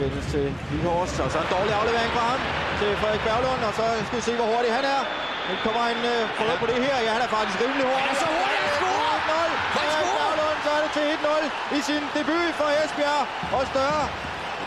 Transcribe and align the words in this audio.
Sendes 0.00 0.26
til 0.34 0.46
Vikhors, 0.70 1.12
og 1.24 1.28
så 1.32 1.38
en 1.44 1.50
dårlig 1.56 1.72
aflevering 1.80 2.10
fra 2.16 2.24
ham 2.32 2.40
til 2.80 2.90
Frederik 3.00 3.22
Berglund, 3.28 3.62
og 3.68 3.72
så 3.78 3.84
skal 4.06 4.16
vi 4.20 4.24
se, 4.28 4.32
hvor 4.40 4.48
hurtig 4.52 4.70
han 4.78 4.84
er. 4.96 5.00
Nu 5.48 5.54
kommer 5.64 5.82
en 5.94 6.02
øh, 6.12 6.20
prøve 6.38 6.56
på 6.62 6.66
det 6.70 6.78
her. 6.86 6.96
Ja, 7.06 7.10
han 7.16 7.22
er 7.26 7.30
faktisk 7.36 7.56
rimelig 7.64 7.84
hurtig. 7.90 8.04
Han 8.04 8.14
er 8.16 8.20
så 8.24 8.28
hurtig, 8.36 8.58
han 8.64 8.70
scorer! 8.78 9.14
1-0. 9.18 9.32
Han 9.34 9.50
Frederik! 9.74 10.06
Berglund, 10.20 10.58
så 10.66 10.70
er 10.76 10.80
det 10.84 10.90
til 10.96 11.04
1-0 11.14 11.76
i 11.78 11.80
sin 11.88 12.02
debut 12.16 12.52
for 12.60 12.68
Esbjerg. 12.82 13.22
Og 13.56 13.62
større 13.72 14.02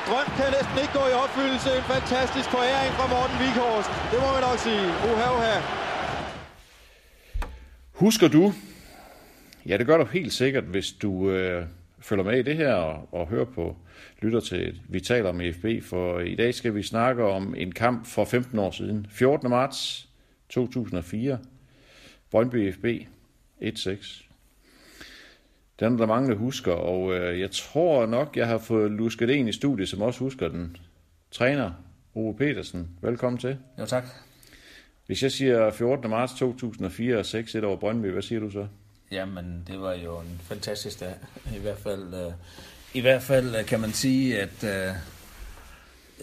drøm 0.07 0.27
kan 0.38 0.47
næsten 0.57 0.77
ikke 0.83 0.93
gå 0.99 1.03
i 1.13 1.15
opfyldelse. 1.23 1.69
En 1.80 1.85
fantastisk 1.95 2.47
foræring 2.55 2.91
fra 2.97 3.05
Morten 3.13 3.38
Vikhors. 3.43 3.88
Det 4.11 4.17
må 4.23 4.27
man 4.35 4.41
nok 4.47 4.59
sige. 4.67 4.85
Uha, 5.09 5.27
uha. 5.38 5.55
Husker 8.03 8.27
du, 8.35 8.43
ja 9.69 9.73
det 9.80 9.85
gør 9.89 9.97
du 10.02 10.05
helt 10.17 10.33
sikkert, 10.41 10.66
hvis 10.73 10.89
du 11.03 11.11
øh, 11.35 11.61
følger 12.02 12.23
med 12.23 12.39
i 12.39 12.41
det 12.41 12.55
her 12.55 12.73
og, 12.73 13.13
og 13.13 13.27
hører 13.27 13.45
på, 13.45 13.77
lytter 14.21 14.39
til, 14.39 14.81
vi 14.89 14.99
taler 14.99 15.30
om 15.30 15.41
FB, 15.53 15.66
for 15.84 16.20
i 16.20 16.35
dag 16.35 16.53
skal 16.53 16.75
vi 16.75 16.84
snakke 16.84 17.23
om 17.23 17.55
en 17.58 17.72
kamp 17.72 18.05
for 18.05 18.25
15 18.25 18.59
år 18.59 18.72
siden. 18.72 19.08
14. 19.09 19.49
marts 19.49 20.09
2004, 20.49 21.39
Brøndby 22.31 22.73
FB 22.73 22.86
1-6. 23.61 24.25
Den 25.80 25.94
er 25.94 25.97
der 25.97 26.06
mange, 26.06 26.30
der 26.30 26.36
husker, 26.36 26.73
og 26.73 27.14
øh, 27.16 27.39
jeg 27.39 27.52
tror 27.52 28.06
nok, 28.06 28.38
jeg 28.38 28.47
har 28.47 28.58
fået 28.58 28.91
lusket 28.91 29.30
en 29.30 29.47
i 29.47 29.52
studiet, 29.52 29.89
som 29.89 30.02
også 30.02 30.19
husker 30.19 30.47
den. 30.47 30.78
Træner 31.31 31.72
Ove 32.16 32.36
Petersen, 32.36 32.89
velkommen 33.02 33.39
til. 33.39 33.58
Jo, 33.80 33.86
tak. 33.86 34.03
Hvis 35.06 35.23
jeg 35.23 35.31
siger 35.31 35.72
14. 35.72 36.09
marts 36.09 36.34
2004 36.34 37.17
og 37.17 37.25
6-1 37.25 37.66
over 37.66 37.78
Brøndby, 37.78 38.08
hvad 38.08 38.22
siger 38.22 38.39
du 38.39 38.50
så? 38.50 38.67
Jamen, 39.11 39.63
det 39.67 39.81
var 39.81 39.93
jo 39.93 40.19
en 40.19 40.41
fantastisk 40.43 40.99
dag. 40.99 41.15
I 41.55 41.59
hvert 41.59 41.77
fald, 41.77 42.13
øh, 42.13 42.33
i 42.93 43.02
hvert 43.02 43.21
fald 43.21 43.55
øh, 43.55 43.66
kan 43.66 43.79
man 43.79 43.93
sige, 43.93 44.41
at 44.41 44.63
øh, 44.63 44.95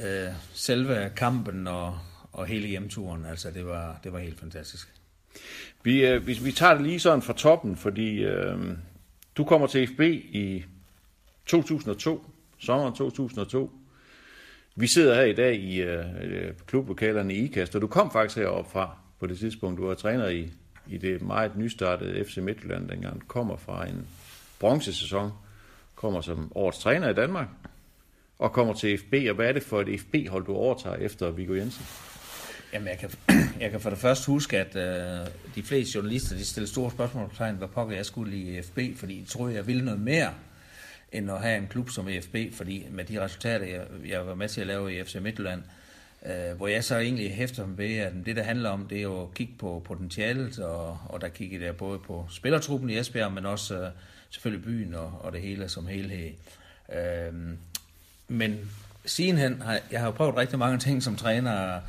øh, 0.07 0.33
selve 0.53 1.11
kampen 1.17 1.67
og, 1.67 1.99
og 2.33 2.47
hele 2.47 2.69
hjemturen, 2.69 3.25
altså 3.25 3.51
det 3.51 3.67
var, 3.67 4.01
det 4.05 4.13
var 4.13 4.19
helt 4.19 4.41
fantastisk. 4.41 4.89
Vi, 5.83 6.07
øh, 6.07 6.27
vi, 6.27 6.33
vi 6.33 6.53
tager 6.53 6.75
det 6.75 6.83
lige 6.83 7.01
sådan 7.01 7.23
fra 7.23 7.33
toppen, 7.33 7.77
fordi 7.77 8.25
øh, 8.25 8.59
du 9.37 9.45
kommer 9.45 9.67
til 9.67 9.87
FB 9.87 10.01
i 10.01 10.65
2002, 11.47 12.31
sommeren 12.59 12.95
2002. 12.95 13.73
Vi 14.77 14.87
sidder 14.87 15.15
her 15.15 15.25
i 15.25 15.35
dag 15.35 15.57
i 15.57 15.81
øh, 15.81 16.05
øh, 16.23 16.53
klublokalerne 16.67 17.35
i 17.35 17.45
IKAST, 17.45 17.75
og 17.75 17.83
du 17.83 17.87
kom 17.87 18.11
faktisk 18.11 18.37
heroppe 18.37 18.71
fra 18.71 18.97
på 19.21 19.27
det 19.27 19.39
tidspunkt. 19.39 19.79
Du 19.79 19.87
var 19.87 19.95
træner 19.95 20.29
i, 20.29 20.53
i 20.89 20.99
det 20.99 21.23
meget 21.23 21.57
nystartede 21.57 22.25
FC 22.25 22.37
Midtjylland 22.37 22.89
dengang. 22.89 23.29
Kommer 23.29 23.57
fra 23.57 23.89
en 23.89 24.07
bronzesæson, 24.59 25.33
kommer 25.95 26.21
som 26.21 26.53
årets 26.55 26.79
træner 26.79 27.09
i 27.09 27.15
Danmark, 27.15 27.49
og 28.39 28.53
kommer 28.53 28.75
til 28.75 28.99
FB. 28.99 29.15
Og 29.29 29.35
hvad 29.35 29.49
er 29.49 29.53
det 29.53 29.63
for 29.63 29.81
et 29.81 30.01
FB-hold, 30.01 30.47
du 30.47 30.55
overtager 30.55 30.97
efter 30.97 31.31
Viggo 31.31 31.55
Jensen? 31.55 31.87
Jamen, 32.73 32.89
jeg 32.89 32.99
kan, 32.99 33.11
jeg 33.63 33.71
kan 33.71 33.81
for 33.81 33.91
det 33.91 33.99
første 33.99 34.27
huske, 34.27 34.59
at 34.59 34.77
øh, 34.77 35.27
de 35.55 35.63
fleste 35.63 35.97
journalister, 35.97 36.37
de 36.37 36.45
stillede 36.45 36.73
store 36.73 36.91
spørgsmålstegn, 36.91 37.57
hvad 37.57 37.69
pokker 37.69 37.97
jeg 37.97 38.07
skulle 38.07 38.37
i 38.37 38.63
FB, 38.63 38.79
fordi 38.97 39.21
de 39.21 39.25
troede, 39.25 39.55
jeg 39.55 39.67
ville 39.67 39.85
noget 39.85 40.01
mere, 40.01 40.35
end 41.13 41.31
at 41.31 41.41
have 41.41 41.59
en 41.59 41.67
klub 41.67 41.91
som 41.91 42.09
FB, 42.23 42.37
fordi 42.53 42.87
med 42.91 43.05
de 43.05 43.25
resultater, 43.25 43.67
jeg, 43.67 43.87
jeg 44.09 44.27
var 44.27 44.35
med 44.35 44.49
til 44.49 44.61
at 44.61 44.67
lave 44.67 44.95
i 44.95 45.05
FC 45.05 45.15
Midtjylland, 45.15 45.61
øh, 45.61 45.86
Øh, 46.27 46.57
hvor 46.57 46.67
jeg 46.67 46.85
så 46.85 46.99
egentlig 46.99 47.35
hæfter 47.35 47.67
mig 47.67 47.79
ved, 47.79 47.97
at 47.97 48.13
det, 48.27 48.37
der 48.37 48.43
handler 48.43 48.71
om, 48.71 48.89
det 48.89 48.99
er 48.99 49.03
jo 49.03 49.23
at 49.23 49.35
kigge 49.35 49.55
på 49.59 49.83
potentialet, 49.85 50.59
og, 50.59 50.99
og 51.09 51.21
der 51.21 51.29
kigger 51.29 51.65
jeg 51.65 51.77
både 51.77 51.99
på 51.99 52.27
spillertruppen 52.31 52.91
i 52.91 52.99
Esbjerg, 52.99 53.33
men 53.33 53.47
også 53.47 53.81
øh, 53.81 53.91
selvfølgelig 54.31 54.65
byen 54.65 54.95
og, 54.95 55.13
og 55.21 55.33
det 55.33 55.41
hele 55.41 55.69
som 55.69 55.87
helhed. 55.87 56.31
Øh, 56.95 57.35
men 58.29 58.71
sidenhen, 59.05 59.63
har, 59.63 59.81
jeg 59.91 60.01
har 60.01 60.07
jo 60.07 60.13
prøvet 60.13 60.37
rigtig 60.37 60.59
mange 60.59 60.79
ting 60.79 61.03
som 61.03 61.17
træner 61.17 61.81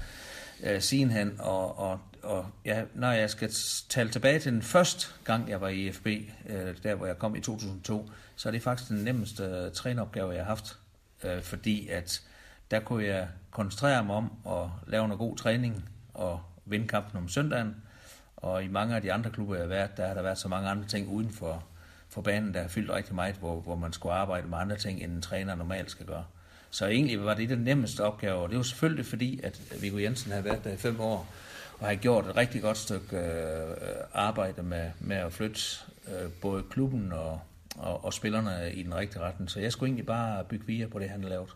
øh, 0.64 0.82
sidenhen, 0.82 1.36
og, 1.40 1.80
og, 1.80 2.00
og 2.24 2.46
ja, 2.66 2.84
når 2.94 3.12
jeg 3.12 3.30
skal 3.30 3.52
tale 3.90 4.10
tilbage 4.10 4.40
til 4.40 4.52
den 4.52 4.62
første 4.62 5.08
gang, 5.24 5.50
jeg 5.50 5.62
var 5.62 5.70
i 5.70 5.92
FB, 5.92 6.08
øh, 6.50 6.76
der 6.84 6.96
hvor 6.96 7.06
jeg 7.06 7.20
kom 7.20 7.36
i 7.36 7.42
2002, 7.42 8.10
så 8.36 8.50
er 8.50 8.52
det 8.52 8.62
faktisk 8.62 8.90
den 8.90 9.04
nemmeste 9.04 9.44
øh, 9.44 9.72
træneropgave, 9.72 10.32
jeg 10.32 10.42
har 10.42 10.50
haft, 10.50 10.78
øh, 11.24 11.42
fordi 11.42 11.88
at 11.88 12.22
der 12.72 12.80
kunne 12.80 13.06
jeg 13.06 13.28
koncentrere 13.58 14.04
mig 14.04 14.16
om 14.16 14.32
at 14.48 14.70
lave 14.88 15.08
noget 15.08 15.20
god 15.20 15.38
træning 15.38 15.90
og 16.14 16.42
vinde 16.66 16.88
kampen 16.88 17.18
om 17.18 17.30
søndagen, 17.30 17.76
og 18.38 18.64
i 18.64 18.68
mange 18.68 18.96
af 18.96 19.02
de 19.02 19.14
andre 19.14 19.30
klubber, 19.30 19.56
jeg 19.56 19.64
har 19.64 19.70
været, 19.70 19.98
der 19.98 20.08
har 20.08 20.14
der 20.14 20.22
været 20.22 20.38
så 20.38 20.48
mange 20.48 20.70
andre 20.70 20.86
ting 20.86 21.08
uden 21.10 21.30
for, 21.30 21.64
for 22.10 22.22
banen, 22.22 22.54
der 22.54 22.62
har 22.62 22.68
fyldt 22.68 22.92
rigtig 22.92 23.16
meget, 23.16 23.36
hvor, 23.36 23.60
hvor 23.60 23.76
man 23.76 23.94
skulle 23.94 24.16
arbejde 24.16 24.48
med 24.48 24.58
andre 24.58 24.76
ting, 24.76 25.04
end 25.04 25.12
en 25.12 25.22
træner 25.22 25.56
normalt 25.56 25.92
skal 25.92 26.06
gøre. 26.06 26.26
Så 26.70 26.86
egentlig 26.88 27.26
var 27.26 27.34
det 27.34 27.50
den 27.50 27.60
nemmeste 27.60 28.04
opgave, 28.04 28.36
og 28.36 28.50
det 28.50 28.58
var 28.58 28.64
selvfølgelig 28.64 29.06
fordi, 29.06 29.40
at 29.44 29.62
Viggo 29.82 29.98
Jensen 29.98 30.32
havde 30.32 30.46
været 30.46 30.64
der 30.64 30.74
i 30.74 30.78
fem 30.78 31.00
år, 31.00 31.28
og 31.80 31.88
har 31.88 31.96
gjort 31.96 32.26
et 32.26 32.38
rigtig 32.38 32.62
godt 32.62 32.78
stykke 32.78 33.18
øh, 33.18 33.76
arbejde 34.14 34.64
med, 34.64 34.92
med 35.00 35.18
at 35.18 35.34
flytte 35.34 35.62
øh, 36.08 36.32
både 36.42 36.64
klubben 36.70 37.12
og, 37.12 37.40
og, 37.78 38.06
og 38.06 38.14
spillerne 38.14 38.74
i 38.74 38.84
den 38.84 38.96
rigtige 38.96 39.22
retning. 39.22 39.52
Så 39.52 39.60
jeg 39.60 39.72
skulle 39.72 39.88
egentlig 39.88 40.06
bare 40.06 40.44
bygge 40.44 40.66
videre 40.68 40.90
på 40.90 41.00
det, 41.00 41.10
han 41.10 41.22
har 41.22 41.30
lavet. 41.30 41.56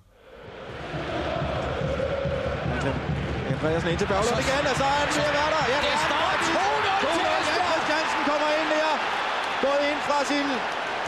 Andreasen 3.51 3.87
ind 3.91 3.99
til 4.01 4.09
Berglund 4.11 4.39
igen, 4.45 4.63
og 4.71 4.75
så 4.81 4.85
er 4.93 4.97
han 5.01 5.09
ved 5.17 5.25
at 5.31 5.35
være 5.39 5.51
der. 5.55 5.63
Ja, 5.73 5.79
det 5.87 5.95
står 6.07 6.27
2-0 6.55 7.45
til 7.47 7.55
Jan 7.59 7.65
Christiansen 7.71 8.21
kommer 8.29 8.49
ind 8.59 8.67
der. 8.75 8.91
Gået 9.65 9.83
ind 9.91 9.99
fra 10.07 10.17
sin 10.31 10.47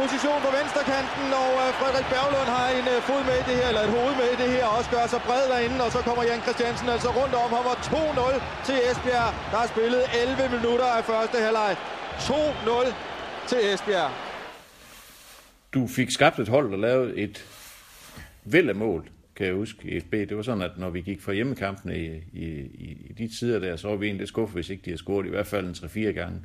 position 0.01 0.39
på 0.45 0.49
venstrekanten, 0.57 1.27
og 1.43 1.51
øh, 1.63 1.69
Frederik 1.79 2.07
Berglund 2.13 2.49
har 2.57 2.67
en 2.79 2.85
øh, 2.93 2.97
fod 3.07 3.21
med 3.29 3.37
i 3.41 3.43
det 3.49 3.55
her, 3.59 3.67
eller 3.71 3.83
et 3.87 3.91
hoved 3.97 4.13
med 4.21 4.27
i 4.35 4.37
det 4.41 4.49
her, 4.55 4.63
og 4.69 4.73
også 4.77 4.89
gør 4.95 5.05
sig 5.13 5.21
bred 5.27 5.43
derinde, 5.51 5.77
og 5.85 5.91
så 5.95 5.99
kommer 6.07 6.23
Jan 6.29 6.41
Christiansen 6.45 6.87
altså 6.95 7.09
rundt 7.19 7.33
om 7.43 7.49
ham, 7.57 7.65
og 7.73 7.77
2-0 7.91 8.67
til 8.67 8.77
Esbjerg. 8.89 9.29
Der 9.51 9.59
er 9.63 9.67
spillet 9.73 10.01
11 10.23 10.57
minutter 10.57 10.87
af 10.97 11.01
første 11.11 11.37
halvleg. 11.45 11.71
2-0 12.19 12.93
til 13.49 13.59
Esbjerg. 13.73 14.11
Du 15.75 15.81
fik 15.97 16.09
skabt 16.17 16.37
et 16.43 16.49
hold, 16.55 16.67
der 16.73 16.79
lavede 16.87 17.09
et 17.25 17.35
væld 18.53 18.69
af 18.69 18.75
mål, 18.75 19.01
kan 19.35 19.45
jeg 19.45 19.55
huske, 19.55 19.89
i 19.89 19.99
FB. 19.99 20.11
Det 20.11 20.37
var 20.37 20.43
sådan, 20.43 20.61
at 20.61 20.77
når 20.77 20.89
vi 20.89 21.01
gik 21.01 21.21
fra 21.21 21.33
hjemmekampene 21.33 21.99
i, 21.99 22.07
i, 22.33 22.45
i, 22.59 22.97
i 23.09 23.13
de 23.17 23.27
tider 23.27 23.59
der, 23.59 23.75
så 23.75 23.87
var 23.87 23.95
vi 23.95 24.05
egentlig 24.05 24.27
skuffet, 24.27 24.53
hvis 24.53 24.69
ikke 24.69 24.81
de 24.85 24.89
havde 24.89 24.97
scoret 24.97 25.25
i 25.25 25.29
hvert 25.29 25.47
fald 25.47 25.65
en 25.65 25.71
3-4 25.71 25.99
gange. 25.99 26.41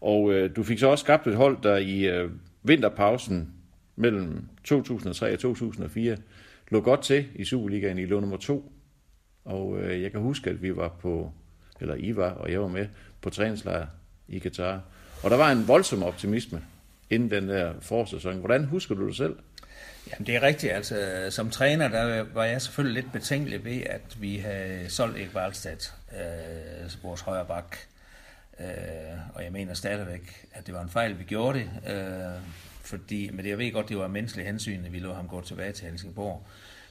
Og 0.00 0.32
øh, 0.32 0.56
du 0.56 0.62
fik 0.62 0.78
så 0.78 0.86
også 0.86 1.02
skabt 1.02 1.26
et 1.26 1.36
hold, 1.36 1.58
der 1.62 1.76
i 1.76 2.08
øh, 2.08 2.30
vinterpausen 2.62 3.52
mellem 3.96 4.44
2003 4.64 5.32
og 5.32 5.38
2004 5.38 6.16
lå 6.70 6.80
godt 6.80 7.02
til 7.02 7.26
i 7.34 7.44
Superligaen 7.44 7.98
i 7.98 8.04
lå 8.04 8.20
nummer 8.20 8.36
2. 8.36 8.72
Og 9.44 9.80
øh, 9.80 10.02
jeg 10.02 10.10
kan 10.12 10.20
huske, 10.20 10.50
at 10.50 10.62
vi 10.62 10.76
var 10.76 10.88
på, 10.88 11.32
eller 11.80 11.94
I 11.94 12.16
var, 12.16 12.30
og 12.30 12.52
jeg 12.52 12.60
var 12.60 12.68
med, 12.68 12.86
på 13.20 13.30
træningslejr 13.30 13.86
i 14.28 14.38
Katar. 14.38 14.80
Og 15.22 15.30
der 15.30 15.36
var 15.36 15.52
en 15.52 15.68
voldsom 15.68 16.02
optimisme 16.02 16.62
inden 17.10 17.30
den 17.30 17.48
der 17.48 17.72
forsæson. 17.80 18.38
Hvordan 18.38 18.64
husker 18.64 18.94
du 18.94 19.06
det 19.06 19.16
selv? 19.16 19.36
Jamen, 20.10 20.26
det 20.26 20.36
er 20.36 20.42
rigtigt. 20.42 20.72
Altså, 20.72 21.26
som 21.30 21.50
træner, 21.50 21.88
der 21.88 22.22
var 22.22 22.44
jeg 22.44 22.62
selvfølgelig 22.62 23.02
lidt 23.02 23.12
betænkelig 23.12 23.64
ved, 23.64 23.82
at 23.86 24.20
vi 24.20 24.36
havde 24.36 24.90
solgt 24.90 25.16
Erik 25.16 25.34
Wallstad, 25.34 25.92
øh, 26.12 26.90
vores 27.02 27.20
højre 27.20 27.44
bak. 27.44 27.76
Øh, 28.60 28.66
og 29.34 29.44
jeg 29.44 29.52
mener 29.52 29.74
stadigvæk, 29.74 30.46
at 30.52 30.66
det 30.66 30.74
var 30.74 30.82
en 30.82 30.90
fejl, 30.90 31.18
vi 31.18 31.24
gjorde 31.24 31.58
det. 31.58 31.94
Øh, 31.94 32.42
fordi, 32.82 33.30
men 33.30 33.44
det, 33.44 33.50
jeg 33.50 33.58
ved 33.58 33.72
godt, 33.72 33.88
det 33.88 33.98
var 33.98 34.08
menneskelige 34.08 34.46
hensyn, 34.46 34.84
at 34.84 34.92
vi 34.92 34.98
lå 34.98 35.12
ham 35.12 35.28
gå 35.28 35.40
tilbage 35.40 35.72
til 35.72 35.88
Helsingborg. 35.88 36.46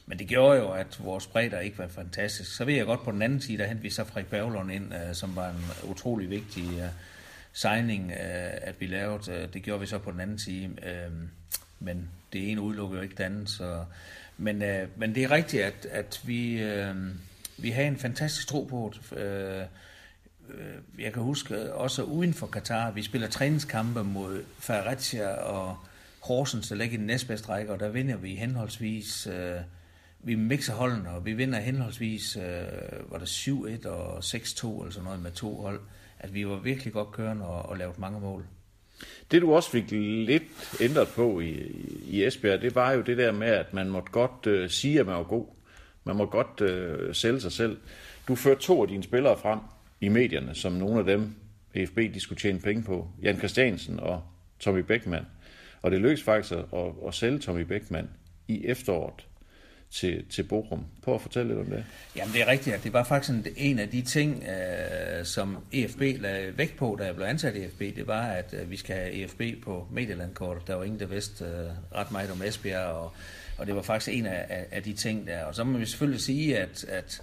Men 0.06 0.20
det 0.20 0.28
gjorde 0.28 0.60
jo, 0.60 0.72
at 0.72 1.00
vores 1.04 1.28
bredder 1.28 1.60
ikke 1.60 1.78
var 1.78 1.88
fantastisk. 1.88 2.56
Så 2.56 2.66
ved 2.66 2.74
jeg 2.74 2.86
godt, 2.86 3.04
på 3.04 3.12
den 3.12 3.22
anden 3.22 3.42
side, 3.42 3.58
der 3.58 3.66
hentede 3.66 3.84
vi 3.84 3.90
så 3.90 4.04
Frederik 4.04 4.28
Berglund 4.28 4.72
ind, 4.72 4.94
øh, 4.94 5.16
som 5.16 5.36
var 5.36 5.50
en 5.50 5.90
utrolig 5.90 6.30
vigtig 6.30 6.64
øh, 6.64 6.90
signing, 7.54 8.12
øh, 8.12 8.52
at 8.62 8.76
vi 8.80 8.88
lavede. 8.88 9.32
Øh, 9.32 9.54
det 9.54 9.64
gjorde 9.64 9.80
vi 9.80 9.86
så 9.86 9.98
på 9.98 10.12
den 10.12 10.20
anden 10.20 10.40
side. 10.40 10.66
Øh, 10.66 11.12
men 11.80 12.10
det 12.34 12.52
ene 12.52 12.62
udelukker 12.62 12.98
jo 12.98 13.04
ikke 13.04 13.16
det 13.16 13.24
andet. 13.24 13.50
Så, 13.50 13.86
men, 14.38 14.62
øh, 14.62 14.88
men 14.96 15.16
det 15.16 15.24
er 15.24 15.32
rigtigt, 15.32 15.64
at, 15.64 15.88
at 15.92 16.22
vi, 16.26 16.62
øh, 16.62 16.96
vi 17.58 17.70
har 17.70 17.84
en 17.84 17.98
fantastisk 17.98 18.48
tro 18.48 18.64
på 18.64 18.94
det. 18.94 19.18
Øh, 19.18 19.62
øh 20.50 20.76
jeg 21.00 21.14
kan 21.14 21.24
huske 21.24 21.56
øh, 21.56 21.76
også 21.76 22.04
uden 22.04 22.34
for 22.34 22.48
Katar, 22.48 22.92
vi 22.92 23.04
spiller 23.04 23.28
træningskampe 23.28 24.04
mod 24.04 24.44
Fredericia 24.60 25.30
og 25.30 25.78
Horsens, 26.20 26.68
der 26.68 26.76
ligger 26.76 26.94
i 26.94 26.98
den 26.98 27.08
næstbedste 27.08 27.50
række, 27.50 27.74
og 27.74 27.80
der 27.80 27.90
vinder 27.90 28.18
vi 28.18 28.36
henholdsvis 28.36 29.28
øh, 29.28 29.62
vi 30.24 30.36
mixer 30.36 30.74
holdene, 30.74 31.10
og 31.10 31.26
vi 31.26 31.34
vinder 31.34 31.60
henholdsvis, 31.60 32.36
øh, 32.36 33.12
var 33.12 33.18
det 33.18 33.28
7-1 33.28 33.88
og 33.88 34.18
6-2 34.18 34.80
eller 34.80 34.92
sådan 34.92 35.04
noget 35.04 35.20
med 35.20 35.32
to 35.32 35.62
hold, 35.62 35.82
at 36.20 36.34
vi 36.34 36.48
var 36.48 36.56
virkelig 36.56 36.94
godt 36.94 37.12
kørende 37.12 37.46
og, 37.46 37.70
og 37.70 37.78
lavet 37.78 38.00
mange 38.00 38.20
mål. 38.20 38.46
Det 39.32 39.42
du 39.42 39.54
også 39.54 39.70
fik 39.70 39.92
lidt 39.92 40.44
ændret 40.82 41.08
på 41.08 41.40
i, 41.40 41.54
i 42.08 42.24
Esbjerg, 42.24 42.62
det 42.62 42.76
var 42.76 42.92
jo 42.92 43.02
det 43.02 43.18
der 43.18 43.32
med, 43.32 43.48
at 43.48 43.74
man 43.74 43.90
måtte 43.90 44.12
godt 44.12 44.48
øh, 44.48 44.70
sige, 44.70 45.00
at 45.00 45.06
man 45.06 45.16
var 45.16 45.24
god. 45.24 45.46
Man 46.04 46.16
må 46.16 46.26
godt 46.26 46.62
øh, 46.62 47.16
sælge 47.16 47.42
sig 47.42 47.52
selv. 47.52 47.78
Du 48.28 48.36
førte 48.36 48.62
to 48.62 48.82
af 48.82 48.88
dine 48.88 49.04
spillere 49.04 49.38
frem 49.38 49.60
i 50.02 50.08
medierne, 50.08 50.56
som 50.56 50.72
nogle 50.72 51.00
af 51.00 51.06
dem, 51.06 51.36
EFB, 51.74 51.98
de 51.98 52.20
skulle 52.20 52.40
tjene 52.40 52.60
penge 52.60 52.84
på. 52.84 53.08
Jan 53.22 53.38
Christiansen 53.38 54.00
og 54.00 54.24
Tommy 54.60 54.80
Beckmann. 54.80 55.26
Og 55.82 55.92
det 55.92 56.00
lykkedes 56.00 56.24
faktisk 56.24 56.54
at, 56.54 56.66
at, 56.74 56.92
at 57.08 57.14
sælge 57.14 57.40
Tommy 57.40 57.62
Beckmann 57.62 58.10
i 58.48 58.66
efteråret 58.66 59.29
til, 59.92 60.26
til 60.30 60.44
Borum. 60.44 60.86
Prøv 61.04 61.16
at 61.16 61.22
fortælle 61.22 61.48
lidt 61.48 61.60
om 61.60 61.76
det. 61.76 61.86
Jamen 62.16 62.34
det 62.34 62.42
er 62.42 62.48
rigtigt, 62.48 62.76
at 62.76 62.84
det 62.84 62.94
var 62.94 63.04
faktisk 63.04 63.34
en, 63.34 63.46
en 63.58 63.80
af 63.80 63.90
de 63.90 64.02
ting, 64.02 64.44
øh, 64.44 65.26
som 65.26 65.58
EFB 65.72 66.02
lagde 66.02 66.58
vægt 66.58 66.78
på, 66.78 66.96
da 67.00 67.06
jeg 67.06 67.16
blev 67.16 67.26
ansat 67.26 67.56
i 67.56 67.64
EFB, 67.64 67.80
det 67.80 68.08
var, 68.08 68.28
at 68.28 68.54
øh, 68.54 68.72
vi 68.72 68.78
skal 68.78 68.96
have 68.96 69.12
EFB 69.12 69.64
på 69.64 69.88
medielandkortet. 69.92 70.68
Der 70.68 70.76
var 70.76 70.84
ingen, 70.84 71.00
der 71.00 71.06
vidste 71.06 71.46
øh, 71.46 71.96
ret 71.96 72.12
meget 72.12 72.32
om 72.32 72.42
Esbjerg, 72.42 72.86
og, 72.86 73.12
og 73.58 73.68
det 73.68 73.76
var 73.76 73.82
faktisk 73.82 74.18
en 74.18 74.26
af, 74.26 74.46
af, 74.50 74.66
af 74.72 74.84
de 74.84 74.94
ting 74.94 75.28
der. 75.28 75.44
Og 75.44 75.56
så 75.56 75.64
må 75.64 75.78
vi 75.78 75.86
selvfølgelig 75.86 76.22
sige, 76.22 76.58
at, 76.58 76.84
at 76.84 77.22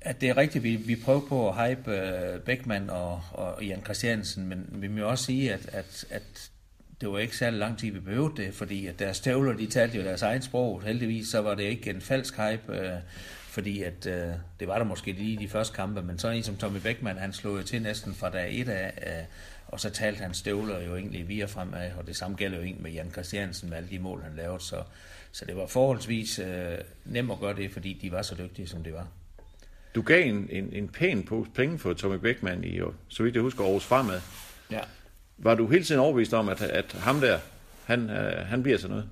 at 0.00 0.20
det 0.20 0.28
er 0.28 0.36
rigtigt, 0.36 0.64
vi, 0.64 0.76
vi 0.76 0.96
prøver 0.96 1.20
på 1.28 1.48
at 1.48 1.68
hype 1.68 1.96
øh, 1.96 2.40
Beckmann 2.40 2.90
og, 2.90 3.22
og 3.32 3.64
Jan 3.64 3.84
Christiansen, 3.84 4.48
men 4.48 4.68
vi 4.72 4.88
må 4.88 5.02
også 5.02 5.24
sige, 5.24 5.52
at, 5.52 5.68
at, 5.72 6.04
at 6.10 6.50
det 7.00 7.12
var 7.12 7.18
ikke 7.18 7.36
særlig 7.36 7.58
lang 7.58 7.78
tid, 7.78 7.90
vi 7.90 8.00
behøvede 8.00 8.36
det, 8.36 8.54
fordi 8.54 8.86
at 8.86 8.98
deres 8.98 9.16
støvler, 9.16 9.52
de 9.52 9.66
talte 9.66 9.98
jo 9.98 10.04
deres 10.04 10.22
egen 10.22 10.42
sprog. 10.42 10.82
Heldigvis 10.82 11.28
så 11.28 11.40
var 11.40 11.54
det 11.54 11.62
ikke 11.62 11.90
en 11.90 12.00
falsk 12.00 12.36
hype, 12.36 12.78
øh, 12.78 12.98
fordi 13.48 13.82
at, 13.82 14.06
øh, 14.06 14.32
det 14.60 14.68
var 14.68 14.78
der 14.78 14.84
måske 14.84 15.12
lige 15.12 15.32
i 15.32 15.36
de 15.36 15.48
første 15.48 15.76
kampe, 15.76 16.02
men 16.02 16.18
sådan 16.18 16.36
en 16.36 16.42
som 16.42 16.56
Tommy 16.56 16.78
Beckmann, 16.78 17.18
han 17.18 17.32
slog 17.32 17.56
jo 17.58 17.62
til 17.62 17.82
næsten 17.82 18.14
fra 18.14 18.30
dag 18.30 18.60
et 18.60 18.68
af, 18.68 18.92
øh, 19.06 19.24
og 19.66 19.80
så 19.80 19.90
talte 19.90 20.22
han 20.22 20.34
støvler 20.34 20.80
jo 20.80 20.96
egentlig 20.96 21.28
via 21.28 21.44
fremad, 21.44 21.90
og 21.98 22.06
det 22.06 22.16
samme 22.16 22.36
gælder 22.36 22.56
jo 22.56 22.64
egentlig 22.64 22.82
med 22.82 22.92
Jan 22.92 23.12
Christiansen 23.12 23.70
med 23.70 23.76
alle 23.76 23.88
de 23.90 23.98
mål, 23.98 24.22
han 24.22 24.36
lavede, 24.36 24.60
så, 24.60 24.82
så 25.32 25.44
det 25.44 25.56
var 25.56 25.66
forholdsvis 25.66 26.38
øh, 26.38 26.78
nemt 27.04 27.32
at 27.32 27.40
gøre 27.40 27.56
det, 27.56 27.72
fordi 27.72 27.98
de 28.02 28.12
var 28.12 28.22
så 28.22 28.34
dygtige, 28.34 28.68
som 28.68 28.84
de 28.84 28.92
var. 28.92 29.06
Du 29.94 30.02
gav 30.02 30.26
en, 30.26 30.48
en, 30.50 30.72
en 30.72 30.88
pæn 30.88 31.22
pose 31.22 31.50
penge 31.50 31.78
for 31.78 31.92
Tommy 31.92 32.16
Beckmann 32.16 32.64
i, 32.64 32.80
så 33.08 33.22
vidt 33.22 33.34
jeg 33.34 33.42
husker, 33.42 33.64
Aarhus 33.64 33.84
Fremad. 33.84 34.20
Ja. 34.70 34.80
Var 35.42 35.54
du 35.54 35.66
hele 35.66 35.84
tiden 35.84 36.00
overbevist 36.00 36.34
om, 36.34 36.48
at, 36.48 36.62
at 36.62 36.92
ham 36.92 37.20
der, 37.20 37.38
han, 37.84 38.10
øh, 38.10 38.46
han 38.46 38.62
bliver 38.62 38.78
sådan 38.78 38.90
noget? 38.90 39.08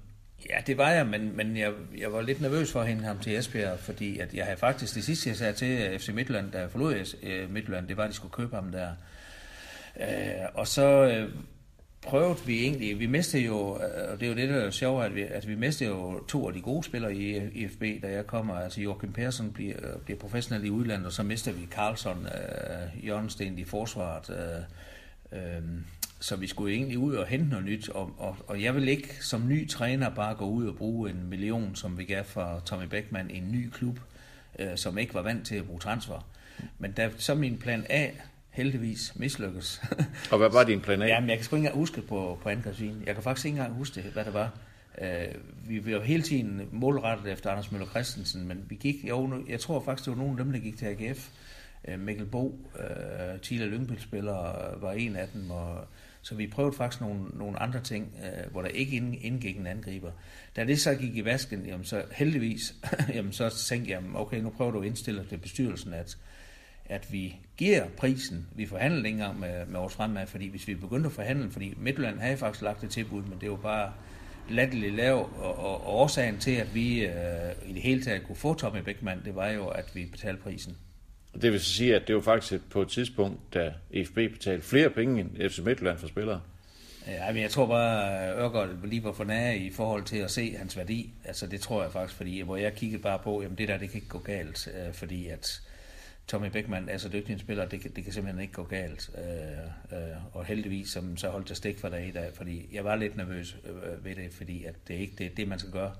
Ja, 0.50 0.56
det 0.66 0.78
var 0.78 0.90
jeg, 0.90 1.06
men, 1.06 1.36
men 1.36 1.56
jeg, 1.56 1.72
jeg 1.98 2.12
var 2.12 2.22
lidt 2.22 2.40
nervøs 2.40 2.72
for 2.72 2.80
at 2.80 2.88
hente 2.88 3.04
ham 3.04 3.18
til 3.18 3.36
Esbjerg, 3.36 3.78
fordi 3.78 4.18
at 4.18 4.34
jeg 4.34 4.44
havde 4.44 4.56
faktisk 4.56 4.94
det 4.94 5.04
sidste, 5.04 5.28
jeg 5.28 5.36
sagde 5.36 5.52
til 5.52 5.80
øh, 5.80 5.98
FC 5.98 6.08
Midtjylland, 6.08 6.52
da 6.52 6.58
jeg 6.58 6.70
forlod 6.70 7.16
øh, 7.22 7.50
Midtjylland, 7.50 7.88
det 7.88 7.96
var, 7.96 8.04
at 8.04 8.10
de 8.10 8.14
skulle 8.14 8.32
købe 8.32 8.54
ham 8.54 8.72
der. 8.72 8.90
Øh, 10.00 10.06
og 10.54 10.66
så 10.66 10.86
øh, 10.86 11.30
prøvede 12.02 12.36
vi 12.46 12.62
egentlig, 12.62 12.98
vi 12.98 13.06
mistede 13.06 13.42
jo, 13.42 13.76
øh, 13.76 14.12
og 14.12 14.20
det 14.20 14.26
er 14.26 14.30
jo 14.30 14.36
det, 14.36 14.48
der 14.48 14.56
er 14.56 14.70
sjovt, 14.70 15.04
at 15.04 15.14
vi, 15.14 15.22
at 15.22 15.48
vi 15.48 15.54
mistede 15.54 15.90
jo 15.90 16.24
to 16.24 16.48
af 16.48 16.54
de 16.54 16.60
gode 16.60 16.84
spillere 16.84 17.14
i 17.14 17.36
IFB, 17.36 18.02
da 18.02 18.10
jeg 18.10 18.26
kommer, 18.26 18.54
altså 18.54 18.80
Joachim 18.80 19.12
Persson 19.12 19.52
bliver, 19.52 19.76
øh, 19.78 20.00
bliver 20.04 20.18
professionel 20.18 20.64
i 20.64 20.70
udlandet, 20.70 21.06
og 21.06 21.12
så 21.12 21.22
mister 21.22 21.52
vi 21.52 21.66
Carlson, 21.70 22.26
øh, 22.26 23.06
Jørgensten 23.06 23.58
i 23.58 23.64
forsvaret, 23.64 24.30
øh, 25.32 25.38
øh, 25.38 25.62
så 26.20 26.36
vi 26.36 26.46
skulle 26.46 26.74
egentlig 26.74 26.98
ud 26.98 27.14
og 27.14 27.26
hente 27.26 27.48
noget 27.48 27.64
nyt, 27.64 27.88
og, 27.88 28.14
og, 28.18 28.36
og 28.46 28.62
jeg 28.62 28.74
vil 28.74 28.88
ikke 28.88 29.24
som 29.24 29.48
ny 29.48 29.68
træner 29.68 30.08
bare 30.08 30.34
gå 30.34 30.44
ud 30.44 30.66
og 30.66 30.76
bruge 30.76 31.10
en 31.10 31.26
million, 31.28 31.76
som 31.76 31.98
vi 31.98 32.04
gav 32.04 32.24
for 32.24 32.62
Tommy 32.66 32.84
Beckmann, 32.84 33.30
en 33.30 33.52
ny 33.52 33.70
klub, 33.70 34.00
øh, 34.58 34.76
som 34.76 34.98
ikke 34.98 35.14
var 35.14 35.22
vant 35.22 35.46
til 35.46 35.54
at 35.54 35.64
bruge 35.64 35.80
transfer. 35.80 36.26
Men 36.78 36.92
da 36.92 37.10
så 37.16 37.34
min 37.34 37.58
plan 37.58 37.86
A 37.90 38.10
heldigvis 38.50 39.12
mislykkes. 39.16 39.82
og 40.32 40.38
hvad 40.38 40.50
var 40.50 40.64
din 40.64 40.80
plan 40.80 41.02
A? 41.02 41.06
Jamen, 41.06 41.30
jeg 41.30 41.38
kan 41.38 41.44
sgu 41.44 41.56
ikke 41.56 41.66
engang 41.66 41.78
huske 41.78 42.02
på, 42.02 42.38
på 42.42 42.48
angrebslinjen. 42.48 43.02
Jeg 43.06 43.14
kan 43.14 43.24
faktisk 43.24 43.46
ikke 43.46 43.56
engang 43.56 43.74
huske 43.74 44.02
det, 44.02 44.12
hvad 44.12 44.24
det 44.24 44.34
var. 44.34 44.58
Uh, 45.02 45.68
vi 45.68 45.94
var 45.94 46.00
hele 46.00 46.22
tiden 46.22 46.68
målrettet 46.72 47.32
efter 47.32 47.50
Anders 47.50 47.72
Møller 47.72 47.88
Christensen, 47.88 48.48
men 48.48 48.64
vi 48.68 48.74
gik, 48.74 49.04
jo, 49.08 49.44
jeg 49.48 49.60
tror 49.60 49.80
faktisk, 49.84 50.06
det 50.06 50.16
var 50.16 50.22
nogle 50.22 50.38
af 50.38 50.44
dem, 50.44 50.52
der 50.52 50.58
gik 50.60 50.76
til 50.76 50.86
AGF. 50.86 51.28
Uh, 51.88 52.00
Mikkel 52.00 52.26
Bo, 52.26 52.46
uh, 52.74 53.40
Tila 53.42 53.66
Lyngby 53.66 53.98
spiller 53.98 54.74
var 54.80 54.92
en 54.92 55.16
af 55.16 55.28
dem, 55.28 55.50
og 55.50 55.84
så 56.22 56.34
vi 56.34 56.46
prøvede 56.46 56.76
faktisk 56.76 57.00
nogle, 57.00 57.24
nogle 57.24 57.58
andre 57.62 57.80
ting, 57.80 58.14
øh, 58.24 58.50
hvor 58.50 58.62
der 58.62 58.68
ikke 58.68 58.96
indgik 59.20 59.56
en 59.56 59.66
angriber. 59.66 60.10
Da 60.56 60.64
det 60.64 60.80
så 60.80 60.94
gik 60.94 61.16
i 61.16 61.24
vasken, 61.24 61.66
jamen 61.66 61.84
så 61.84 62.02
heldigvis, 62.12 62.74
jamen 63.14 63.32
så 63.32 63.50
tænkte 63.68 63.90
jeg, 63.90 64.02
okay, 64.14 64.40
nu 64.40 64.50
prøver 64.50 64.70
du 64.70 64.80
at 64.80 64.86
indstille 64.86 65.24
til 65.28 65.36
bestyrelsen, 65.36 65.92
at, 65.92 66.18
at 66.86 67.12
vi 67.12 67.36
giver 67.56 67.88
prisen. 67.96 68.46
Vi 68.54 68.66
forhandler 68.66 69.04
ikke 69.04 69.08
engang 69.08 69.40
med, 69.40 69.66
med 69.66 69.80
vores 69.80 69.94
fremad, 69.94 70.26
fordi 70.26 70.48
hvis 70.48 70.68
vi 70.68 70.74
begyndte 70.74 71.06
at 71.06 71.12
forhandle, 71.12 71.50
fordi 71.50 71.74
Midtjylland 71.76 72.18
havde 72.18 72.36
faktisk 72.36 72.62
lagt 72.62 72.84
et 72.84 72.90
tilbud, 72.90 73.22
men 73.22 73.40
det 73.40 73.50
var 73.50 73.56
bare 73.56 73.92
latterligt 74.50 74.94
lav, 74.94 75.30
og, 75.38 75.58
og, 75.58 75.86
og 75.86 75.94
årsagen 75.94 76.38
til, 76.38 76.50
at 76.50 76.74
vi 76.74 77.06
øh, 77.06 77.52
i 77.66 77.72
det 77.72 77.82
hele 77.82 78.02
taget 78.02 78.26
kunne 78.26 78.36
få 78.36 78.54
Tommy 78.54 78.80
Beckmann, 78.80 79.24
det 79.24 79.34
var 79.34 79.48
jo, 79.48 79.66
at 79.66 79.94
vi 79.94 80.06
betalte 80.06 80.42
prisen. 80.42 80.76
Det 81.34 81.52
vil 81.52 81.60
sige, 81.60 81.96
at 81.96 82.08
det 82.08 82.14
var 82.14 82.20
faktisk 82.20 82.70
på 82.70 82.82
et 82.82 82.88
tidspunkt, 82.88 83.54
da 83.54 83.72
FB 84.04 84.14
betalte 84.14 84.66
flere 84.66 84.90
penge 84.90 85.20
end 85.20 85.50
FC 85.50 85.58
Midtjylland 85.58 85.98
for 85.98 86.08
spillere. 86.08 86.40
Ja, 87.06 87.32
men 87.32 87.42
jeg 87.42 87.50
tror 87.50 87.66
bare, 87.66 88.22
at 88.22 88.38
Ørgaard 88.38 88.68
lige 88.84 89.04
var 89.04 89.12
for 89.12 89.24
nær 89.24 89.50
i 89.50 89.70
forhold 89.70 90.04
til 90.04 90.16
at 90.16 90.30
se 90.30 90.56
hans 90.58 90.76
værdi. 90.76 91.10
Altså 91.24 91.46
det 91.46 91.60
tror 91.60 91.82
jeg 91.82 91.92
faktisk, 91.92 92.16
fordi 92.16 92.40
hvor 92.40 92.56
jeg 92.56 92.74
kiggede 92.74 93.02
bare 93.02 93.18
på, 93.18 93.42
jamen 93.42 93.58
det 93.58 93.68
der, 93.68 93.78
det 93.78 93.90
kan 93.90 93.96
ikke 93.96 94.08
gå 94.08 94.18
galt, 94.18 94.68
øh, 94.68 94.94
fordi 94.94 95.26
at 95.26 95.60
Tommy 96.26 96.46
Beckmann 96.46 96.88
er 96.88 96.98
så 96.98 97.08
dygtig 97.08 97.32
en 97.32 97.38
spiller, 97.38 97.66
det, 97.66 97.96
det 97.96 98.04
kan 98.04 98.12
simpelthen 98.12 98.42
ikke 98.42 98.54
gå 98.54 98.64
galt. 98.64 99.10
Øh, 99.18 99.98
øh, 99.98 100.16
og 100.32 100.44
heldigvis, 100.44 100.90
som 100.90 101.16
så 101.16 101.28
holdt 101.28 101.48
jeg 101.48 101.56
stik 101.56 101.78
for 101.78 101.88
dig 101.88 102.08
i 102.08 102.10
dag, 102.10 102.30
fordi 102.34 102.68
jeg 102.72 102.84
var 102.84 102.96
lidt 102.96 103.16
nervøs 103.16 103.56
øh, 103.64 103.92
øh 103.92 104.04
ved 104.04 104.14
det, 104.14 104.32
fordi 104.32 104.64
at 104.64 104.74
det 104.88 104.96
er 104.96 105.00
ikke 105.00 105.14
det, 105.18 105.36
det, 105.36 105.48
man 105.48 105.58
skal 105.58 105.72
gøre, 105.72 105.92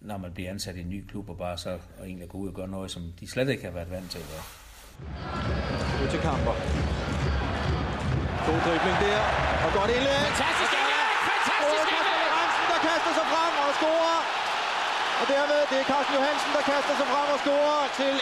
når 0.00 0.16
man 0.16 0.32
bliver 0.32 0.50
ansat 0.50 0.76
i 0.76 0.80
en 0.80 0.90
ny 0.90 1.06
klub, 1.10 1.28
og 1.28 1.38
bare 1.38 1.58
så 1.58 1.70
og 1.98 2.06
egentlig 2.06 2.28
gå 2.28 2.38
ud 2.38 2.48
og 2.48 2.54
gøre 2.54 2.68
noget, 2.68 2.90
som 2.90 3.02
de 3.20 3.30
slet 3.30 3.48
ikke 3.48 3.64
har 3.64 3.70
været 3.70 3.90
vant 3.90 4.10
til 4.10 4.18
at 4.18 4.28
gøre. 4.32 4.46
Ud 6.02 6.08
til 6.14 6.20
kamper. 6.26 6.54
God 8.46 8.60
dribling 8.66 8.98
der, 9.06 9.20
og 9.64 9.70
godt 9.78 9.90
indlæg. 9.96 10.20
Fantastisk 10.28 10.72
indlæg! 10.78 11.06
Fantastisk 11.30 11.88
indlæg! 11.98 12.26
Hansen, 12.38 12.66
der 12.72 12.80
kaster 12.88 13.12
sig 13.18 13.26
frem 13.32 13.52
og 13.64 13.70
scorer. 13.78 14.20
Og 15.20 15.24
dermed, 15.34 15.58
det 15.70 15.76
er 15.82 15.86
Carsten 15.92 16.14
Johansen, 16.18 16.50
der 16.56 16.64
kaster 16.72 16.94
sig 17.00 17.08
frem 17.12 17.28
og 17.34 17.38
scorer 17.44 17.82
til 18.00 18.14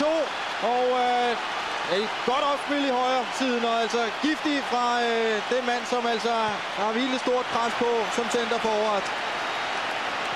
1-2. 0.00 0.10
Og 0.72 0.84
øh, 1.04 1.30
et 2.00 2.10
godt 2.30 2.44
opspil 2.52 2.82
i 2.90 2.92
højre 3.00 3.24
siden, 3.40 3.62
og 3.70 3.76
altså 3.84 4.02
giftig 4.26 4.56
fra 4.70 4.86
øh, 5.10 5.34
den 5.52 5.62
mand, 5.70 5.82
som 5.92 6.02
altså 6.14 6.34
har 6.80 6.90
vildt 6.98 7.20
stort 7.26 7.46
pres 7.54 7.74
på 7.82 7.90
som 8.16 8.26
center 8.36 8.58
forward. 8.66 9.04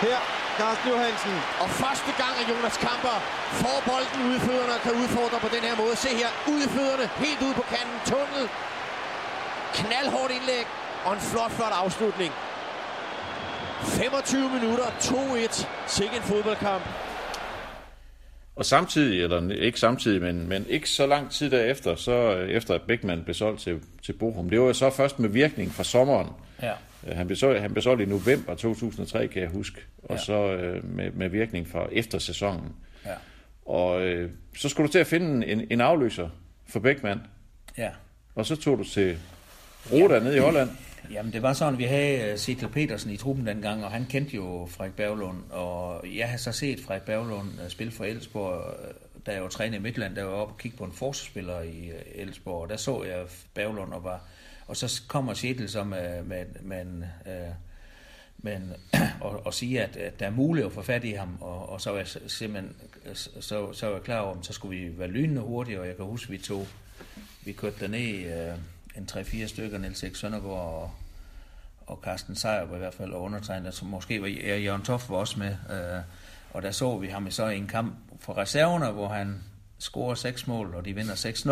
Her, 0.07 0.19
Carsten 0.59 0.89
Johansen. 0.95 1.37
Og 1.63 1.69
første 1.83 2.11
gang, 2.21 2.35
at 2.41 2.47
Jonas 2.51 2.77
Kamper 2.85 3.17
får 3.63 3.79
bolden 3.91 4.19
ude 4.27 4.37
i 4.41 4.43
fødderne 4.49 4.75
og 4.79 4.83
kan 4.87 4.95
udfordre 5.03 5.39
på 5.47 5.51
den 5.55 5.63
her 5.69 5.75
måde. 5.83 5.95
Se 6.05 6.11
her, 6.23 6.31
ude 6.53 6.63
i 6.69 6.71
fødderne, 6.77 7.07
helt 7.25 7.41
ude 7.47 7.55
på 7.61 7.65
kanten, 7.75 7.99
tunnel. 8.11 8.45
Knaldhårdt 9.79 10.33
indlæg 10.39 10.67
og 11.07 11.13
en 11.17 11.23
flot, 11.31 11.53
flot 11.59 11.75
afslutning. 11.83 12.33
25 13.83 14.51
minutter, 14.57 14.87
2-1. 14.87 15.67
Sikke 15.97 16.15
en 16.17 16.23
fodboldkamp. 16.23 16.85
Og 18.57 18.65
samtidig, 18.65 19.23
eller 19.23 19.55
ikke 19.55 19.81
samtidig, 19.81 20.23
men, 20.23 20.49
men 20.49 20.67
ikke 20.69 20.91
så 20.91 21.07
lang 21.07 21.31
tid 21.31 21.51
derefter, 21.51 21.95
så 21.95 22.13
øh, 22.13 22.51
efter 22.51 22.75
at 22.75 22.83
Beckmann 22.83 23.25
blev 23.25 23.35
solgt 23.35 23.61
til, 23.61 23.81
til 24.03 24.13
Bochum, 24.13 24.51
det 24.51 24.61
var 24.61 24.67
jo 24.67 24.73
så 24.73 24.91
først 24.91 25.19
med 25.19 25.29
virkning 25.29 25.73
fra 25.73 25.85
sommeren. 25.85 26.29
Ja. 26.63 26.73
Øh, 27.07 27.17
Han 27.17 27.27
blev, 27.27 27.37
solgt, 27.37 27.61
han 27.61 27.73
blev 27.73 27.83
solgt 27.83 28.03
i 28.03 28.07
november 28.07 28.55
2003, 28.55 29.27
kan 29.29 29.43
jeg 29.43 29.51
huske, 29.51 29.81
og 30.03 30.15
Ja. 30.17 30.21
så 30.23 30.53
øh, 30.53 30.85
med, 30.85 31.11
med 31.11 31.29
virkning 31.29 31.69
fra 31.69 31.87
efter 31.93 32.19
sæsonen. 32.19 32.73
Ja. 33.07 33.15
Og 33.67 34.03
øh, 34.03 34.31
så 34.57 34.69
skulle 34.69 34.87
du 34.87 34.93
til 34.93 34.99
at 34.99 35.07
finde 35.07 35.47
en, 35.47 35.67
en 35.71 35.81
afløser 35.81 36.29
for 36.69 36.81
Beckmann, 36.81 37.21
ja. 37.79 37.91
og 38.35 38.47
så 38.47 38.57
tog 38.57 38.79
du 38.79 38.85
til 38.85 39.19
Roda 39.93 40.19
nede 40.21 40.37
i 40.37 40.41
Holland. 40.41 40.71
Jamen, 41.13 41.33
det 41.33 41.43
var 41.43 41.53
sådan, 41.53 41.79
vi 41.79 41.85
havde 41.85 42.39
Sigtel 42.39 42.69
Petersen 42.69 43.11
i 43.11 43.17
truppen 43.17 43.47
dengang, 43.47 43.85
og 43.85 43.91
han 43.91 44.07
kendte 44.11 44.37
jo 44.37 44.69
Frederik 44.71 44.95
Berglund, 44.97 45.39
og 45.51 46.05
jeg 46.17 46.29
har 46.29 46.37
så 46.37 46.53
set 46.53 46.81
Frederik 46.81 47.03
Berglund 47.03 47.49
øh, 47.65 47.71
spille 47.71 47.93
for 47.93 48.05
Elsborg, 48.05 48.75
øh, 48.89 48.95
da 49.27 49.33
jeg 49.33 49.43
var 49.43 49.49
træner 49.49 49.77
i 49.77 49.81
Midtland, 49.81 50.17
der 50.17 50.25
var 50.25 50.33
oppe 50.33 50.55
og 50.55 50.59
kigge 50.59 50.77
på 50.77 50.85
en 50.85 50.93
forsvarsspiller 50.93 51.61
i 51.63 51.89
øh, 51.89 52.23
Elsborg, 52.23 52.63
og 52.63 52.69
der 52.69 52.77
så 52.77 53.05
jeg 53.05 53.17
Berglund, 53.55 53.93
og, 53.93 54.05
var, 54.05 54.21
og 54.67 54.77
så 54.77 55.03
kommer 55.09 55.35
Sigtel 55.35 55.69
så 55.69 55.85
med, 55.85 56.23
med, 56.23 56.45
med 56.61 56.81
øh, 56.81 57.03
med 57.27 57.43
Øh, 57.43 57.49
men 58.45 58.73
og, 59.21 59.47
og 59.47 59.55
sige, 59.55 59.83
at, 59.83 59.97
at 59.97 60.21
der 60.21 60.27
er 60.27 60.31
muligt 60.31 60.67
at 60.67 60.73
få 60.73 60.83
fat 60.83 61.05
i 61.05 61.13
ham, 61.13 61.39
og, 61.41 61.69
og 61.69 61.81
så 61.81 61.91
var 61.91 61.99
jeg 61.99 62.09
simpelthen 62.27 62.77
så, 63.15 63.73
så 63.73 63.87
var 63.87 63.93
jeg 63.93 64.03
klar 64.03 64.19
over, 64.19 64.39
at 64.39 64.47
så 64.47 64.53
skulle 64.53 64.81
vi 64.81 64.99
være 64.99 65.09
lynende 65.09 65.41
hurtige, 65.41 65.81
og 65.81 65.87
jeg 65.87 65.97
kan 65.97 66.05
huske, 66.05 66.31
vi 66.31 66.39
tog, 66.39 66.67
vi 67.45 67.53
kørte 67.53 67.77
derned 67.81 68.51
øh, 68.51 68.59
en 68.97 69.09
3-4 69.13 69.47
stykker, 69.47 69.79
Niels 69.79 70.03
Erik 70.03 70.17
Søndergaard 70.17 70.53
og, 70.53 70.91
og 71.87 72.01
Carsten 72.05 72.37
Sejer 72.37 72.65
var 72.65 72.77
i 72.77 72.79
hvert 72.79 72.95
fald 72.95 73.13
og 73.13 73.23
undertegnet, 73.23 73.75
som 73.75 73.89
måske 73.89 74.23
var 74.23 74.27
Jørgen 74.29 74.83
Toff 74.83 75.11
var 75.11 75.17
også 75.17 75.39
med, 75.39 75.57
øh, 75.71 76.03
Og 76.53 76.63
der 76.63 76.71
så 76.71 76.99
vi 76.99 77.07
ham 77.07 77.31
så 77.31 77.47
i 77.47 77.57
en 77.57 77.67
kamp 77.67 77.95
for 78.21 78.39
reserverne, 78.39 78.91
hvor 78.91 79.09
han 79.09 79.43
scorer 79.83 80.15
seks 80.15 80.47
mål, 80.47 80.75
og 80.75 80.85
de 80.85 80.95
vinder 80.95 81.15
6-0. 81.15 81.51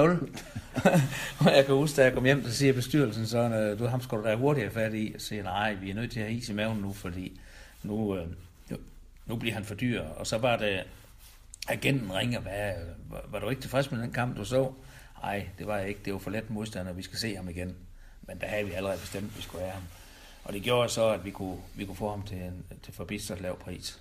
og 1.46 1.56
jeg 1.56 1.66
kan 1.66 1.74
huske, 1.74 1.96
da 1.96 2.04
jeg 2.04 2.12
kom 2.12 2.24
hjem, 2.24 2.44
så 2.44 2.52
siger 2.54 2.72
bestyrelsen 2.72 3.26
sådan, 3.26 3.78
du 3.78 3.86
ham 3.86 4.00
skal 4.00 4.18
du 4.18 4.24
da 4.24 4.34
hurtigere 4.34 4.70
fat 4.70 4.94
i. 4.94 5.12
Og 5.14 5.20
siger, 5.20 5.42
nej, 5.42 5.74
vi 5.74 5.90
er 5.90 5.94
nødt 5.94 6.12
til 6.12 6.20
at 6.20 6.26
have 6.26 6.38
is 6.38 6.48
i 6.48 6.52
maven 6.52 6.78
nu, 6.78 6.92
fordi 6.92 7.40
øh, 7.84 7.90
nu, 7.90 8.16
nu 9.26 9.36
bliver 9.36 9.54
han 9.54 9.64
for 9.64 9.74
dyr. 9.74 10.02
Og 10.02 10.26
så 10.26 10.38
var 10.38 10.56
det, 10.56 10.82
agenten 11.68 12.12
ringer, 12.12 12.40
hvad, 12.40 12.72
var, 13.10 13.24
var 13.28 13.38
du 13.38 13.48
ikke 13.48 13.62
tilfreds 13.62 13.90
med 13.90 14.02
den 14.02 14.12
kamp, 14.12 14.36
du 14.36 14.44
så? 14.44 14.72
Nej, 15.22 15.46
det 15.58 15.66
var 15.66 15.78
jeg 15.78 15.88
ikke. 15.88 16.00
Det 16.04 16.12
var 16.12 16.18
for 16.18 16.30
let 16.30 16.50
modstander, 16.50 16.92
vi 16.92 17.02
skal 17.02 17.18
se 17.18 17.36
ham 17.36 17.48
igen. 17.48 17.76
Men 18.22 18.40
der 18.40 18.46
havde 18.46 18.64
vi 18.64 18.72
allerede 18.72 18.98
bestemt, 18.98 19.30
at 19.30 19.36
vi 19.36 19.42
skulle 19.42 19.64
have 19.64 19.72
ham. 19.72 19.82
Og 20.44 20.52
det 20.52 20.62
gjorde 20.62 20.88
så, 20.88 21.08
at 21.08 21.24
vi 21.24 21.30
kunne, 21.30 21.58
vi 21.74 21.84
kunne 21.84 21.96
få 21.96 22.10
ham 22.10 22.22
til, 22.22 22.36
en, 22.36 22.64
til 22.82 22.94
forbistret 22.94 23.40
lav 23.40 23.58
pris. 23.58 24.00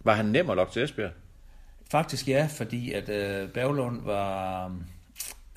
Var 0.00 0.14
han 0.14 0.26
nem 0.26 0.50
at 0.50 0.56
lokke 0.56 0.72
til 0.72 0.82
Esbjerg? 0.82 1.12
Faktisk 1.90 2.28
ja, 2.28 2.48
fordi 2.50 2.92
at 2.92 3.08
øh, 3.08 3.48
Berglund 3.48 4.02
var, 4.02 4.72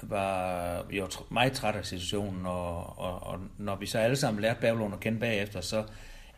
var 0.01 0.85
jo 0.89 1.07
meget 1.29 1.53
træt 1.53 1.75
af 1.75 1.85
situationen, 1.85 2.45
og, 2.45 2.99
og, 2.99 3.23
og 3.23 3.39
når 3.57 3.75
vi 3.75 3.85
så 3.85 3.99
alle 3.99 4.15
sammen 4.15 4.41
lærte 4.41 4.61
Berglund 4.61 4.93
at 4.93 4.99
kende 4.99 5.19
bagefter, 5.19 5.61
så 5.61 5.83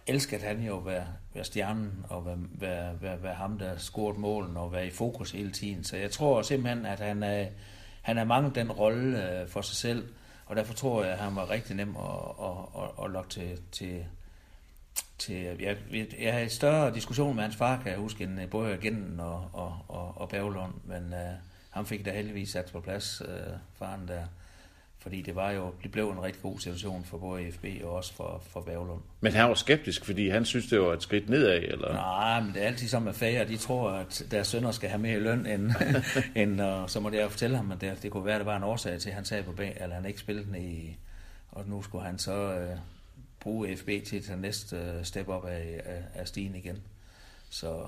elskede 0.08 0.42
han 0.42 0.64
jo 0.64 0.78
at 0.78 0.86
være, 0.86 1.06
være 1.34 1.44
stjernen, 1.44 2.06
og 2.10 2.26
være, 2.26 2.38
være, 2.60 3.02
være, 3.02 3.24
være 3.24 3.34
ham, 3.34 3.58
der 3.58 3.78
scorede 3.78 4.20
målen, 4.20 4.58
og 4.58 4.72
være 4.72 4.88
i 4.88 4.92
fokus 4.92 5.32
hele 5.32 5.52
tiden. 5.52 5.84
Så 5.84 5.98
jeg 5.98 6.12
tror 6.12 6.42
simpelthen, 6.42 6.86
at 6.86 7.00
han 7.00 7.24
er, 7.24 7.46
han 8.02 8.18
har 8.18 8.24
manglet 8.24 8.56
den 8.56 8.72
rolle 8.72 9.42
øh, 9.42 9.48
for 9.48 9.62
sig 9.62 9.76
selv, 9.76 10.08
og 10.46 10.56
derfor 10.56 10.74
tror 10.74 11.04
jeg, 11.04 11.14
at 11.14 11.20
han 11.20 11.36
var 11.36 11.50
rigtig 11.50 11.76
nem 11.76 11.96
at, 11.96 12.46
at, 12.46 12.84
at, 12.84 13.06
at 13.06 13.12
lokke 13.12 13.30
til, 13.30 13.60
til, 13.72 14.06
til 15.18 15.36
jeg, 15.36 15.78
jeg 16.20 16.34
har 16.34 16.40
et 16.40 16.52
større 16.52 16.94
diskussion 16.94 17.36
med 17.36 17.44
hans 17.44 17.56
far, 17.56 17.82
kan 17.82 17.92
jeg 17.92 18.00
huske, 18.00 18.24
end 18.24 18.50
både 18.50 18.74
agenten 18.74 19.20
og, 19.20 19.50
og, 19.54 19.78
og, 19.88 20.14
og 20.16 20.30
Berglund, 20.30 20.74
men 20.86 21.04
uh, 21.14 21.34
ham 21.70 21.86
fik 21.86 22.06
da 22.06 22.12
heldigvis 22.12 22.50
sat 22.50 22.70
på 22.72 22.80
plads, 22.80 23.22
uh, 23.22 23.54
faren 23.80 24.08
der. 24.08 24.24
Fordi 25.00 25.22
det 25.22 25.36
var 25.36 25.52
jo, 25.52 25.74
det 25.84 25.92
blev 25.92 26.10
en 26.10 26.24
rigtig 26.24 26.42
god 26.42 26.60
situation 26.60 27.06
for 27.06 27.18
både 27.18 27.52
FB 27.52 27.66
og 27.84 27.92
også 27.92 28.14
for, 28.14 28.44
for 28.50 28.62
Berglund. 28.62 29.02
Men 29.22 29.34
han 29.34 29.50
var 29.50 29.54
skeptisk, 29.54 30.06
fordi 30.06 30.30
han 30.30 30.46
synes, 30.46 30.68
det 30.68 30.82
var 30.82 30.94
et 30.94 31.04
skridt 31.04 31.30
nedad, 31.30 31.62
eller? 31.62 31.94
Nej, 31.94 32.42
men 32.42 32.54
det 32.54 32.64
er 32.64 32.68
altid 32.68 32.88
som 32.88 33.02
med 33.02 33.14
fager. 33.14 33.44
De 33.44 33.58
tror, 33.58 33.92
at 33.92 34.26
deres 34.32 34.48
sønner 34.48 34.72
skal 34.72 34.90
have 34.90 35.02
mere 35.02 35.20
løn, 35.20 35.46
end, 35.46 35.72
end 36.42 36.62
og 36.62 36.90
så 36.90 37.00
må 37.00 37.12
jeg 37.12 37.32
fortælle 37.32 37.58
ham, 37.58 37.72
at 37.72 37.82
det, 37.82 38.04
det 38.04 38.12
kunne 38.12 38.26
være, 38.26 38.36
at 38.36 38.40
det 38.40 38.46
var 38.46 38.58
en 38.58 38.64
årsag 38.64 39.00
til, 39.00 39.10
at 39.10 39.16
han 39.16 39.26
sagde 39.26 39.44
på 39.44 39.52
bag, 39.52 39.78
eller 39.82 39.96
han 39.96 40.06
ikke 40.06 40.20
spillede 40.20 40.46
den 40.46 40.56
i, 40.56 40.98
og 41.52 41.68
nu 41.68 41.82
skulle 41.82 42.06
han 42.06 42.20
så 42.20 42.54
øh, 42.54 42.78
bruge 43.44 43.78
FB 43.78 43.90
til 44.06 44.18
at 44.18 44.24
tage 44.24 44.42
næste 44.42 44.78
øh, 44.78 45.04
step 45.04 45.28
op 45.28 45.46
af, 45.46 45.82
af, 45.86 46.04
af 46.14 46.28
stigen 46.28 46.56
igen. 46.56 46.82
Så, 47.50 47.88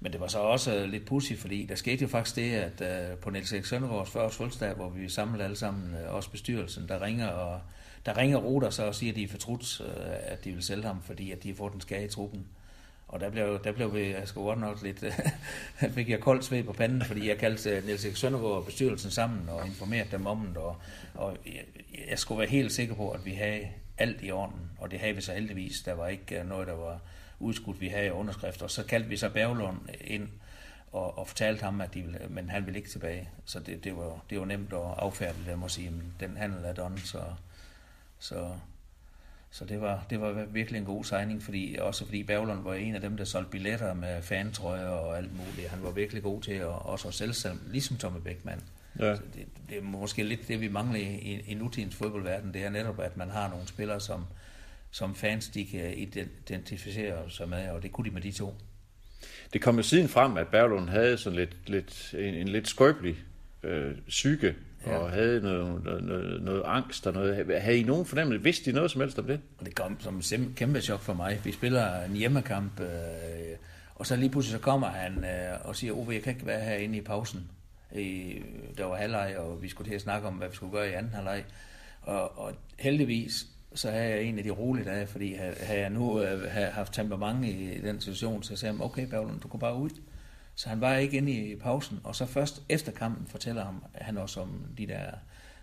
men 0.00 0.12
det 0.12 0.20
var 0.20 0.26
så 0.26 0.38
også 0.38 0.76
øh, 0.76 0.88
lidt 0.88 1.06
pudsigt, 1.06 1.40
fordi 1.40 1.66
der 1.66 1.74
skete 1.74 2.02
jo 2.02 2.08
faktisk 2.08 2.36
det, 2.36 2.52
at 2.52 3.12
uh, 3.12 3.18
på 3.18 3.30
Niels 3.30 3.52
Erik 3.52 3.64
Søndergaards 3.64 4.10
første 4.10 4.38
fødselsdag, 4.38 4.74
hvor 4.74 4.88
vi 4.88 5.08
samlede 5.08 5.44
alle 5.44 5.56
sammen, 5.56 5.94
uh, 5.94 6.14
også 6.14 6.30
bestyrelsen, 6.30 6.88
der 6.88 7.02
ringer 7.02 7.28
og 7.28 7.60
der 8.06 8.16
ringer 8.16 8.38
Ruder 8.38 8.70
så 8.70 8.84
og 8.84 8.94
siger, 8.94 9.12
at 9.12 9.16
de 9.16 9.22
er 9.22 9.28
fortrudt, 9.28 9.80
uh, 9.80 9.86
at 10.06 10.44
de 10.44 10.52
vil 10.52 10.62
sælge 10.62 10.84
ham, 10.84 11.02
fordi 11.02 11.30
at 11.30 11.42
de 11.42 11.48
har 11.48 11.56
fået 11.56 11.74
en 11.74 11.80
skade 11.80 12.04
i 12.04 12.08
truppen. 12.08 12.46
Og 13.08 13.20
der 13.20 13.30
blev, 13.30 13.64
der 13.64 13.72
blev 13.72 13.94
vi, 13.94 14.10
jeg 14.10 14.28
skal 14.28 14.42
godt 14.42 14.60
nok 14.60 14.82
lidt, 14.82 15.04
fik 15.94 16.08
jeg 16.08 16.20
koldt 16.20 16.44
sved 16.44 16.62
på 16.62 16.72
panden, 16.72 17.04
fordi 17.04 17.28
jeg 17.28 17.38
kaldte 17.38 17.82
Niels 17.86 18.04
Erik 18.04 18.16
Søndergaard 18.16 18.52
og 18.52 18.64
bestyrelsen 18.64 19.10
sammen 19.10 19.48
og 19.48 19.66
informerede 19.66 20.08
dem 20.10 20.26
om 20.26 20.46
det, 20.46 20.56
og, 20.56 20.76
og 21.14 21.36
jeg, 21.46 21.64
jeg 22.10 22.18
skulle 22.18 22.38
være 22.38 22.48
helt 22.48 22.72
sikker 22.72 22.94
på, 22.94 23.10
at 23.10 23.24
vi 23.24 23.30
havde 23.30 23.68
alt 24.00 24.22
i 24.22 24.30
orden, 24.30 24.70
og 24.78 24.90
det 24.90 25.00
havde 25.00 25.14
vi 25.14 25.20
så 25.20 25.32
heldigvis. 25.32 25.80
Der 25.80 25.92
var 25.92 26.08
ikke 26.08 26.40
øh, 26.40 26.48
noget, 26.48 26.66
der 26.66 26.74
var 26.74 27.00
udskudt, 27.40 27.80
vi 27.80 27.88
havde 27.88 28.12
underskrifter. 28.12 28.64
Og 28.64 28.70
så 28.70 28.84
kaldte 28.84 29.08
vi 29.08 29.16
så 29.16 29.30
Berglund 29.30 29.78
ind 30.00 30.28
og, 30.92 31.18
og 31.18 31.28
fortalte 31.28 31.62
ham, 31.64 31.80
at 31.80 31.94
de 31.94 32.02
ville, 32.02 32.18
men 32.28 32.50
han 32.50 32.66
ville 32.66 32.78
ikke 32.78 32.90
tilbage. 32.90 33.28
Så 33.44 33.60
det, 33.60 33.84
det, 33.84 33.96
var, 33.96 34.24
det 34.30 34.38
var 34.38 34.44
nemt 34.44 34.72
at 34.72 34.78
affærde 34.78 35.36
det, 35.46 35.58
må 35.58 35.68
sige, 35.68 35.90
men 35.90 36.14
den 36.20 36.36
handel 36.36 36.64
er 36.64 36.72
done, 36.72 36.98
så, 36.98 37.22
så, 38.18 38.50
så 39.50 39.64
det 39.64 39.80
var, 39.80 40.06
det 40.10 40.20
var 40.20 40.44
virkelig 40.44 40.78
en 40.78 40.84
god 40.84 41.04
signing, 41.04 41.42
fordi, 41.42 41.76
også 41.80 42.04
fordi 42.04 42.22
Berglund 42.22 42.62
var 42.62 42.74
en 42.74 42.94
af 42.94 43.00
dem, 43.00 43.16
der 43.16 43.24
solgte 43.24 43.50
billetter 43.50 43.94
med 43.94 44.22
fantrøjer 44.22 44.88
og 44.88 45.16
alt 45.16 45.36
muligt. 45.36 45.68
Han 45.68 45.82
var 45.82 45.90
virkelig 45.90 46.22
god 46.22 46.42
til 46.42 46.52
at 46.52 46.66
også 46.66 47.08
at 47.08 47.14
sælge 47.14 47.32
sig, 47.32 47.56
ligesom 47.66 47.96
Tommy 47.96 48.20
Beckmann. 48.20 48.62
Ja. 48.98 49.16
Så 49.16 49.22
det, 49.34 49.46
det 49.68 49.78
er 49.78 49.82
måske 49.82 50.22
lidt 50.22 50.48
det, 50.48 50.60
vi 50.60 50.68
mangler 50.68 50.98
i, 50.98 51.44
i 51.46 51.54
nutidens 51.54 51.94
fodboldverden, 51.94 52.54
det 52.54 52.64
er 52.64 52.70
netop, 52.70 53.00
at 53.00 53.16
man 53.16 53.30
har 53.30 53.48
nogle 53.48 53.68
spillere, 53.68 54.00
som, 54.00 54.24
som 54.90 55.14
fans 55.14 55.48
de 55.48 55.66
kan 55.66 55.94
identificere 55.96 57.30
sig 57.30 57.48
med, 57.48 57.68
og 57.68 57.82
det 57.82 57.92
kunne 57.92 58.10
de 58.10 58.14
med 58.14 58.22
de 58.22 58.32
to. 58.32 58.54
Det 59.52 59.62
kom 59.62 59.76
jo 59.76 59.82
siden 59.82 60.08
frem, 60.08 60.36
at 60.36 60.48
Berglund 60.48 60.88
havde 60.88 61.18
sådan 61.18 61.38
lidt, 61.38 61.56
lidt, 61.66 62.14
en, 62.18 62.34
en 62.34 62.48
lidt 62.48 62.68
skrøbelig 62.68 63.16
øh, 63.62 63.94
psyke, 64.08 64.54
ja. 64.86 64.96
og 64.96 65.10
havde 65.10 65.40
noget, 65.40 65.84
noget, 65.84 66.04
noget, 66.04 66.42
noget 66.42 66.62
angst 66.66 67.06
og 67.06 67.12
noget. 67.12 67.60
Havde 67.60 67.78
I 67.78 67.82
nogen 67.82 68.06
fornemmelse? 68.06 68.42
Vidste 68.42 68.70
I 68.70 68.74
noget 68.74 68.90
som 68.90 69.00
helst 69.00 69.18
om 69.18 69.26
det? 69.26 69.40
Det 69.64 69.74
kom 69.74 70.00
som 70.00 70.22
en 70.32 70.52
kæmpe 70.56 70.80
chok 70.80 71.00
for 71.00 71.14
mig. 71.14 71.40
Vi 71.44 71.52
spiller 71.52 72.04
en 72.04 72.16
hjemmekamp, 72.16 72.80
øh, 72.80 72.86
og 73.94 74.06
så 74.06 74.16
lige 74.16 74.30
pludselig 74.30 74.52
så 74.52 74.62
kommer 74.62 74.88
han 74.88 75.24
øh, 75.24 75.58
og 75.64 75.76
siger, 75.76 75.92
Ove, 75.92 76.12
jeg 76.12 76.22
kan 76.22 76.32
ikke 76.34 76.46
være 76.46 76.60
herinde 76.60 76.98
i 76.98 77.00
pausen. 77.00 77.50
I, 77.94 78.42
der 78.78 78.84
var 78.84 78.96
halvleg, 78.96 79.36
og 79.38 79.62
vi 79.62 79.68
skulle 79.68 79.90
til 79.90 79.94
at 79.94 80.00
snakke 80.00 80.28
om, 80.28 80.34
hvad 80.34 80.48
vi 80.48 80.54
skulle 80.54 80.72
gøre 80.72 80.90
i 80.90 80.92
anden 80.92 81.12
halvleg. 81.12 81.44
Og, 82.02 82.38
og 82.38 82.54
heldigvis 82.78 83.46
så 83.74 83.90
havde 83.90 84.10
jeg 84.10 84.22
en 84.22 84.38
af 84.38 84.44
de 84.44 84.50
rolige 84.50 84.84
dage, 84.84 85.06
fordi 85.06 85.34
havde 85.34 85.80
jeg 85.80 85.90
nu 85.90 86.22
øh, 86.22 86.50
havde 86.50 86.70
haft 86.70 86.94
temperament 86.94 87.44
i 87.46 87.80
den 87.80 88.00
situation, 88.00 88.42
så 88.42 88.56
sagde 88.56 88.74
jeg, 88.74 88.82
okay 88.82 89.06
Berglund, 89.06 89.40
du 89.40 89.48
går 89.48 89.58
bare 89.58 89.74
ud. 89.74 89.90
Så 90.54 90.68
han 90.68 90.80
var 90.80 90.96
ikke 90.96 91.16
inde 91.16 91.32
i 91.32 91.56
pausen, 91.56 92.00
og 92.04 92.16
så 92.16 92.26
først 92.26 92.62
efter 92.68 92.92
kampen 92.92 93.26
fortæller 93.26 93.64
ham, 93.64 93.84
han 93.94 94.18
også 94.18 94.40
om 94.40 94.66
de 94.78 94.86
der, 94.86 95.04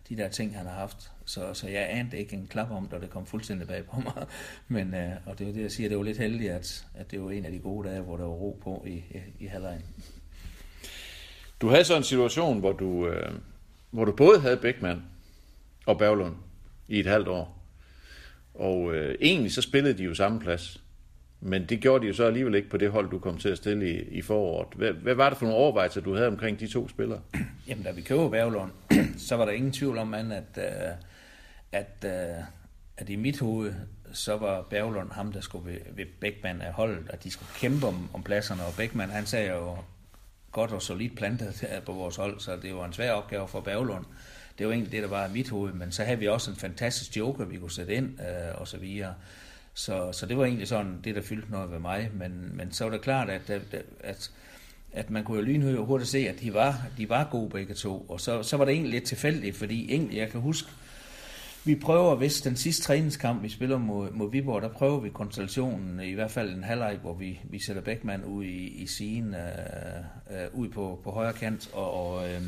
de 0.09 0.17
der 0.17 0.29
ting, 0.29 0.57
han 0.57 0.65
har 0.65 0.73
haft. 0.73 1.11
Så, 1.25 1.53
så 1.53 1.67
jeg 1.67 1.87
anede 1.89 2.17
ikke 2.17 2.35
en 2.35 2.47
klap 2.47 2.71
om 2.71 2.83
det, 2.85 2.93
og 2.93 3.01
det 3.01 3.09
kom 3.09 3.25
fuldstændig 3.25 3.67
bag 3.67 3.85
på 3.85 3.99
mig. 3.99 4.25
Men, 4.67 4.93
øh, 4.93 5.11
og 5.25 5.39
det 5.39 5.49
er 5.49 5.53
det, 5.53 5.61
jeg 5.61 5.71
siger, 5.71 5.89
det 5.89 5.97
var 5.97 6.03
lidt 6.03 6.17
heldigt, 6.17 6.51
at, 6.51 6.87
at 6.95 7.11
det 7.11 7.23
var 7.23 7.31
en 7.31 7.45
af 7.45 7.51
de 7.51 7.59
gode 7.59 7.89
dage, 7.89 8.01
hvor 8.01 8.17
der 8.17 8.23
var 8.23 8.33
ro 8.33 8.59
på 8.63 8.83
i, 8.87 8.91
i, 8.91 9.21
i 9.39 9.45
halvlejen. 9.45 9.81
Du 11.61 11.69
havde 11.69 11.83
så 11.83 11.97
en 11.97 12.03
situation, 12.03 12.59
hvor 12.59 12.71
du, 12.71 13.07
øh, 13.07 13.31
hvor 13.91 14.05
du 14.05 14.11
både 14.11 14.39
havde 14.39 14.57
Bækman 14.57 15.01
og 15.85 15.97
Berglund 15.97 16.35
i 16.87 16.99
et 16.99 17.05
halvt 17.05 17.27
år. 17.27 17.63
Og 18.53 18.95
øh, 18.95 19.15
egentlig 19.21 19.51
så 19.51 19.61
spillede 19.61 19.97
de 19.97 20.03
jo 20.03 20.13
samme 20.13 20.39
plads. 20.39 20.81
Men 21.39 21.65
det 21.65 21.79
gjorde 21.79 22.01
de 22.01 22.07
jo 22.07 22.13
så 22.13 22.25
alligevel 22.25 22.55
ikke 22.55 22.69
på 22.69 22.77
det 22.77 22.91
hold, 22.91 23.09
du 23.09 23.19
kom 23.19 23.37
til 23.37 23.49
at 23.49 23.57
stille 23.57 23.89
i, 23.89 24.17
i 24.17 24.21
foråret. 24.21 24.67
Hvad, 24.75 24.91
hvad 24.91 25.15
var 25.15 25.29
det 25.29 25.37
for 25.37 25.45
nogle 25.45 25.59
overvejelser, 25.59 26.01
du 26.01 26.13
havde 26.13 26.27
omkring 26.27 26.59
de 26.59 26.67
to 26.67 26.89
spillere? 26.89 27.21
Jamen, 27.67 27.83
da 27.83 27.91
vi 27.91 28.01
købte 28.01 28.29
Bavlund, 28.29 28.71
så 29.27 29.35
var 29.35 29.45
der 29.45 29.51
ingen 29.51 29.71
tvivl 29.71 29.97
om, 29.97 30.13
at, 30.13 30.25
at, 30.31 30.57
øh, 30.57 30.93
at, 31.71 32.05
øh, 32.05 32.43
at 32.97 33.09
i 33.09 33.15
mit 33.15 33.39
hoved, 33.39 33.73
så 34.13 34.37
var 34.37 34.61
Bavlund 34.61 35.11
ham, 35.11 35.31
der 35.31 35.41
skulle 35.41 35.71
ved, 35.71 35.79
ved 35.91 36.05
Bækman 36.21 36.61
af 36.61 36.73
holdet, 36.73 37.09
at 37.09 37.23
de 37.23 37.31
skulle 37.31 37.49
kæmpe 37.55 37.87
om, 37.87 38.09
om 38.13 38.23
pladserne. 38.23 38.63
Og 38.63 38.73
Bækman, 38.77 39.09
han 39.09 39.25
sagde 39.25 39.51
jo 39.51 39.77
godt 40.51 40.71
og 40.71 40.81
solidt 40.81 41.15
plantet 41.15 41.67
på 41.85 41.91
vores 41.91 42.15
hold, 42.15 42.39
så 42.39 42.55
det 42.61 42.75
var 42.75 42.85
en 42.85 42.93
svær 42.93 43.11
opgave 43.11 43.47
for 43.47 43.61
Bavlund 43.61 44.05
det 44.57 44.67
var 44.67 44.73
egentlig 44.73 44.91
det, 44.91 45.03
der 45.03 45.09
var 45.09 45.27
i 45.27 45.31
mit 45.33 45.49
hoved, 45.49 45.73
men 45.73 45.91
så 45.91 46.03
havde 46.03 46.19
vi 46.19 46.27
også 46.27 46.51
en 46.51 46.57
fantastisk 46.57 47.17
joker, 47.17 47.45
vi 47.45 47.57
kunne 47.57 47.71
sætte 47.71 47.93
ind, 47.93 48.19
øh, 48.21 48.61
og 48.61 48.67
så 48.67 48.77
videre. 48.77 49.13
Så, 49.73 50.11
så 50.11 50.25
det 50.25 50.37
var 50.37 50.45
egentlig 50.45 50.67
sådan 50.67 50.99
det, 51.03 51.15
der 51.15 51.21
fyldte 51.21 51.51
noget 51.51 51.71
ved 51.71 51.79
mig, 51.79 52.09
men, 52.13 52.51
men 52.53 52.71
så 52.71 52.83
var 52.83 52.91
det 52.91 53.01
klart, 53.01 53.29
at, 53.29 53.49
at, 53.49 53.83
at 53.99 54.31
at 54.93 55.09
man 55.09 55.23
kunne 55.23 55.37
jo 55.37 55.43
lynhøre 55.43 55.85
hurtigt 55.85 56.09
se, 56.09 56.17
at 56.17 56.39
de 56.39 56.53
var, 56.53 56.87
de 56.97 57.09
var 57.09 57.27
gode 57.31 57.49
begge 57.49 57.73
to. 57.73 58.05
Og 58.09 58.21
så, 58.21 58.43
så 58.43 58.57
var 58.57 58.65
det 58.65 58.71
egentlig 58.71 58.91
lidt 58.91 59.03
tilfældigt, 59.03 59.55
fordi 59.55 59.91
egentlig, 59.91 60.17
jeg 60.17 60.29
kan 60.29 60.41
huske, 60.41 60.69
vi 61.65 61.75
prøver, 61.75 62.15
hvis 62.15 62.41
den 62.41 62.55
sidste 62.55 62.83
træningskamp, 62.83 63.43
vi 63.43 63.49
spiller 63.49 63.77
mod, 63.77 64.11
mod 64.11 64.31
Viborg, 64.31 64.61
der 64.61 64.69
prøver 64.69 64.99
vi 64.99 65.09
konstellationen, 65.09 65.99
i 65.99 66.13
hvert 66.13 66.31
fald 66.31 66.53
en 66.53 66.63
halvleg, 66.63 66.97
hvor 67.01 67.13
vi, 67.13 67.39
vi 67.43 67.59
sætter 67.59 67.81
Beckmann 67.81 68.23
ud 68.23 68.43
i, 68.43 68.67
i 68.67 68.87
sin, 68.87 69.33
øh, 69.33 70.03
øh, 70.37 70.59
ud 70.59 70.69
på, 70.69 70.99
på 71.03 71.11
højre 71.11 71.33
kant, 71.33 71.69
og, 71.73 71.93
og 71.93 72.29
øh, 72.29 72.41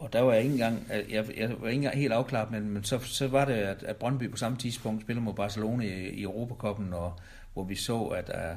og 0.00 0.12
der 0.12 0.20
var 0.20 0.32
jeg 0.32 0.42
ikke 0.42 0.52
engang, 0.52 0.86
jeg, 0.90 1.26
jeg 1.36 1.48
var 1.60 1.68
ikke 1.68 1.76
engang 1.76 1.96
helt 1.96 2.12
afklaret, 2.12 2.50
men, 2.50 2.70
men 2.70 2.84
så, 2.84 2.98
så 2.98 3.28
var 3.28 3.44
det, 3.44 3.52
at, 3.52 3.82
at 3.82 3.96
Brøndby 3.96 4.30
på 4.30 4.36
samme 4.36 4.58
tidspunkt 4.58 5.02
spillede 5.02 5.24
mod 5.24 5.34
Barcelona 5.34 5.84
i, 5.84 6.08
i 6.08 6.22
Europacupen, 6.22 6.92
og 6.92 7.14
hvor 7.52 7.64
vi 7.64 7.74
så, 7.74 8.04
at, 8.04 8.30
at, 8.30 8.56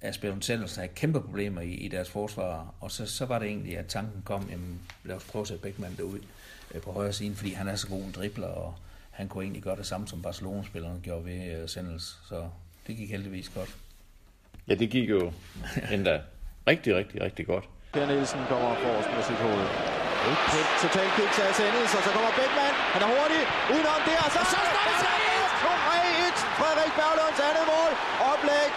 at 0.00 0.14
Spilleren 0.14 0.42
Sanders 0.42 0.76
havde 0.76 0.88
kæmpe 0.88 1.20
problemer 1.20 1.60
i, 1.60 1.70
i 1.70 1.88
deres 1.88 2.10
forsvar. 2.10 2.74
Og 2.80 2.90
så, 2.90 3.06
så 3.06 3.26
var 3.26 3.38
det 3.38 3.48
egentlig, 3.48 3.78
at 3.78 3.86
tanken 3.86 4.22
kom, 4.24 4.48
jamen 4.50 4.80
lad 5.04 5.16
os 5.16 5.24
prøve 5.24 5.40
at 5.40 5.48
sætte 5.48 5.62
Beckmann 5.62 5.96
derud 5.96 6.18
øh, 6.74 6.80
på 6.80 6.92
højre 6.92 7.12
side, 7.12 7.34
fordi 7.34 7.52
han 7.52 7.68
er 7.68 7.76
så 7.76 7.88
god 7.88 8.02
en 8.02 8.12
dribler, 8.12 8.46
og 8.46 8.74
han 9.10 9.28
kunne 9.28 9.44
egentlig 9.44 9.62
gøre 9.62 9.76
det 9.76 9.86
samme, 9.86 10.08
som 10.08 10.22
Barcelona-spilleren 10.22 11.00
gjorde 11.02 11.24
ved 11.24 11.62
uh, 11.62 11.68
Sanders. 11.68 12.20
Så 12.28 12.48
det 12.86 12.96
gik 12.96 13.10
heldigvis 13.10 13.48
godt. 13.48 13.76
Ja, 14.68 14.74
det 14.74 14.90
gik 14.90 15.10
jo 15.10 15.32
endda 15.92 16.20
rigtig, 16.70 16.90
rigtig, 17.00 17.18
rigtig 17.26 17.44
godt. 17.52 17.64
Per 17.94 18.06
Nielsen 18.10 18.40
kommer 18.52 18.70
forrest 18.84 19.08
med 19.16 19.22
sit 19.30 19.40
hoved. 19.46 19.66
Et 20.60 20.68
totalt 20.84 21.12
kick 21.16 21.30
til 21.36 21.44
Sendes, 21.58 21.90
og 21.98 22.02
så 22.06 22.10
kommer 22.16 22.30
Beckmann. 22.38 22.74
Han 22.94 23.00
er 23.06 23.10
hurtig. 23.16 23.42
Udenom 23.74 24.00
det, 24.08 24.16
og 24.24 24.30
så, 24.34 24.40
og 24.42 24.46
så 24.52 24.56
står 24.64 24.74
det 25.40 25.50
3-1. 25.62 26.36
Frederik 26.60 26.92
Berglunds 27.00 27.40
andet 27.48 27.64
mål. 27.74 27.92
Oplæg 28.32 28.70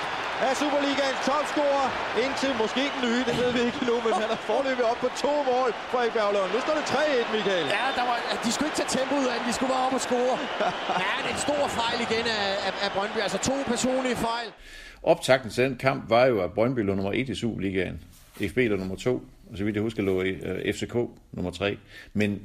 er 0.47 0.53
Superligaens 0.61 1.21
topscorer. 1.29 1.87
Indtil 2.23 2.51
måske 2.63 2.83
den 2.93 3.01
nye, 3.07 3.21
det 3.29 3.35
ved 3.41 3.49
vi 3.57 3.61
ikke 3.69 3.81
nu, 3.89 3.95
men 4.05 4.11
han 4.21 4.29
er 4.35 4.39
forløbet 4.51 4.85
op 4.91 4.99
på 5.05 5.09
to 5.23 5.33
mål 5.51 5.69
for 5.91 5.97
Erik 6.01 6.13
Berglund. 6.17 6.49
Nu 6.55 6.59
står 6.65 6.75
det 6.79 6.85
3-1, 6.93 7.35
Michael. 7.35 7.65
Ja, 7.77 7.85
der 7.99 8.05
var, 8.09 8.17
de 8.45 8.49
skulle 8.53 8.67
ikke 8.69 8.79
tage 8.81 8.91
tempo 8.97 9.13
ud 9.21 9.27
af 9.33 9.35
de 9.47 9.53
skulle 9.57 9.71
bare 9.75 9.83
op 9.87 9.95
og 9.99 10.03
score. 10.07 10.33
ja, 11.03 11.13
det 11.23 11.29
er 11.31 11.35
en 11.37 11.43
stor 11.47 11.63
fejl 11.79 11.97
igen 12.07 12.25
af, 12.37 12.45
af, 12.67 12.71
af 12.85 12.89
Brøndby, 12.95 13.19
altså 13.25 13.39
to 13.49 13.55
personlige 13.71 14.17
fejl. 14.29 14.49
Optakten 15.05 15.51
til 15.51 15.63
den 15.63 15.75
kamp 15.75 16.09
var 16.09 16.25
jo, 16.25 16.41
at 16.41 16.53
Brøndby 16.53 16.79
lå 16.79 16.95
nummer 16.95 17.11
1 17.13 17.29
i 17.29 17.35
Superligaen. 17.35 17.99
FB 18.49 18.57
lå 18.57 18.75
nummer 18.75 18.95
2, 18.95 19.23
og 19.51 19.57
så 19.57 19.63
vidt 19.63 19.75
jeg 19.75 19.83
husker, 19.83 20.03
lå 20.03 20.21
øh, 20.21 20.61
i, 20.65 20.71
FCK 20.71 20.93
nummer 21.31 21.51
3. 21.51 21.77
Men 22.13 22.41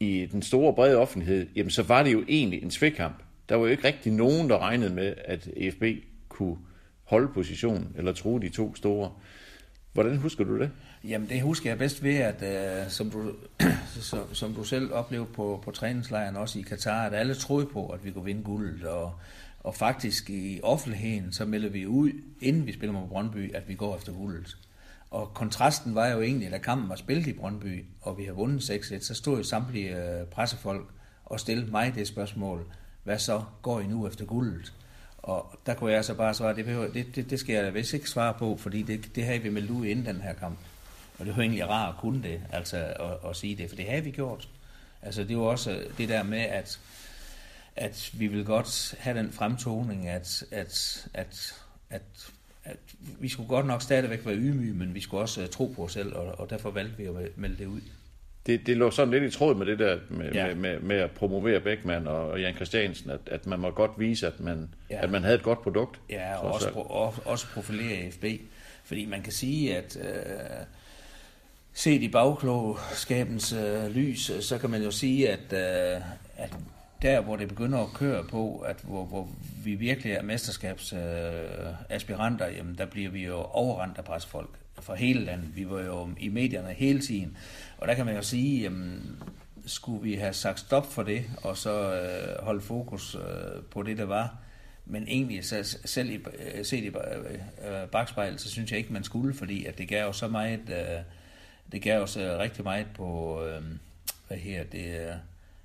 i 0.00 0.28
den 0.32 0.42
store 0.42 0.74
brede 0.74 0.96
offentlighed, 0.96 1.46
jamen 1.56 1.70
så 1.70 1.82
var 1.82 2.02
det 2.02 2.12
jo 2.12 2.24
egentlig 2.28 2.62
en 2.62 2.70
svækkamp. 2.70 3.22
Der 3.48 3.54
var 3.54 3.64
jo 3.64 3.70
ikke 3.70 3.84
rigtig 3.84 4.12
nogen, 4.12 4.50
der 4.50 4.58
regnede 4.58 4.94
med, 4.94 5.14
at 5.24 5.48
FB 5.72 5.82
kunne 6.28 6.56
holde 7.04 7.28
positionen, 7.34 7.88
eller 7.96 8.12
true 8.12 8.40
de 8.40 8.48
to 8.48 8.74
store. 8.74 9.10
Hvordan 9.92 10.16
husker 10.16 10.44
du 10.44 10.58
det? 10.58 10.70
Jamen 11.04 11.28
det 11.28 11.42
husker 11.42 11.70
jeg 11.70 11.78
bedst 11.78 12.02
ved, 12.02 12.16
at 12.16 12.84
uh, 12.84 12.90
som, 12.90 13.10
du, 13.10 13.32
som, 14.10 14.34
som 14.34 14.54
du 14.54 14.64
selv 14.64 14.92
oplevede 14.92 15.28
på, 15.34 15.60
på 15.64 15.70
træningslejren 15.70 16.36
også 16.36 16.58
i 16.58 16.62
Katar, 16.62 17.06
at 17.06 17.14
alle 17.14 17.34
troede 17.34 17.66
på, 17.66 17.88
at 17.88 18.04
vi 18.04 18.10
kunne 18.10 18.24
vinde 18.24 18.42
guldet, 18.42 18.84
og, 18.84 19.12
og 19.64 19.74
faktisk 19.74 20.30
i 20.30 20.60
offentligheden, 20.62 21.32
så 21.32 21.44
melder 21.44 21.68
vi 21.68 21.86
ud, 21.86 22.10
inden 22.40 22.66
vi 22.66 22.72
spiller 22.72 22.92
mod 22.92 23.08
Brøndby, 23.08 23.54
at 23.54 23.68
vi 23.68 23.74
går 23.74 23.96
efter 23.96 24.12
guldet. 24.12 24.56
Og 25.10 25.34
kontrasten 25.34 25.94
var 25.94 26.06
jo 26.06 26.20
egentlig, 26.20 26.50
da 26.50 26.58
kampen 26.58 26.88
var 26.88 26.96
spillet 26.96 27.26
i 27.26 27.32
Brøndby, 27.32 27.84
og 28.00 28.18
vi 28.18 28.24
har 28.24 28.32
vundet 28.32 28.70
6-1, 28.70 29.04
så 29.04 29.14
stod 29.14 29.36
jo 29.36 29.42
samtlige 29.42 29.96
øh, 29.96 30.26
pressefolk 30.26 30.86
og 31.24 31.40
stillede 31.40 31.70
mig 31.70 31.94
det 31.94 32.08
spørgsmål, 32.08 32.66
hvad 33.04 33.18
så 33.18 33.42
går 33.62 33.80
I 33.80 33.86
nu 33.86 34.06
efter 34.06 34.24
guldet? 34.24 34.72
Og 35.18 35.58
der 35.66 35.74
kunne 35.74 35.92
jeg 35.92 36.04
så 36.04 36.14
bare 36.14 36.34
svare, 36.34 36.56
det, 36.56 36.64
behøver, 36.64 36.88
det, 36.88 37.16
det, 37.16 37.30
det 37.30 37.40
skal 37.40 37.54
jeg 37.54 37.64
da 37.64 37.70
vist 37.70 37.94
ikke 37.94 38.10
svare 38.10 38.34
på, 38.34 38.56
fordi 38.56 38.82
det, 38.82 39.10
det 39.14 39.24
havde 39.24 39.38
vi 39.38 39.50
meldt 39.50 39.70
ud 39.70 39.86
inden 39.86 40.06
den 40.06 40.20
her 40.20 40.32
kamp. 40.32 40.58
Og 41.18 41.26
det 41.26 41.36
var 41.36 41.42
egentlig 41.42 41.68
rart 41.68 41.94
at 41.94 42.00
kunne 42.00 42.22
det, 42.22 42.40
altså 42.52 42.76
at, 42.76 43.30
at 43.30 43.36
sige 43.36 43.56
det, 43.56 43.68
for 43.68 43.76
det 43.76 43.84
havde 43.84 44.04
vi 44.04 44.10
gjort. 44.10 44.48
Altså 45.02 45.24
det 45.24 45.36
var 45.36 45.42
også 45.42 45.70
øh, 45.70 45.98
det 45.98 46.08
der 46.08 46.22
med, 46.22 46.38
at, 46.40 46.80
at 47.76 48.10
vi 48.12 48.26
vil 48.26 48.44
godt 48.44 48.94
have 48.98 49.18
den 49.18 49.32
fremtoning, 49.32 50.08
at, 50.08 50.44
at, 50.50 51.06
at, 51.14 51.54
at, 51.90 52.02
at 52.64 52.76
vi 53.20 53.28
skulle 53.28 53.48
godt 53.48 53.66
nok 53.66 53.82
stadigvæk 53.82 54.26
være 54.26 54.36
ydmyge, 54.36 54.74
men 54.74 54.94
vi 54.94 55.00
skulle 55.00 55.20
også 55.20 55.46
tro 55.46 55.66
på 55.76 55.84
os 55.84 55.92
selv, 55.92 56.14
og, 56.14 56.38
og 56.38 56.50
derfor 56.50 56.70
valgte 56.70 56.96
vi 56.96 57.04
at 57.04 57.14
melde 57.36 57.58
det 57.58 57.66
ud. 57.66 57.80
Det, 58.46 58.66
det 58.66 58.76
lå 58.76 58.90
sådan 58.90 59.10
lidt 59.10 59.24
i 59.34 59.38
tråd 59.38 59.54
med 59.54 59.66
det 59.66 59.78
der 59.78 59.98
med, 60.10 60.32
ja. 60.32 60.46
med, 60.46 60.54
med, 60.54 60.80
med 60.80 60.96
at 60.96 61.10
promovere 61.10 61.60
Beckmann 61.60 62.06
og, 62.06 62.30
og 62.30 62.40
Jan 62.40 62.54
Christiansen, 62.54 63.10
at, 63.10 63.20
at 63.26 63.46
man 63.46 63.60
må 63.60 63.70
godt 63.70 63.90
vise, 63.98 64.26
at 64.26 64.40
man, 64.40 64.74
ja. 64.90 65.02
at 65.02 65.10
man 65.10 65.22
havde 65.22 65.34
et 65.34 65.42
godt 65.42 65.62
produkt. 65.62 66.00
Ja, 66.10 66.36
og 66.36 66.52
også, 66.52 66.72
pro, 66.72 66.82
og, 66.82 67.14
også 67.24 67.46
profilere 67.54 68.10
FB. 68.10 68.24
Fordi 68.84 69.06
man 69.06 69.22
kan 69.22 69.32
sige, 69.32 69.76
at 69.76 69.96
øh, 69.96 70.06
set 71.72 72.02
i 72.02 72.08
bagklogskabens 72.08 73.52
øh, 73.52 73.86
lys, 73.86 74.30
så 74.40 74.58
kan 74.58 74.70
man 74.70 74.82
jo 74.82 74.90
sige, 74.90 75.30
at, 75.30 75.52
øh, 75.52 76.02
at 76.36 76.52
der, 77.02 77.20
hvor 77.20 77.36
det 77.36 77.48
begynder 77.48 77.78
at 77.78 77.92
køre 77.94 78.24
på, 78.24 78.58
at 78.58 78.76
hvor, 78.82 79.04
hvor 79.04 79.28
vi 79.64 79.74
virkelig 79.74 80.12
er 80.12 80.22
mesterskabsaspiranter, 80.22 82.48
øh, 82.48 82.56
jamen 82.56 82.78
der 82.78 82.86
bliver 82.86 83.10
vi 83.10 83.24
jo 83.24 83.36
overrendt 83.36 83.98
af 83.98 84.04
pressefolk 84.04 84.58
fra 84.80 84.94
hele 84.94 85.24
landet. 85.24 85.56
Vi 85.56 85.70
var 85.70 85.80
jo 85.80 86.08
i 86.20 86.28
medierne 86.28 86.68
hele 86.68 87.00
tiden. 87.00 87.36
Og 87.78 87.88
der 87.88 87.94
kan 87.94 88.06
man 88.06 88.14
jo 88.14 88.22
sige, 88.22 88.62
jamen, 88.62 89.16
skulle 89.66 90.02
vi 90.02 90.14
have 90.14 90.32
sagt 90.32 90.60
stop 90.60 90.92
for 90.92 91.02
det, 91.02 91.24
og 91.42 91.56
så 91.56 91.94
øh, 91.94 92.44
holde 92.44 92.60
fokus 92.60 93.14
øh, 93.14 93.20
på 93.70 93.82
det, 93.82 93.98
der 93.98 94.04
var. 94.04 94.36
Men 94.86 95.08
egentlig, 95.08 95.44
så, 95.44 95.78
selv 95.84 96.10
i, 96.10 96.14
øh, 96.14 96.64
set 96.64 96.84
i 96.84 96.86
øh, 96.86 96.94
øh, 97.68 97.88
bagspejlet, 97.88 98.40
så 98.40 98.50
synes 98.50 98.70
jeg 98.70 98.78
ikke, 98.78 98.92
man 98.92 99.04
skulle, 99.04 99.34
fordi 99.34 99.64
at 99.64 99.78
det 99.78 99.88
gav 99.88 100.06
os 100.06 100.16
så 100.16 100.28
meget, 100.28 100.60
øh, 100.68 101.02
det 101.72 101.82
gav 101.82 102.02
os 102.02 102.10
så 102.10 102.38
rigtig 102.38 102.64
meget 102.64 102.86
på, 102.94 103.40
øh, 103.44 103.62
hvad 104.28 104.36
her, 104.36 104.64
det, 104.64 105.00
øh, 105.00 105.12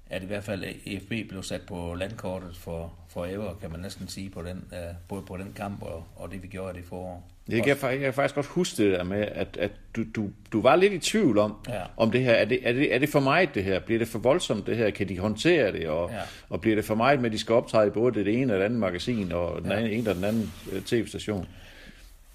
at 0.10 0.24
i 0.24 0.26
hvert 0.26 0.44
fald 0.44 0.64
EFB 0.86 1.30
blev 1.30 1.44
sat 1.44 1.62
på 1.62 1.94
landkortet 1.94 2.58
for, 2.58 2.94
for 3.10 3.26
ever, 3.26 3.54
kan 3.62 3.72
man 3.72 3.80
næsten 3.80 4.08
sige, 4.08 4.30
på 4.30 4.42
den, 4.42 4.64
uh, 4.72 4.96
både 5.08 5.22
på 5.22 5.38
den 5.38 5.54
kamp 5.56 5.84
og, 5.84 6.04
og 6.16 6.32
det, 6.32 6.44
vi 6.44 6.48
gjorde 6.48 6.74
det 6.74 6.86
forår. 6.86 7.30
Jeg 7.50 7.64
kan, 7.64 7.78
jeg 7.82 8.00
kan 8.00 8.14
faktisk 8.14 8.36
godt 8.36 8.46
huske 8.46 8.84
det 8.84 8.92
der 8.92 9.04
med, 9.04 9.28
at, 9.32 9.58
at 9.58 9.72
du, 9.96 10.04
du, 10.16 10.30
du 10.52 10.62
var 10.62 10.76
lidt 10.76 10.94
i 10.94 11.00
tvivl 11.00 11.38
om, 11.38 11.56
ja. 11.70 11.82
om 11.98 12.12
det 12.12 12.22
her. 12.22 12.34
Er 12.34 12.46
det, 12.46 12.60
er, 12.64 12.74
det, 12.74 12.96
er 12.96 13.00
det 13.00 13.10
for 13.10 13.20
meget 13.20 13.56
det 13.56 13.64
her? 13.64 13.80
Bliver 13.80 14.00
det 14.00 14.08
for 14.08 14.20
voldsomt 14.20 14.68
det 14.68 14.78
her? 14.78 14.90
Kan 14.90 15.10
de 15.10 15.20
håndtere 15.20 15.72
det? 15.72 15.88
Og, 15.88 16.10
ja. 16.12 16.20
og 16.50 16.62
bliver 16.62 16.76
det 16.76 16.86
for 16.86 16.96
meget 16.96 17.20
med, 17.20 17.26
at 17.26 17.34
de 17.34 17.40
skal 17.40 17.56
optræde 17.56 17.92
både 17.92 18.24
det 18.24 18.42
ene 18.42 18.54
og 18.54 18.60
det 18.60 18.66
andet 18.66 18.80
magasin, 18.80 19.32
og 19.32 19.62
den 19.62 19.72
ja. 19.72 19.78
anden, 19.78 19.92
en 19.92 20.08
og 20.08 20.16
den 20.16 20.24
anden 20.24 20.54
uh, 20.72 20.84
tv-station? 20.84 21.48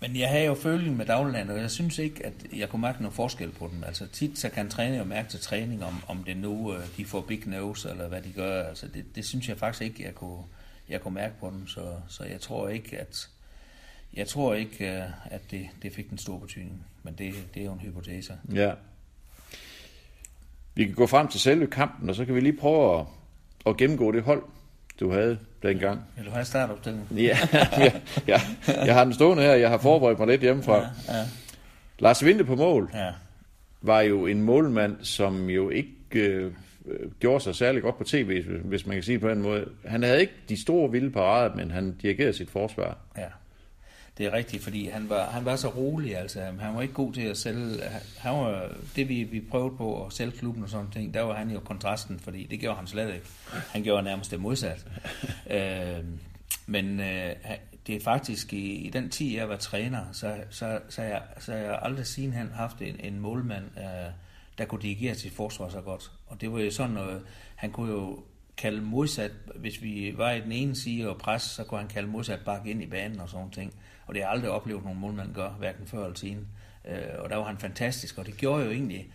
Men 0.09 0.17
jeg 0.17 0.31
har 0.31 0.39
jo 0.39 0.55
føling 0.55 0.97
med 0.97 1.07
dagligdagen, 1.07 1.51
og 1.51 1.59
jeg 1.59 1.71
synes 1.71 1.99
ikke, 1.99 2.27
at 2.27 2.33
jeg 2.57 2.69
kunne 2.69 2.83
mærke 2.83 3.03
noget 3.03 3.15
forskel 3.15 3.51
på 3.51 3.71
dem. 3.73 3.85
Altså 3.85 4.07
tit 4.07 4.39
så 4.39 4.49
kan 4.49 4.69
træner 4.69 4.99
jo 4.99 5.05
mærke 5.05 5.29
til 5.29 5.41
træning, 5.41 5.85
om, 5.85 5.95
om 6.09 6.25
det 6.25 6.37
nu 6.37 6.75
øh, 6.75 6.81
de 6.97 7.05
får 7.05 7.21
big 7.21 7.47
nose, 7.47 7.91
eller 7.91 8.09
hvad 8.09 8.23
de 8.23 8.33
gør. 8.33 8.63
Altså 8.63 8.89
det, 8.89 9.05
det 9.15 9.25
synes 9.27 9.49
jeg 9.49 9.59
faktisk 9.59 9.83
ikke, 9.83 10.05
jeg 10.05 10.15
kunne, 10.15 10.43
jeg 10.89 11.01
kunne 11.01 11.15
mærke 11.15 11.35
på 11.41 11.51
dem. 11.51 11.67
Så, 11.67 11.95
så 12.09 12.25
jeg 12.25 12.41
tror 12.41 12.69
ikke, 12.69 12.99
at, 12.99 13.29
jeg 14.15 14.29
tror 14.29 14.55
ikke, 14.55 14.97
øh, 14.97 15.03
at 15.25 15.41
det, 15.51 15.69
det 15.83 15.93
fik 15.93 16.11
den 16.11 16.19
store 16.19 16.41
betydning. 16.41 16.87
Men 17.03 17.15
det, 17.15 17.35
det 17.55 17.61
er 17.61 17.67
jo 17.67 17.73
en 17.73 17.81
hypotese. 17.81 18.39
Ja. 18.55 18.73
Vi 20.75 20.85
kan 20.85 20.95
gå 20.95 21.07
frem 21.07 21.29
til 21.29 21.41
selve 21.41 21.67
kampen, 21.67 22.09
og 22.09 22.15
så 22.15 22.25
kan 22.25 22.35
vi 22.35 22.41
lige 22.41 22.57
prøve 22.57 23.01
at, 23.01 23.07
at 23.67 23.77
gennemgå 23.77 24.13
det 24.13 24.23
hold, 24.23 24.43
du 25.01 25.11
havde 25.11 25.39
dengang. 25.63 26.01
Vil 26.17 26.27
du 26.27 26.31
have 26.31 26.45
startopstillingen? 26.45 27.19
ja, 27.19 27.39
ja, 27.79 27.93
ja, 28.27 28.41
jeg 28.85 28.95
har 28.95 29.05
den 29.05 29.15
stående 29.15 29.43
her. 29.43 29.55
Jeg 29.55 29.71
har 29.71 29.79
forberedt 29.79 30.19
mig 30.19 30.29
lidt 30.29 30.41
hjemmefra. 30.41 30.77
Ja, 30.77 30.89
ja. 31.09 31.25
Lars 31.99 32.25
Vinde 32.25 32.45
på 32.45 32.57
mål 32.57 32.91
ja. 32.95 33.11
var 33.83 34.01
jo 34.01 34.27
en 34.27 34.43
målmand, 34.43 34.97
som 35.03 35.51
jo 35.51 35.71
ikke 35.71 35.91
øh, 36.13 36.53
gjorde 37.21 37.45
sig 37.45 37.55
særlig 37.55 37.83
godt 37.83 37.99
på 37.99 38.05
tv, 38.05 38.45
hvis 38.65 38.87
man 38.87 38.97
kan 38.97 39.03
sige 39.03 39.19
på 39.19 39.29
en 39.29 39.43
måde. 39.43 39.69
Han 39.85 40.03
havde 40.03 40.21
ikke 40.21 40.35
de 40.49 40.63
store 40.63 40.91
vilde 40.91 41.11
parader, 41.11 41.55
men 41.55 41.71
han 41.71 41.97
dirigerede 42.03 42.33
sit 42.33 42.51
forsvar. 42.51 42.99
Ja 43.17 43.27
det 44.19 44.27
er 44.27 44.33
rigtigt, 44.33 44.63
fordi 44.63 44.89
han 44.89 45.09
var, 45.09 45.31
han 45.31 45.45
var 45.45 45.57
så 45.57 45.69
rolig, 45.69 46.17
altså 46.17 46.41
han 46.61 46.75
var 46.75 46.83
ikke 46.83 46.95
god 46.95 47.13
til 47.13 47.23
at 47.23 47.37
sælge, 47.37 47.83
han 48.19 48.35
var, 48.35 48.69
det 48.97 49.09
vi, 49.09 49.23
vi 49.23 49.41
prøvede 49.41 49.77
på 49.77 50.07
at 50.07 50.13
sælge 50.13 50.33
klubben 50.33 50.63
og 50.63 50.69
sådan 50.69 50.91
ting, 50.91 51.15
der 51.15 51.21
var 51.23 51.35
han 51.35 51.51
jo 51.51 51.61
kontrasten, 51.61 52.19
fordi 52.19 52.47
det 52.47 52.61
gjorde 52.61 52.77
han 52.77 52.87
slet 52.87 53.15
ikke. 53.15 53.27
Han 53.71 53.83
gjorde 53.83 54.03
nærmest 54.03 54.31
det 54.31 54.41
modsat. 54.41 54.87
øh, 55.51 56.05
men 56.67 57.01
øh, 57.01 57.33
det 57.87 57.97
er 57.97 58.01
faktisk 58.01 58.53
i, 58.53 58.75
i 58.75 58.91
den 58.91 59.11
tid, 59.11 59.35
jeg 59.35 59.49
var 59.49 59.57
træner, 59.57 60.05
så, 60.13 60.37
så, 60.51 60.81
så, 60.89 61.03
jeg, 61.03 61.23
så 61.39 61.55
jeg 61.55 61.79
aldrig 61.83 62.07
siden 62.07 62.33
han 62.33 62.51
haft 62.55 62.81
en, 62.81 63.01
en 63.01 63.21
målmand, 63.21 63.65
øh, 63.77 64.13
der 64.59 64.65
kunne 64.65 64.83
dirigere 64.83 65.15
sit 65.15 65.33
forsvar 65.33 65.69
så 65.69 65.81
godt. 65.81 66.13
Og 66.27 66.41
det 66.41 66.53
var 66.53 66.61
jo 66.61 66.71
sådan 66.71 66.91
noget, 66.91 67.23
han 67.57 67.71
kunne 67.71 67.93
jo 67.93 68.25
kalde 68.57 68.83
modsat, 68.83 69.31
hvis 69.55 69.83
vi 69.83 70.15
var 70.17 70.31
i 70.31 70.41
den 70.41 70.53
ene 70.53 70.77
side 70.77 71.11
og 71.11 71.19
pres, 71.19 71.43
så 71.43 71.65
kunne 71.65 71.81
han 71.81 71.89
kalde 71.89 72.09
modsat 72.09 72.41
bakke 72.45 72.71
ind 72.71 72.83
i 72.83 72.87
banen 72.87 73.21
og 73.21 73.29
sådan 73.29 73.51
ting. 73.51 73.75
Og 74.07 74.15
det 74.15 74.23
har 74.23 74.29
jeg 74.29 74.35
aldrig 74.35 74.51
oplevet 74.51 74.85
nogen 74.85 75.01
målmand 75.01 75.35
gør, 75.35 75.49
hverken 75.51 75.87
før 75.87 76.05
eller 76.05 76.17
siden. 76.17 76.49
Øh, 76.85 76.99
og 77.19 77.31
der 77.31 77.37
var 77.37 77.45
han 77.45 77.59
fantastisk, 77.59 78.19
og 78.19 78.27
det 78.27 78.37
gjorde 78.37 78.65
jo 78.65 78.71
egentlig, 78.71 79.13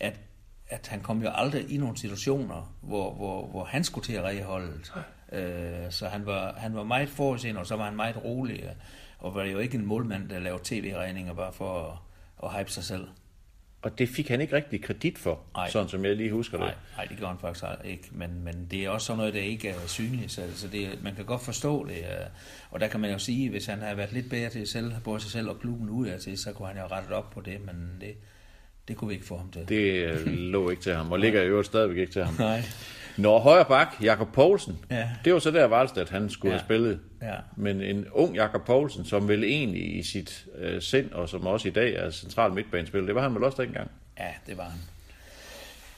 at, 0.00 0.20
at 0.68 0.88
han 0.88 1.00
kom 1.00 1.22
jo 1.22 1.30
aldrig 1.34 1.70
i 1.70 1.76
nogle 1.76 1.96
situationer, 1.96 2.74
hvor, 2.80 3.14
hvor, 3.14 3.46
hvor 3.46 3.64
han 3.64 3.84
skulle 3.84 4.04
til 4.04 4.12
at 4.12 4.24
redde 4.24 4.42
holdet. 4.42 4.92
Øh, 5.32 5.90
så 5.90 6.08
han 6.08 6.26
var, 6.26 6.52
han 6.52 6.74
var 6.74 6.82
meget 6.82 7.08
forudseende, 7.08 7.60
og 7.60 7.66
så 7.66 7.76
var 7.76 7.84
han 7.84 7.96
meget 7.96 8.24
rolig, 8.24 8.74
og 9.18 9.34
var 9.34 9.44
jo 9.44 9.58
ikke 9.58 9.78
en 9.78 9.86
målmand, 9.86 10.28
der 10.28 10.38
lavede 10.38 10.62
tv-regninger 10.64 11.32
bare 11.34 11.52
for 11.52 11.82
at, 11.82 11.98
at 12.48 12.58
hype 12.58 12.70
sig 12.70 12.84
selv. 12.84 13.08
Og 13.82 13.98
det 13.98 14.08
fik 14.08 14.28
han 14.28 14.40
ikke 14.40 14.56
rigtig 14.56 14.82
kredit 14.82 15.18
for, 15.18 15.40
Ej. 15.56 15.70
sådan 15.70 15.88
som 15.88 16.04
jeg 16.04 16.16
lige 16.16 16.30
husker 16.30 16.58
det. 16.58 16.66
Nej, 16.66 16.74
nej, 16.96 17.04
det 17.04 17.16
gjorde 17.16 17.32
han 17.32 17.40
faktisk 17.40 17.64
ikke. 17.84 18.08
Men, 18.12 18.44
men 18.44 18.66
det 18.70 18.84
er 18.84 18.90
også 18.90 19.06
sådan 19.06 19.18
noget, 19.18 19.34
der 19.34 19.40
ikke 19.40 19.68
er 19.68 19.74
synligt, 19.86 20.32
så, 20.32 20.42
så 20.54 20.68
det, 20.68 21.02
man 21.02 21.14
kan 21.14 21.24
godt 21.24 21.42
forstå 21.42 21.86
det. 21.86 21.98
Øh, 21.98 22.26
og 22.70 22.80
der 22.80 22.88
kan 22.88 23.00
man 23.00 23.10
jo 23.10 23.18
sige, 23.18 23.50
hvis 23.50 23.66
han 23.66 23.78
har 23.78 23.94
været 23.94 24.12
lidt 24.12 24.30
bedre 24.30 24.50
til 24.50 24.66
selv, 24.66 24.92
både 25.04 25.20
sig 25.20 25.30
selv 25.30 25.48
og 25.48 25.60
klubben 25.60 25.90
ud 25.90 26.06
af 26.06 26.20
til, 26.20 26.38
så 26.38 26.52
kunne 26.52 26.68
han 26.68 26.76
jo 26.76 26.86
rettet 26.86 27.12
op 27.12 27.30
på 27.30 27.40
det, 27.40 27.66
men 27.66 27.90
det, 28.00 28.14
det 28.88 28.96
kunne 28.96 29.08
vi 29.08 29.14
ikke 29.14 29.26
få 29.26 29.36
ham 29.36 29.50
til. 29.50 29.68
Det 29.68 29.92
øh, 29.92 30.26
lå 30.26 30.70
ikke 30.70 30.82
til 30.82 30.94
ham, 30.94 31.12
og 31.12 31.18
ligger 31.18 31.42
jo 31.42 31.62
stadigvæk 31.62 31.98
ikke 31.98 32.12
til 32.12 32.24
ham. 32.24 32.34
Nej. 32.38 32.62
Når 33.16 33.38
højre 33.38 33.64
bak, 33.64 33.88
Jakob 34.02 34.32
Poulsen, 34.32 34.78
ja. 34.90 35.08
det 35.24 35.32
var 35.32 35.38
så 35.38 35.50
der 35.50 35.64
Valstad, 35.64 36.06
han 36.10 36.30
skulle 36.30 36.52
ja. 36.52 36.58
have 36.58 36.66
spillet. 36.66 37.00
Ja. 37.22 37.34
Men 37.56 37.80
en 37.80 38.06
ung 38.12 38.36
Jakob 38.36 38.64
Poulsen, 38.64 39.04
som 39.04 39.28
vel 39.28 39.44
egentlig 39.44 39.96
i 39.96 40.02
sit 40.02 40.46
øh, 40.58 40.82
sind, 40.82 41.12
og 41.12 41.28
som 41.28 41.46
også 41.46 41.68
i 41.68 41.70
dag 41.70 41.94
er 41.94 42.10
central 42.10 42.52
midtbanespiller, 42.52 43.06
det 43.06 43.14
var 43.14 43.22
han 43.22 43.34
vel 43.34 43.44
også 43.44 43.62
dengang? 43.62 43.90
Ja, 44.18 44.28
det 44.46 44.58
var 44.58 44.64
han. 44.64 44.80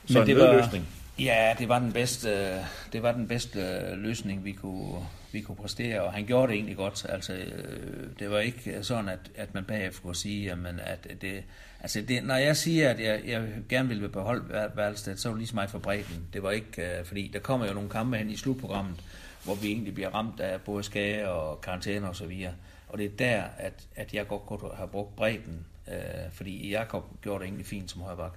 Så 0.07 0.13
Men 0.13 0.23
en 0.23 0.29
det 0.29 0.39
var, 0.39 0.57
løsning? 0.57 0.89
Ja, 1.19 1.55
det 1.59 1.69
var 1.69 1.79
den 1.79 1.93
bedste, 1.93 2.59
det 2.93 3.03
var 3.03 3.13
den 3.13 3.29
bedste 3.29 3.61
øh, 3.61 3.99
løsning, 3.99 4.45
vi 4.45 4.53
kunne, 4.53 5.01
vi 5.35 5.41
kunne 5.41 5.57
præstere, 5.57 6.03
og 6.03 6.13
han 6.13 6.27
gjorde 6.27 6.49
det 6.49 6.55
egentlig 6.55 6.77
godt. 6.77 7.07
Altså, 7.09 7.33
øh, 7.33 8.07
det 8.19 8.31
var 8.31 8.39
ikke 8.39 8.79
sådan, 8.83 9.09
at, 9.09 9.19
at 9.35 9.55
man 9.55 9.65
bagefter 9.65 10.03
kunne 10.03 10.17
sige, 10.17 10.45
jamen, 10.45 10.81
at 10.81 11.07
det, 11.21 11.45
altså 11.81 12.03
det, 12.09 12.25
når 12.25 12.35
jeg 12.35 12.57
siger, 12.57 12.91
at 12.91 13.01
jeg, 13.01 13.21
jeg 13.27 13.49
gerne 13.69 13.89
ville 13.89 14.09
beholde 14.09 14.71
Valsted, 14.75 15.17
så 15.17 15.29
var 15.29 15.35
det 15.35 15.41
lige 15.41 15.49
så 15.49 15.55
meget 15.55 15.71
for 15.71 15.79
bredden. 15.79 16.27
Det 16.33 16.43
var 16.43 16.51
ikke, 16.51 16.83
uh, 17.01 17.07
fordi 17.07 17.31
der 17.33 17.39
kommer 17.39 17.67
jo 17.67 17.75
nogle 17.75 17.91
kampe 17.91 18.17
hen 18.17 18.31
i 18.31 18.37
slutprogrammet, 18.37 19.05
hvor 19.45 19.55
vi 19.55 19.69
egentlig 19.69 19.95
bliver 19.95 20.11
ramt 20.11 20.41
af 20.41 20.61
både 20.61 20.83
skade 20.83 21.29
og 21.29 21.61
karantæne 21.61 22.09
og 22.09 22.17
så 22.17 22.27
videre. 22.27 22.53
Og 22.89 22.99
det 22.99 23.07
er 23.07 23.17
der, 23.19 23.43
at, 23.59 23.87
at 23.97 24.15
jeg 24.15 24.29
godt 24.29 24.43
kunne 24.47 24.75
have 24.77 24.89
brugt 24.89 25.17
bredden, 25.17 25.67
øh, 25.89 26.33
fordi 26.33 26.71
Jakob 26.71 27.05
gjorde 27.23 27.39
det 27.39 27.47
egentlig 27.47 27.67
fint 27.67 27.91
som 27.91 28.03
højrebak. 28.03 28.33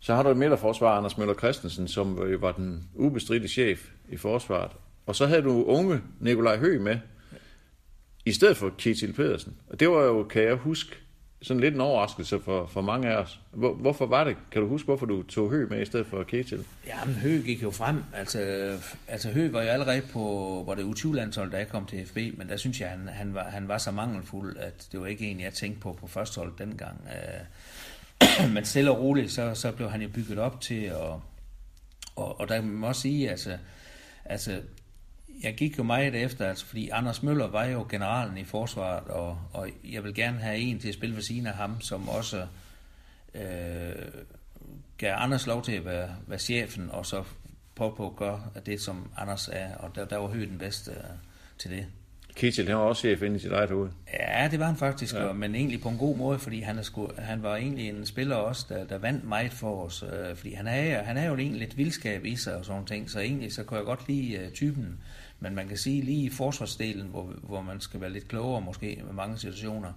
Så 0.00 0.14
har 0.14 0.22
du 0.22 0.28
et 0.28 0.36
midterforsvar, 0.36 0.96
Anders 0.96 1.18
Møller 1.18 1.34
Christensen, 1.34 1.88
som 1.88 2.18
var 2.40 2.52
den 2.52 2.88
ubestridte 2.94 3.48
chef 3.48 3.88
i 4.08 4.16
forsvaret. 4.16 4.70
Og 5.08 5.16
så 5.16 5.26
havde 5.26 5.42
du 5.42 5.64
unge 5.64 6.00
Nikolaj 6.20 6.56
Høg 6.56 6.80
med, 6.80 6.98
i 8.24 8.32
stedet 8.32 8.56
for 8.56 8.74
Kjetil 8.78 9.12
Pedersen. 9.12 9.56
Og 9.68 9.80
det 9.80 9.90
var 9.90 10.02
jo, 10.02 10.24
kan 10.24 10.42
jeg 10.42 10.54
huske, 10.54 10.96
sådan 11.42 11.60
lidt 11.60 11.74
en 11.74 11.80
overraskelse 11.80 12.40
for, 12.40 12.66
for 12.66 12.80
mange 12.80 13.08
af 13.08 13.16
os. 13.16 13.40
Hvor, 13.52 13.74
hvorfor 13.74 14.06
var 14.06 14.24
det? 14.24 14.36
Kan 14.50 14.62
du 14.62 14.68
huske, 14.68 14.84
hvorfor 14.84 15.06
du 15.06 15.22
tog 15.22 15.50
Høg 15.50 15.68
med 15.70 15.82
i 15.82 15.84
stedet 15.84 16.06
for 16.06 16.22
Ketil? 16.22 16.64
men 17.06 17.14
Høg 17.14 17.42
gik 17.44 17.62
jo 17.62 17.70
frem. 17.70 18.04
Altså, 18.14 18.40
altså 19.08 19.30
Høg 19.30 19.52
var 19.52 19.62
jo 19.62 19.68
allerede 19.68 20.02
på, 20.12 20.20
hvor 20.64 20.74
det 20.74 20.82
U20-landshold, 20.82 21.50
da 21.50 21.56
jeg 21.56 21.68
kom 21.68 21.86
til 21.86 22.06
FB, 22.06 22.16
men 22.16 22.48
der 22.48 22.56
synes 22.56 22.80
jeg, 22.80 22.88
han, 22.88 23.08
han, 23.08 23.34
var, 23.34 23.44
han 23.44 23.68
var 23.68 23.78
så 23.78 23.90
mangelfuld, 23.90 24.56
at 24.56 24.88
det 24.92 25.00
var 25.00 25.06
ikke 25.06 25.26
en, 25.30 25.40
jeg 25.40 25.52
tænkte 25.52 25.80
på 25.80 25.92
på 25.92 26.06
førstehold 26.06 26.52
dengang. 26.58 27.08
Øh, 28.40 28.50
men 28.54 28.64
stille 28.64 28.90
og 28.90 29.00
roligt, 29.00 29.32
så, 29.32 29.54
så 29.54 29.72
blev 29.72 29.90
han 29.90 30.02
jo 30.02 30.08
bygget 30.08 30.38
op 30.38 30.60
til, 30.60 30.92
og, 30.92 31.22
og, 32.16 32.40
og 32.40 32.48
der 32.48 32.60
må 32.62 32.72
man 32.72 32.88
også 32.88 33.00
sige, 33.00 33.30
altså, 33.30 33.58
altså 34.24 34.60
jeg 35.42 35.54
gik 35.54 35.78
jo 35.78 35.82
meget 35.82 36.14
efter, 36.14 36.48
altså, 36.48 36.66
fordi 36.66 36.88
Anders 36.88 37.22
Møller 37.22 37.46
var 37.46 37.64
jo 37.64 37.86
generalen 37.88 38.38
i 38.38 38.44
forsvaret, 38.44 39.04
og, 39.04 39.38
og 39.52 39.68
jeg 39.84 40.04
vil 40.04 40.14
gerne 40.14 40.38
have 40.38 40.58
en 40.58 40.78
til 40.78 40.88
at 40.88 40.94
spille 40.94 41.16
ved 41.16 41.22
siden 41.22 41.46
af 41.46 41.54
ham, 41.54 41.80
som 41.80 42.08
også 42.08 42.46
øh, 43.34 43.94
gav 44.98 45.14
Anders 45.16 45.46
lov 45.46 45.62
til 45.62 45.72
at 45.72 45.84
være, 45.84 46.16
være 46.26 46.38
chefen, 46.38 46.90
og 46.90 47.06
så 47.06 47.24
på 47.74 47.94
på 47.96 48.06
at 48.06 48.16
gøre 48.16 48.42
det, 48.66 48.80
som 48.80 49.10
Anders 49.16 49.48
er, 49.52 49.74
og 49.74 49.94
der, 49.94 50.04
der 50.04 50.16
var 50.16 50.28
Høgh 50.28 50.48
den 50.48 50.58
bedste 50.58 50.90
øh, 50.90 50.96
til 51.58 51.70
det. 51.70 51.86
Kittel, 52.38 52.68
han 52.68 52.76
var 52.76 52.82
også 52.82 53.00
chef 53.00 53.22
inde 53.22 53.36
i 53.36 53.38
sit 53.38 53.52
eget 53.52 53.70
hoved. 53.70 53.90
Ja, 54.12 54.48
det 54.50 54.58
var 54.58 54.66
han 54.66 54.76
faktisk, 54.76 55.14
ja. 55.14 55.32
men 55.32 55.54
egentlig 55.54 55.80
på 55.80 55.88
en 55.88 55.98
god 55.98 56.16
måde, 56.16 56.38
fordi 56.38 56.60
han, 56.60 56.78
er 56.78 56.82
sku, 56.82 57.06
han 57.18 57.42
var 57.42 57.56
egentlig 57.56 57.88
en 57.88 58.06
spiller 58.06 58.36
også, 58.36 58.66
der, 58.68 58.84
der 58.84 58.98
vandt 58.98 59.24
meget 59.24 59.52
for 59.52 59.84
os, 59.84 60.02
øh, 60.02 60.36
fordi 60.36 60.52
han 60.52 60.66
er, 60.66 61.02
han 61.02 61.16
er 61.16 61.26
jo 61.28 61.36
egentlig 61.36 61.60
lidt 61.60 61.76
vildskab 61.76 62.24
i 62.24 62.36
sig 62.36 62.56
og 62.56 62.64
sådan 62.64 62.84
ting, 62.84 63.10
så 63.10 63.20
egentlig 63.20 63.52
så 63.52 63.64
kunne 63.64 63.78
jeg 63.78 63.86
godt 63.86 64.08
lide 64.08 64.40
uh, 64.46 64.52
typen, 64.52 64.98
men 65.40 65.54
man 65.54 65.68
kan 65.68 65.76
sige 65.76 66.02
lige 66.02 66.24
i 66.24 66.30
forsvarsdelen, 66.30 67.06
hvor, 67.06 67.32
hvor 67.42 67.62
man 67.62 67.80
skal 67.80 68.00
være 68.00 68.12
lidt 68.12 68.28
klogere 68.28 68.60
måske 68.60 69.02
med 69.06 69.14
mange 69.14 69.38
situationer, 69.38 69.92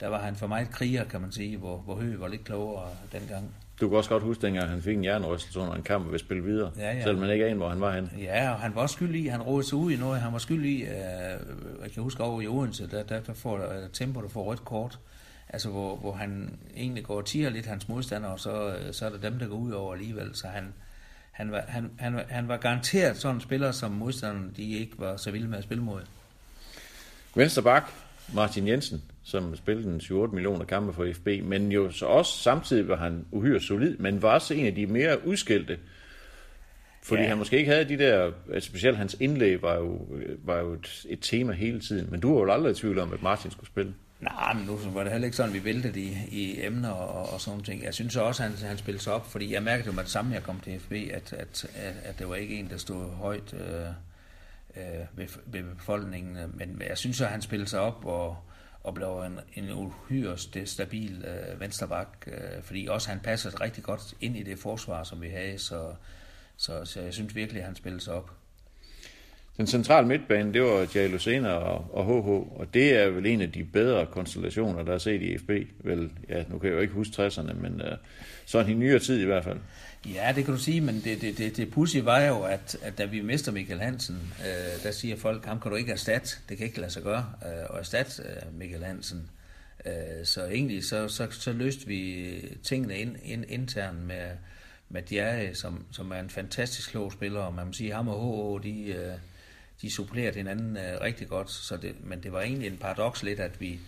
der 0.00 0.08
var 0.08 0.22
han 0.22 0.36
for 0.36 0.46
meget 0.46 0.70
kriger, 0.70 1.04
kan 1.04 1.20
man 1.20 1.32
sige, 1.32 1.56
hvor, 1.56 1.76
hvor 1.76 1.94
Høgh 1.94 2.20
var 2.20 2.28
lidt 2.28 2.44
klogere 2.44 2.88
dengang. 3.12 3.54
Du 3.80 3.88
kan 3.88 3.98
også 3.98 4.10
godt 4.10 4.22
huske, 4.22 4.46
dengang 4.46 4.68
han 4.68 4.82
fik 4.82 4.96
en 4.96 5.04
jernrystelse 5.04 5.60
under 5.60 5.74
en 5.74 5.82
kamp 5.82 6.04
og 6.04 6.12
ville 6.12 6.24
spille 6.24 6.44
videre, 6.44 6.72
ja, 6.76 6.92
ja. 6.92 7.02
selvom 7.02 7.20
man 7.20 7.30
ikke 7.30 7.44
aner, 7.44 7.56
hvor 7.56 7.68
han 7.68 7.80
var 7.80 7.94
hen. 7.94 8.10
Ja, 8.18 8.50
og 8.50 8.58
han 8.58 8.74
var 8.74 8.82
også 8.82 8.92
skyldig 8.92 9.24
i, 9.24 9.26
han 9.26 9.42
rådede 9.42 9.68
sig 9.68 9.78
ud 9.78 9.92
i 9.92 9.96
noget, 9.96 10.20
han 10.20 10.32
var 10.32 10.38
skyldig 10.38 10.70
i, 10.70 10.82
uh, 10.82 10.88
jeg 11.82 11.92
kan 11.94 12.02
huske 12.02 12.22
over 12.22 12.40
i 12.40 12.46
Odense, 12.46 12.90
der, 12.90 13.02
der, 13.02 13.20
der 13.20 13.34
får 13.34 13.56
uh, 13.56 13.90
Tempo, 13.92 14.22
der 14.22 14.28
får 14.28 14.42
rødt 14.42 14.64
kort, 14.64 14.98
altså 15.48 15.68
hvor, 15.68 15.96
hvor 15.96 16.12
han 16.12 16.58
egentlig 16.76 17.04
går 17.04 17.16
og 17.16 17.24
tiger 17.24 17.50
lidt 17.50 17.66
hans 17.66 17.88
modstander, 17.88 18.28
og 18.28 18.40
så, 18.40 18.76
så 18.92 19.06
er 19.06 19.10
der 19.10 19.18
dem, 19.30 19.38
der 19.38 19.46
går 19.46 19.56
ud 19.56 19.72
over 19.72 19.92
alligevel, 19.92 20.30
så 20.34 20.46
han, 20.46 20.72
han 21.32 21.50
var, 21.50 21.64
han, 21.68 21.90
han, 21.98 22.20
han 22.28 22.48
var 22.48 22.56
garanteret 22.56 23.16
sådan 23.16 23.34
en 23.34 23.40
spiller, 23.40 23.72
som 23.72 23.90
modstanderne 23.90 24.50
de 24.56 24.72
ikke 24.72 24.92
var 24.98 25.16
så 25.16 25.30
vilde 25.30 25.48
med 25.48 25.58
at 25.58 25.64
spille 25.64 25.82
mod. 25.84 26.00
Venstre 27.34 27.62
bak, 27.62 27.90
Martin 28.34 28.68
Jensen, 28.68 29.02
som 29.24 29.56
spillede 29.56 29.88
en 29.88 30.00
7-8 30.00 30.34
millioner 30.34 30.64
kampe 30.64 30.92
for 30.92 31.08
FB, 31.14 31.28
men 31.42 31.72
jo 31.72 31.90
så 31.90 32.06
også 32.06 32.38
samtidig 32.38 32.88
var 32.88 32.96
han 32.96 33.26
uhyre 33.30 33.60
solid, 33.60 33.96
men 33.96 34.22
var 34.22 34.34
også 34.34 34.54
en 34.54 34.66
af 34.66 34.74
de 34.74 34.86
mere 34.86 35.26
udskilte, 35.26 35.78
fordi 37.02 37.22
ja. 37.22 37.28
han 37.28 37.38
måske 37.38 37.58
ikke 37.58 37.70
havde 37.70 37.88
de 37.88 37.98
der, 37.98 38.32
altså 38.52 38.68
specielt 38.68 38.96
hans 38.96 39.16
indlæg 39.20 39.62
var 39.62 39.74
jo, 39.74 40.08
var 40.44 40.58
jo 40.58 40.72
et, 40.72 41.06
et 41.08 41.18
tema 41.22 41.52
hele 41.52 41.80
tiden, 41.80 42.10
men 42.10 42.20
du 42.20 42.34
var 42.34 42.40
jo 42.40 42.52
aldrig 42.52 42.70
i 42.70 42.74
tvivl 42.74 42.98
om, 42.98 43.12
at 43.12 43.22
Martin 43.22 43.50
skulle 43.50 43.66
spille. 43.66 43.94
Nej, 44.20 44.54
men 44.54 44.66
nu 44.66 44.78
var 44.92 45.02
det 45.02 45.12
heller 45.12 45.26
ikke 45.26 45.36
sådan, 45.36 45.54
vi 45.54 45.64
væltede 45.64 46.00
i, 46.00 46.16
i 46.30 46.64
emner 46.66 46.90
og, 46.90 47.32
og 47.32 47.40
sådan 47.40 47.62
ting. 47.62 47.82
Jeg 47.82 47.94
synes 47.94 48.16
også, 48.16 48.42
at 48.42 48.50
han, 48.50 48.68
han 48.68 48.78
spillede 48.78 49.02
sig 49.02 49.12
op, 49.12 49.26
fordi 49.26 49.52
jeg 49.52 49.62
mærkede 49.62 49.86
jo 49.86 49.92
med 49.92 50.02
det 50.02 50.10
samme, 50.10 50.34
jeg 50.34 50.42
kom 50.42 50.60
til 50.60 50.80
FB, 50.80 50.92
at, 50.92 51.32
at, 51.32 51.66
at, 51.74 51.94
at 52.04 52.18
det 52.18 52.28
var 52.28 52.34
ikke 52.34 52.54
en, 52.54 52.70
der 52.70 52.76
stod 52.76 53.10
højt 53.10 53.54
øh, 53.54 53.86
øh, 54.76 55.06
ved, 55.16 55.26
ved 55.46 55.62
befolkningen. 55.62 56.36
Men 56.54 56.82
jeg 56.88 56.98
synes 56.98 57.20
at 57.20 57.28
han 57.28 57.42
spillede 57.42 57.70
sig 57.70 57.80
op 57.80 58.04
og, 58.04 58.36
og 58.84 58.94
blev 58.94 59.24
en, 59.26 59.64
en 59.64 59.70
uhyre 59.72 60.38
stabil 60.64 61.24
øh, 61.26 61.60
vensterbak, 61.60 62.08
øh, 62.26 62.62
fordi 62.62 62.86
også 62.86 63.08
han 63.08 63.20
passede 63.20 63.56
rigtig 63.60 63.84
godt 63.84 64.14
ind 64.20 64.36
i 64.36 64.42
det 64.42 64.58
forsvar, 64.58 65.04
som 65.04 65.22
vi 65.22 65.28
havde, 65.28 65.58
så, 65.58 65.94
så, 66.56 66.84
så 66.84 67.00
jeg 67.00 67.14
synes 67.14 67.34
virkelig, 67.34 67.60
at 67.60 67.66
han 67.66 67.76
spillede 67.76 68.04
sig 68.04 68.14
op. 68.14 68.30
Den 69.56 69.66
centrale 69.66 70.06
midtbane, 70.06 70.52
det 70.52 70.62
var 70.62 70.86
Jay 70.94 71.10
Lucena 71.10 71.48
og, 71.48 71.86
og 71.92 72.04
HH, 72.04 72.28
og 72.60 72.74
det 72.74 72.98
er 72.98 73.10
vel 73.10 73.26
en 73.26 73.40
af 73.40 73.52
de 73.52 73.64
bedre 73.64 74.06
konstellationer, 74.06 74.82
der 74.82 74.94
er 74.94 74.98
set 74.98 75.22
i 75.22 75.38
FB. 75.38 75.50
Vel, 75.78 76.10
ja, 76.28 76.44
nu 76.48 76.58
kan 76.58 76.68
jeg 76.68 76.76
jo 76.76 76.80
ikke 76.80 76.94
huske 76.94 77.26
60'erne, 77.26 77.52
men 77.52 77.80
øh, 77.80 77.96
sådan 78.44 78.72
i 78.72 78.74
nyere 78.74 78.98
tid 78.98 79.20
i 79.20 79.24
hvert 79.24 79.44
fald. 79.44 79.58
Ja, 80.06 80.32
det 80.36 80.44
kan 80.44 80.54
du 80.54 80.60
sige, 80.60 80.80
men 80.80 81.00
det, 81.04 81.20
det, 81.20 81.38
det, 81.38 81.56
det 81.56 81.70
pussy 81.70 81.96
var 81.96 82.20
jo, 82.20 82.42
at, 82.42 82.76
at 82.82 82.98
da 82.98 83.04
vi 83.04 83.20
mister 83.20 83.52
Michael 83.52 83.80
Hansen, 83.80 84.32
øh, 84.40 84.82
der 84.82 84.90
siger 84.90 85.16
folk, 85.16 85.44
ham 85.44 85.60
kan 85.60 85.70
du 85.70 85.76
ikke 85.76 85.92
erstatte, 85.92 86.36
det 86.48 86.58
kan 86.58 86.66
ikke 86.66 86.80
lade 86.80 86.92
sig 86.92 87.02
gøre, 87.02 87.32
øh, 87.46 87.52
at 87.52 87.78
erstatte 87.78 88.22
øh, 88.22 88.58
Michael 88.58 88.84
Hansen. 88.84 89.30
Øh, 89.86 90.24
så 90.24 90.44
egentlig 90.44 90.84
så, 90.84 91.08
så, 91.08 91.26
så 91.30 91.52
løste 91.52 91.86
vi 91.86 92.34
tingene 92.62 92.98
ind, 92.98 93.16
ind, 93.22 93.44
internt 93.48 93.98
med, 94.06 94.30
med 94.88 95.02
Djerre, 95.02 95.54
som, 95.54 95.84
som 95.92 96.10
er 96.10 96.20
en 96.20 96.30
fantastisk 96.30 96.90
klog 96.90 97.12
spiller, 97.12 97.40
og 97.40 97.54
man 97.54 97.66
må 97.66 97.72
sige, 97.72 97.92
ham 97.92 98.08
og 98.08 98.60
HH, 98.60 98.64
de... 98.64 98.84
Øh, 98.84 99.14
de 99.82 99.90
supplerede 99.90 100.36
hinanden 100.36 100.76
øh, 100.76 101.00
rigtig 101.00 101.28
godt, 101.28 101.50
så 101.50 101.76
det, 101.76 101.94
men 102.04 102.22
det 102.22 102.32
var 102.32 102.40
egentlig 102.40 102.68
en 102.68 102.76
paradoks 102.76 103.22
lidt, 103.22 103.40
at 103.40 103.60
vi, 103.60 103.80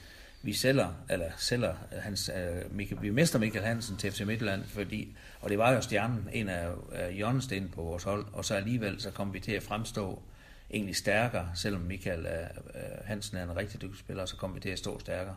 vi 0.47 0.53
sælger, 0.53 1.05
eller 1.11 1.27
sælger 1.37 1.75
hans, 1.93 2.31
øh, 2.37 2.77
Michael, 2.77 3.03
vi 3.03 3.11
mister 3.11 3.39
Michael 3.39 3.65
Hansen 3.65 3.97
til 3.97 4.13
FC 4.13 4.21
Midtjylland, 4.21 4.65
fordi, 4.65 5.17
og 5.41 5.51
det 5.51 5.59
var 5.59 5.73
jo 5.73 5.81
stjernen, 5.81 6.29
en 6.33 6.49
af 6.49 6.69
øh, 7.11 7.71
på 7.75 7.83
vores 7.83 8.03
hold, 8.03 8.27
og 8.33 8.45
så 8.45 8.55
alligevel 8.55 9.01
så 9.01 9.11
kom 9.11 9.35
vi 9.35 9.41
til 9.41 9.53
at 9.53 9.63
fremstå 9.63 10.23
egentlig 10.71 10.97
stærkere, 10.97 11.49
selvom 11.55 11.81
Michael 11.81 12.27
øh, 12.27 12.81
Hansen 13.05 13.37
er 13.37 13.43
en 13.43 13.57
rigtig 13.57 13.83
dygtig 13.83 13.99
spiller, 13.99 14.25
så 14.25 14.37
kom 14.37 14.55
vi 14.55 14.61
til 14.61 14.69
at 14.69 14.79
stå 14.79 14.99
stærkere. 14.99 15.37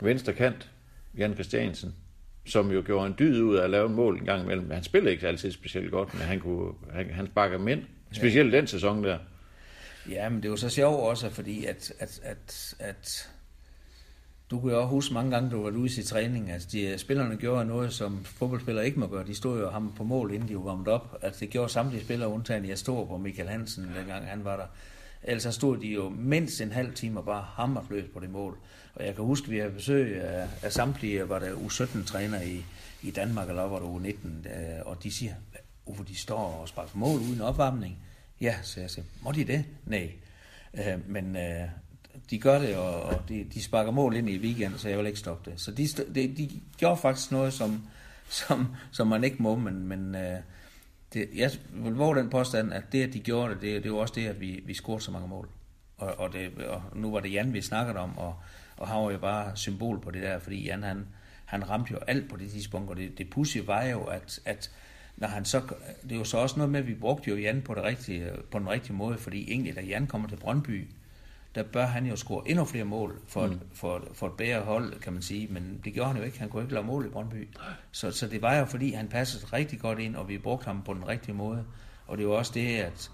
Venstre 0.00 0.32
kant, 0.32 0.70
Jan 1.18 1.34
Christiansen, 1.34 1.94
som 2.46 2.70
jo 2.70 2.82
gjorde 2.86 3.06
en 3.06 3.14
dyd 3.18 3.42
ud 3.42 3.56
af 3.56 3.64
at 3.64 3.70
lave 3.70 3.88
en 3.88 3.94
mål 3.94 4.18
en 4.18 4.24
gang 4.24 4.42
imellem. 4.42 4.70
Han 4.70 4.82
spillede 4.82 5.12
ikke 5.12 5.28
altid 5.28 5.52
specielt 5.52 5.90
godt, 5.90 6.14
men 6.14 6.22
han, 6.22 6.40
kunne, 6.40 6.72
han, 6.92 7.10
han 7.10 7.26
sparker 7.26 7.58
mænd 7.58 7.82
Specielt 8.12 8.52
ja. 8.52 8.56
den 8.56 8.66
sæson 8.66 9.04
der. 9.04 9.18
Ja, 10.10 10.28
men 10.28 10.42
det 10.42 10.50
var 10.50 10.56
så 10.56 10.68
sjovt 10.68 11.00
også, 11.00 11.30
fordi 11.30 11.64
at, 11.64 11.92
at, 11.98 12.20
at, 12.22 12.74
at 12.78 13.30
du 14.52 14.60
kunne 14.60 14.72
jo 14.72 14.78
også 14.78 14.90
huske 14.90 15.14
mange 15.14 15.30
gange, 15.30 15.50
du 15.50 15.62
var 15.62 15.70
ude 15.70 16.00
i 16.00 16.02
træning, 16.02 16.50
at 16.50 16.68
de, 16.72 16.82
øh, 16.82 16.98
spillerne 16.98 17.36
gjorde 17.36 17.64
noget, 17.64 17.92
som 17.92 18.24
fodboldspillere 18.24 18.86
ikke 18.86 19.00
må 19.00 19.06
gøre. 19.06 19.26
De 19.26 19.34
stod 19.34 19.60
jo 19.60 19.70
ham 19.70 19.92
på 19.96 20.04
mål, 20.04 20.34
inden 20.34 20.48
de 20.48 20.54
var 20.54 20.62
varmet 20.62 20.88
op. 20.88 21.18
At 21.22 21.40
det 21.40 21.50
gjorde 21.50 21.72
samtlige 21.72 22.04
spillere, 22.04 22.28
undtagen 22.28 22.68
jeg 22.68 22.78
stod 22.78 23.06
på 23.06 23.16
Michael 23.16 23.48
Hansen, 23.48 23.84
dengang 23.96 24.26
han 24.26 24.44
var 24.44 24.56
der. 24.56 24.66
Ellers 25.22 25.54
stod 25.54 25.78
de 25.78 25.86
jo 25.86 26.08
mindst 26.08 26.60
en 26.60 26.72
halv 26.72 26.94
time 26.94 27.20
og 27.20 27.24
bare 27.24 27.44
hammerfløs 27.48 28.02
løs 28.02 28.10
på 28.14 28.20
det 28.20 28.30
mål. 28.30 28.58
Og 28.94 29.06
jeg 29.06 29.14
kan 29.14 29.24
huske, 29.24 29.44
at 29.44 29.50
vi 29.50 29.58
havde 29.58 29.72
besøg 29.72 30.22
af, 30.22 30.48
af 30.62 30.72
samtlige, 30.72 31.28
var 31.28 31.38
der 31.38 31.52
U17-træner 31.52 32.40
i, 32.40 32.64
i 33.02 33.10
Danmark, 33.10 33.48
eller 33.48 33.62
var 33.62 33.78
der 33.78 33.86
U19, 33.86 34.48
øh, 34.48 34.86
og 34.86 35.02
de 35.02 35.10
siger, 35.10 35.34
Uffe, 35.86 36.04
de 36.04 36.16
står 36.16 36.60
og 36.60 36.68
sparker 36.68 36.98
mål 36.98 37.20
uden 37.20 37.40
opvarmning. 37.40 37.98
Ja, 38.40 38.54
så 38.62 38.80
jeg 38.80 38.90
siger, 38.90 39.04
må 39.22 39.32
de 39.32 39.44
det? 39.44 39.64
Nej. 39.86 40.12
Øh, 40.74 41.10
men 41.10 41.36
øh, 41.36 41.68
de 42.30 42.38
gør 42.38 42.58
det, 42.58 42.76
og, 42.76 43.02
og 43.02 43.28
de, 43.28 43.46
de 43.54 43.62
sparker 43.62 43.92
mål 43.92 44.16
ind 44.16 44.28
i 44.28 44.38
weekenden, 44.38 44.78
så 44.78 44.88
jeg 44.88 44.98
vil 44.98 45.06
ikke 45.06 45.18
stoppe 45.18 45.50
det. 45.50 45.60
Så 45.60 45.70
de, 45.70 45.88
de, 46.14 46.34
de 46.36 46.50
gjorde 46.78 46.96
faktisk 46.96 47.32
noget, 47.32 47.52
som, 47.52 47.82
som, 48.28 48.66
som 48.90 49.06
man 49.06 49.24
ikke 49.24 49.42
må, 49.42 49.56
men, 49.56 49.88
men 49.88 50.14
øh, 50.14 50.38
det, 51.14 51.28
jeg 51.34 51.50
vil 51.72 51.94
våge 51.94 52.16
den 52.16 52.30
påstand, 52.30 52.72
at 52.72 52.92
det, 52.92 53.02
at 53.02 53.12
de 53.12 53.20
gjorde 53.20 53.54
det, 53.54 53.62
det, 53.62 53.84
det 53.84 53.92
var 53.92 53.98
også 53.98 54.14
det, 54.14 54.26
at 54.26 54.40
vi, 54.40 54.62
vi 54.66 54.74
scorede 54.74 55.04
så 55.04 55.10
mange 55.10 55.28
mål. 55.28 55.48
Og, 55.98 56.20
og, 56.20 56.32
det, 56.32 56.64
og 56.64 56.82
nu 56.94 57.10
var 57.10 57.20
det 57.20 57.32
Jan, 57.32 57.52
vi 57.52 57.60
snakkede 57.60 57.98
om, 57.98 58.18
og, 58.18 58.34
og 58.76 58.88
han 58.88 59.04
var 59.04 59.10
jo 59.10 59.18
bare 59.18 59.56
symbol 59.56 60.00
på 60.00 60.10
det 60.10 60.22
der, 60.22 60.38
fordi 60.38 60.64
Jan, 60.64 60.82
han, 60.82 61.06
han 61.44 61.70
ramte 61.70 61.92
jo 61.92 61.98
alt 61.98 62.30
på 62.30 62.36
det 62.36 62.50
tidspunkt, 62.50 62.90
og 62.90 62.96
det, 62.96 63.18
det 63.18 63.30
pussy 63.30 63.58
var 63.58 63.84
jo, 63.84 64.02
at, 64.02 64.40
at 64.44 64.70
når 65.16 65.28
han 65.28 65.44
så, 65.44 65.60
det 66.02 66.12
er 66.12 66.16
jo 66.16 66.24
så 66.24 66.38
også 66.38 66.56
noget 66.56 66.72
med, 66.72 66.80
at 66.80 66.86
vi 66.86 66.94
brugte 66.94 67.30
jo 67.30 67.36
Jan 67.36 67.62
på, 67.62 67.74
det 67.74 67.82
rigtige, 67.82 68.30
på 68.50 68.58
den 68.58 68.68
rigtige 68.68 68.92
måde, 68.92 69.18
fordi 69.18 69.50
egentlig, 69.50 69.76
da 69.76 69.80
Jan 69.80 70.06
kommer 70.06 70.28
til 70.28 70.36
Brøndby, 70.36 70.88
der 71.54 71.62
bør 71.62 71.86
han 71.86 72.06
jo 72.06 72.16
score 72.16 72.48
endnu 72.48 72.64
flere 72.64 72.84
mål 72.84 73.20
for, 73.26 73.46
mm. 73.46 73.60
for, 73.74 74.02
for 74.12 74.26
et 74.26 74.32
bedre 74.32 74.60
hold, 74.60 75.00
kan 75.00 75.12
man 75.12 75.22
sige, 75.22 75.48
men 75.50 75.80
det 75.84 75.94
gjorde 75.94 76.08
han 76.08 76.16
jo 76.16 76.22
ikke. 76.22 76.38
Han 76.38 76.48
kunne 76.48 76.62
ikke 76.62 76.74
lave 76.74 76.86
mål 76.86 77.06
i 77.06 77.08
Brøndby. 77.08 77.48
Så, 77.92 78.10
så 78.10 78.26
det 78.26 78.42
var 78.42 78.56
jo 78.56 78.64
fordi, 78.64 78.92
han 78.92 79.08
passede 79.08 79.46
rigtig 79.52 79.80
godt 79.80 79.98
ind, 79.98 80.16
og 80.16 80.28
vi 80.28 80.38
brugte 80.38 80.64
ham 80.64 80.82
på 80.82 80.94
den 80.94 81.08
rigtige 81.08 81.34
måde. 81.34 81.64
Og 82.06 82.18
det 82.18 82.28
var 82.28 82.34
også 82.34 82.52
det, 82.54 82.76
at, 82.78 83.10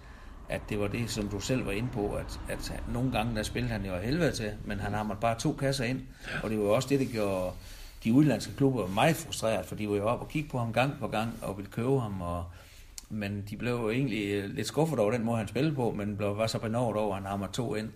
at 0.49 0.61
det 0.69 0.81
var 0.81 0.89
det, 0.89 1.11
som 1.11 1.29
du 1.29 1.41
selv 1.41 1.67
var 1.67 1.73
inde 1.73 1.89
på, 1.93 2.15
at, 2.15 2.41
at 2.49 2.73
nogle 2.93 3.13
gange, 3.13 3.37
der 3.37 3.43
spillede 3.43 3.73
han 3.73 3.85
jo 3.85 3.97
helvede 3.97 4.33
til, 4.33 4.53
men 4.65 4.81
han 4.81 4.93
har 4.93 5.17
bare 5.21 5.39
to 5.39 5.53
kasser 5.53 5.85
ind, 5.85 6.01
og 6.43 6.51
det 6.51 6.59
var 6.59 6.65
også 6.65 6.89
det, 6.89 7.01
der 7.01 7.07
gjorde 7.07 7.53
de 8.05 8.13
udenlandske 8.13 8.55
klubber 8.57 8.87
meget 8.87 9.17
frustreret, 9.17 9.67
for 9.67 9.75
de 9.75 9.89
var 9.89 9.97
jo 9.97 10.07
op 10.07 10.21
og 10.21 10.29
kigge 10.29 10.49
på 10.49 10.59
ham 10.59 10.73
gang 10.73 10.99
på 11.01 11.09
gang 11.09 11.39
og 11.43 11.57
ville 11.57 11.71
købe 11.71 12.01
ham, 12.01 12.23
og, 12.23 12.45
men 13.11 13.45
de 13.51 13.57
blev 13.57 13.73
jo 13.73 13.91
egentlig 13.91 14.49
lidt 14.49 14.67
skuffet 14.67 14.99
over 14.99 15.11
den 15.11 15.25
måde, 15.25 15.39
han 15.39 15.49
spillede 15.49 15.75
på, 15.75 15.91
men 15.91 16.17
blev, 16.17 16.37
var 16.37 16.47
så 16.47 16.59
benovet 16.59 16.97
over, 16.97 17.17
at 17.17 17.23
han 17.23 17.31
hammer 17.31 17.47
to 17.47 17.75
ind. 17.75 17.91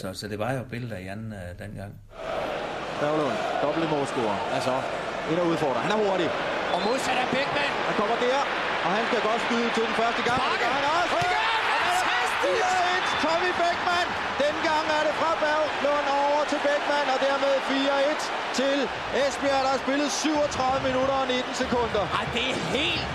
Så, 0.00 0.06
så 0.20 0.24
det 0.32 0.38
var 0.44 0.50
jo 0.58 0.62
billeder 0.74 0.96
af 1.00 1.04
Jan 1.08 1.22
uh, 1.38 1.50
dengang. 1.62 1.92
Berglund, 3.00 3.38
dobbelt 3.64 3.86
målscorer. 3.94 4.38
Altså, 4.56 4.74
ind 5.30 5.38
og 5.42 5.46
udfordrer. 5.52 5.80
Han 5.86 5.92
er 5.96 6.00
hurtig. 6.06 6.28
Og 6.74 6.80
modsat 6.86 7.16
er 7.24 7.28
Bækman. 7.34 7.72
Han 7.88 7.94
kommer 8.00 8.16
der, 8.26 8.38
og 8.86 8.90
han 8.96 9.04
skal 9.08 9.20
godt 9.28 9.40
skyde 9.46 9.68
til 9.76 9.82
den 9.88 9.94
første 10.02 10.22
gang. 10.28 10.38
Bakke! 10.44 10.66
Han 10.76 10.84
også. 10.96 11.12
Og 11.16 11.22
igen! 11.28 11.46
Fantastisk! 11.72 12.34
4-1, 12.44 13.24
Tommy 13.24 13.50
Bækman. 13.60 14.06
Den 14.44 14.56
gang 14.68 14.84
er 14.98 15.02
det 15.08 15.14
fra 15.20 15.30
Berglund 15.42 16.06
over 16.22 16.42
til 16.50 16.60
Bækman, 16.66 17.06
og 17.14 17.18
dermed 17.26 17.54
4-1 17.68 18.58
til 18.58 18.76
Esbjerg, 19.22 19.62
der 19.66 19.70
har 19.74 19.80
spillet 19.86 20.08
37 20.12 20.88
minutter 20.88 21.16
og 21.22 21.26
19 21.28 21.54
sekunder. 21.62 22.02
Ej, 22.18 22.24
det 22.36 22.44
er 22.52 22.56
helt, 22.78 23.06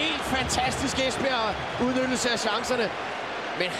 helt 0.00 0.24
fantastisk 0.36 0.96
Esbjerg 1.06 1.46
udnyttelse 1.84 2.28
af 2.34 2.38
chancerne. 2.46 2.86
Men 3.60 3.70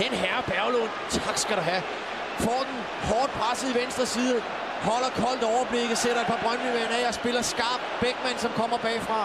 den 0.00 0.12
herre 0.22 0.42
Berglund, 0.52 0.92
tak 1.10 1.36
skal 1.44 1.56
du 1.60 1.64
have, 1.70 1.82
får 2.46 2.60
den 2.68 2.78
hårdt 3.10 3.32
presset 3.38 3.68
i 3.72 3.74
venstre 3.82 4.06
side, 4.06 4.36
holder 4.88 5.10
koldt 5.22 5.42
overblikket, 5.54 5.96
sætter 6.04 6.20
et 6.24 6.30
par 6.32 6.40
brøndby 6.44 6.68
af 6.98 7.08
og 7.10 7.14
spiller 7.20 7.42
skarp 7.42 7.80
Bækman, 8.00 8.36
som 8.44 8.50
kommer 8.60 8.78
bagfra. 8.86 9.20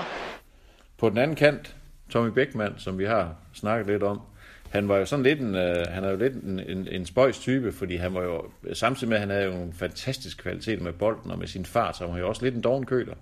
På 0.97 1.09
den 1.09 1.17
anden 1.17 1.35
kant, 1.43 1.75
Tommy 2.11 2.29
Bækman, 2.29 2.73
som 2.77 2.93
vi 3.01 3.05
har 3.05 3.35
snakket 3.53 3.87
lidt 3.87 4.03
om, 4.03 4.21
han 4.69 4.87
var 4.87 4.97
jo 4.97 5.05
sådan 5.05 5.23
lidt 5.23 5.39
en, 5.39 5.55
øh, 5.55 5.85
han 5.89 6.03
er 6.03 6.09
jo 6.09 6.17
lidt 6.17 6.33
en, 6.33 6.59
en, 6.59 6.87
en 6.87 7.05
spøjs 7.05 7.39
type, 7.39 7.71
fordi 7.71 7.95
han 7.95 8.13
var 8.13 8.23
jo, 8.23 8.45
samtidig 8.73 9.09
med, 9.09 9.17
at 9.17 9.21
han 9.21 9.29
havde 9.29 9.45
jo 9.45 9.53
en 9.53 9.73
fantastisk 9.73 10.37
kvalitet 10.37 10.81
med 10.81 10.93
bolden 10.93 11.31
og 11.31 11.39
med 11.39 11.47
sin 11.47 11.65
fart, 11.65 11.97
så 11.97 12.03
han 12.03 12.13
var 12.13 12.19
jo 12.19 12.27
også 12.27 12.43
lidt 12.43 12.55
en 12.55 12.61
doven 12.61 12.85
køler. 12.85 13.15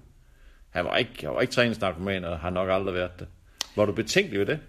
Han 0.70 0.86
var 0.86 0.96
ikke, 0.96 1.26
han 1.26 1.34
var 1.36 1.42
ikke 1.42 1.54
træningsnarkoman, 1.54 2.24
og 2.24 2.40
har 2.40 2.50
nok 2.50 2.70
aldrig 2.70 2.94
været 2.94 3.20
det. 3.20 3.28
Var 3.76 3.86
du 3.86 3.92
betænkelig 3.92 4.40
ved 4.40 4.46
det? 4.46 4.60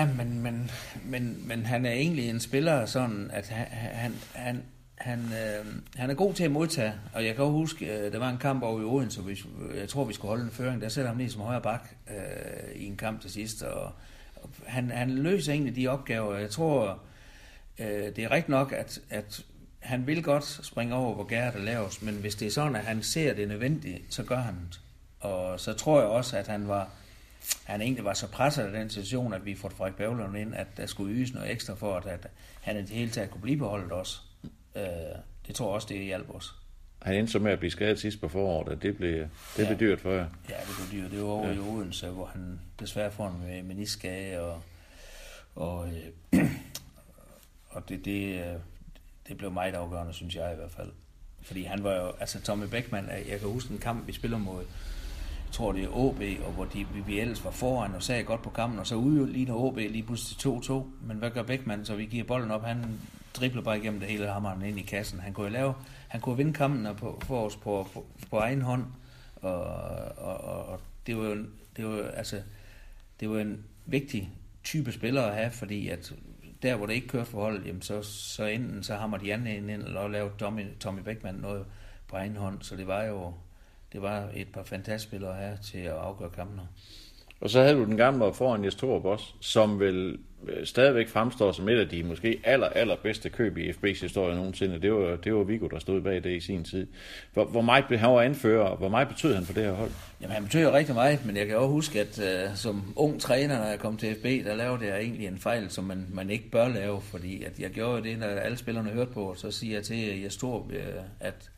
Ja, 0.00 0.08
men, 0.16 0.42
men, 0.42 0.70
men, 1.04 1.48
men 1.48 1.66
han 1.66 1.86
er 1.86 1.92
egentlig 1.92 2.28
en 2.28 2.40
spiller 2.40 2.86
sådan, 2.86 3.30
at 3.32 3.48
han, 3.48 3.66
han, 3.70 4.12
han, 4.34 4.62
han, 4.94 5.18
øh, 5.18 5.66
han 5.96 6.10
er 6.10 6.14
god 6.14 6.34
til 6.34 6.44
at 6.44 6.50
modtage, 6.50 6.92
og 7.12 7.24
jeg 7.24 7.34
kan 7.34 7.44
også 7.44 7.52
huske, 7.52 7.86
øh, 7.86 8.12
der 8.12 8.18
var 8.18 8.30
en 8.30 8.38
kamp 8.38 8.62
over 8.62 8.80
i 8.80 8.84
Odense, 8.84 9.20
hvis, 9.20 9.46
jeg 9.74 9.88
tror, 9.88 10.04
vi 10.04 10.12
skulle 10.12 10.28
holde 10.28 10.44
en 10.44 10.50
føring, 10.50 10.82
der 10.82 10.88
sætter 10.88 11.10
ham 11.10 11.18
lige 11.18 11.30
som 11.30 11.40
højre 11.40 11.60
bak 11.60 11.88
øh, 12.10 12.74
i 12.74 12.86
en 12.86 12.96
kamp 12.96 13.20
til 13.20 13.30
sidst, 13.30 13.62
og, 13.62 13.92
og 14.36 14.50
han, 14.66 14.90
han 14.90 15.10
løser 15.10 15.52
egentlig 15.52 15.76
de 15.76 15.88
opgaver. 15.88 16.36
Jeg 16.36 16.50
tror, 16.50 17.02
øh, 17.78 17.86
det 17.86 18.18
er 18.18 18.30
rigtigt 18.30 18.48
nok, 18.48 18.72
at, 18.72 19.00
at 19.10 19.44
han 19.78 20.06
vil 20.06 20.22
godt 20.22 20.44
springe 20.44 20.94
over, 20.94 21.14
hvor 21.14 21.24
gær 21.24 21.50
er 21.50 21.58
laves, 21.58 22.02
men 22.02 22.14
hvis 22.14 22.34
det 22.34 22.46
er 22.46 22.52
sådan, 22.52 22.76
at 22.76 22.84
han 22.84 23.02
ser 23.02 23.34
det 23.34 23.48
nødvendigt, 23.48 24.14
så 24.14 24.22
gør 24.22 24.36
han 24.36 24.54
det. 24.70 24.80
Og 25.20 25.60
så 25.60 25.72
tror 25.72 26.00
jeg 26.00 26.08
også, 26.08 26.36
at 26.36 26.46
han 26.46 26.68
var, 26.68 26.90
han 27.64 27.80
egentlig 27.80 28.04
var 28.04 28.14
så 28.14 28.26
presset 28.28 28.62
af 28.62 28.72
den 28.72 28.90
situation, 28.90 29.34
at 29.34 29.44
vi 29.44 29.54
får 29.54 29.68
Frederik 29.68 29.94
Bævlund 29.96 30.36
ind, 30.36 30.54
at 30.54 30.66
der 30.76 30.86
skulle 30.86 31.14
ydes 31.14 31.34
noget 31.34 31.50
ekstra 31.50 31.74
for, 31.74 31.96
at, 31.96 32.06
at 32.06 32.26
han 32.60 32.76
i 32.76 32.80
det 32.80 32.88
hele 32.88 33.10
taget 33.10 33.30
kunne 33.30 33.40
blive 33.40 33.56
beholdet 33.58 33.92
også. 33.92 34.18
Øh, 34.76 34.82
det 35.46 35.54
tror 35.54 35.66
jeg 35.66 35.74
også, 35.74 35.88
det 35.90 36.04
hjalp 36.04 36.30
os. 36.34 36.54
Han 37.02 37.14
endte 37.14 37.32
så 37.32 37.38
med 37.38 37.52
at 37.52 37.58
blive 37.58 37.70
skadet 37.70 38.00
sidst 38.00 38.20
på 38.20 38.28
foråret, 38.28 38.68
og 38.68 38.82
det 38.82 38.96
blev, 38.96 39.18
det 39.20 39.28
blev 39.56 39.66
Ja. 39.68 39.74
dyrt 39.74 40.00
for 40.00 40.10
jer. 40.12 40.26
Ja, 40.48 40.54
det 40.54 40.88
blev 40.90 41.02
dyrt. 41.02 41.10
Det 41.10 41.20
var 41.20 41.26
over 41.28 41.48
ja. 41.48 41.54
i 41.54 41.58
Odense, 41.58 42.08
hvor 42.08 42.26
han 42.26 42.60
desværre 42.80 43.10
får 43.10 43.28
en 43.28 43.68
meniskage, 43.68 44.40
og, 44.40 44.62
og, 45.54 45.88
øh, 46.32 46.40
og 47.70 47.88
det, 47.88 48.04
det, 48.04 48.34
øh, 48.40 48.54
det 49.28 49.36
blev 49.36 49.50
meget 49.52 49.74
afgørende, 49.74 50.12
synes 50.12 50.34
jeg 50.34 50.52
i 50.52 50.56
hvert 50.56 50.70
fald. 50.70 50.92
Fordi 51.42 51.62
han 51.64 51.84
var 51.84 51.94
jo, 51.94 52.12
altså 52.20 52.40
Tommy 52.40 52.64
Beckmann, 52.66 53.08
jeg 53.28 53.40
kan 53.40 53.48
huske 53.48 53.72
en 53.72 53.78
kamp, 53.78 54.06
vi 54.06 54.12
spiller 54.12 54.38
mod, 54.38 54.64
tror 55.52 55.72
det 55.72 55.84
er 55.84 55.96
OB, 55.96 56.22
og 56.46 56.52
hvor 56.52 56.64
de, 56.64 56.86
vi, 56.94 57.00
vi 57.06 57.20
ellers 57.20 57.44
var 57.44 57.50
foran 57.50 57.94
og 57.94 58.02
sagde 58.02 58.24
godt 58.24 58.42
på 58.42 58.50
kampen, 58.50 58.78
og 58.78 58.86
så 58.86 58.94
udligner 58.94 59.54
OB 59.54 59.76
lige 59.76 60.02
pludselig 60.02 60.54
2-2. 60.54 60.72
Men 61.06 61.16
hvad 61.16 61.30
gør 61.30 61.42
Beckmann, 61.42 61.84
så 61.84 61.94
vi 61.94 62.04
giver 62.04 62.24
bolden 62.24 62.50
op, 62.50 62.64
han 62.64 63.00
dribler 63.34 63.62
bare 63.62 63.78
igennem 63.78 64.00
det 64.00 64.08
hele 64.08 64.28
hammeren 64.28 64.62
ind 64.62 64.78
i 64.78 64.82
kassen. 64.82 65.20
Han 65.20 65.32
kunne 65.32 65.46
jo 65.46 65.52
lave, 65.52 65.74
han 66.08 66.20
kunne 66.20 66.36
vinde 66.36 66.52
kampen 66.52 66.86
og 66.86 66.96
på, 66.96 67.20
for 67.24 67.46
os 67.46 67.56
på, 67.56 67.88
på, 67.94 68.06
på 68.30 68.38
egen 68.38 68.62
hånd, 68.62 68.84
og, 69.36 69.62
og, 70.16 70.44
og, 70.44 70.66
og 70.66 70.80
det 71.06 71.16
var 71.16 71.24
jo, 71.24 71.44
det 71.76 71.86
var 71.86 72.02
altså, 72.02 72.42
det 73.20 73.30
var 73.30 73.38
en 73.38 73.64
vigtig 73.86 74.30
type 74.64 74.92
spiller 74.92 75.22
at 75.22 75.34
have, 75.34 75.50
fordi 75.50 75.88
at 75.88 76.12
der, 76.62 76.76
hvor 76.76 76.86
det 76.86 76.94
ikke 76.94 77.08
kører 77.08 77.24
for 77.24 77.40
holdet, 77.40 77.66
jamen 77.66 77.82
så, 77.82 78.02
så 78.02 78.44
enten 78.44 78.82
så 78.82 78.96
hammer 78.96 79.18
de 79.18 79.32
anden 79.32 79.68
ind, 79.68 79.82
eller 79.82 80.08
laver 80.08 80.30
Tommy, 80.38 80.66
Tommy 80.80 81.00
Beckmann 81.00 81.38
noget 81.38 81.66
på 82.08 82.16
egen 82.16 82.36
hånd, 82.36 82.62
så 82.62 82.76
det 82.76 82.86
var 82.86 83.04
jo 83.04 83.32
det 83.92 84.02
var 84.02 84.28
et 84.36 84.48
par 84.52 84.62
fantastiske 84.62 85.10
spillere 85.10 85.36
her 85.36 85.56
til 85.56 85.78
at 85.78 85.92
afgøre 85.92 86.30
kampene. 86.30 86.62
Og 87.40 87.50
så 87.50 87.62
havde 87.62 87.74
du 87.74 87.84
den 87.84 87.96
gamle 87.96 88.34
foran 88.34 88.64
Jes 88.64 88.74
Torup 88.74 89.04
også, 89.04 89.26
som 89.40 89.80
vel 89.80 90.18
øh, 90.48 90.66
stadigvæk 90.66 91.08
fremstår 91.08 91.52
som 91.52 91.68
et 91.68 91.78
af 91.78 91.88
de 91.88 92.02
måske 92.02 92.40
aller, 92.44 92.66
aller 92.66 92.96
bedste 93.02 93.30
køb 93.30 93.56
i 93.56 93.70
FB's 93.70 94.00
historie 94.00 94.36
nogensinde. 94.36 94.82
Det 94.82 94.92
var, 94.92 95.16
det 95.16 95.34
var 95.34 95.42
Viggo, 95.42 95.66
der 95.66 95.78
stod 95.78 96.00
bag 96.00 96.24
det 96.24 96.36
i 96.36 96.40
sin 96.40 96.64
tid. 96.64 96.86
Hvor, 97.32 97.44
hvor 97.44 97.60
meget 97.60 97.84
blev 97.86 97.98
han 97.98 98.10
anfører, 98.10 98.64
og 98.64 98.76
hvor 98.76 98.88
meget 98.88 99.08
betød 99.08 99.34
han 99.34 99.44
for 99.44 99.52
det 99.52 99.62
her 99.62 99.72
hold? 99.72 99.90
Jamen, 100.20 100.34
han 100.34 100.42
betyder 100.42 100.72
rigtig 100.72 100.94
meget, 100.94 101.26
men 101.26 101.36
jeg 101.36 101.46
kan 101.46 101.56
også 101.56 101.68
huske, 101.68 102.00
at 102.00 102.18
uh, 102.18 102.56
som 102.56 102.92
ung 102.96 103.20
træner, 103.20 103.58
når 103.58 103.66
jeg 103.66 103.78
kom 103.78 103.96
til 103.96 104.14
FB, 104.14 104.24
der 104.24 104.54
lavede 104.54 104.86
jeg 104.86 105.00
egentlig 105.00 105.26
en 105.26 105.38
fejl, 105.38 105.70
som 105.70 105.84
man, 105.84 106.06
man 106.12 106.30
ikke 106.30 106.50
bør 106.50 106.68
lave, 106.68 107.00
fordi 107.00 107.44
at 107.44 107.60
jeg 107.60 107.70
gjorde 107.70 107.96
jo 107.96 108.04
det, 108.04 108.18
når 108.18 108.26
alle 108.26 108.56
spillerne 108.56 108.90
hørte 108.90 109.12
på, 109.12 109.34
så 109.36 109.50
siger 109.50 109.74
jeg 109.74 109.84
til 109.84 110.22
Jes 110.22 110.36
Torup, 110.36 110.66
uh, 110.66 110.76
at, 111.20 111.50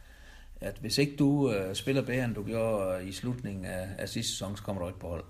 at 0.62 0.76
hvis 0.80 0.98
ikke 0.98 1.16
du 1.16 1.52
øh, 1.52 1.74
spiller 1.74 2.02
bedre, 2.02 2.24
end 2.24 2.34
du 2.34 2.42
gjorde 2.42 3.02
øh, 3.02 3.08
i 3.08 3.12
slutningen 3.12 3.64
af, 3.64 3.88
af 3.98 4.08
sidste 4.08 4.32
sæson, 4.32 4.56
så 4.56 4.62
kommer 4.62 4.82
du 4.82 4.88
ikke 4.88 5.00
på 5.00 5.08
hold. 5.08 5.24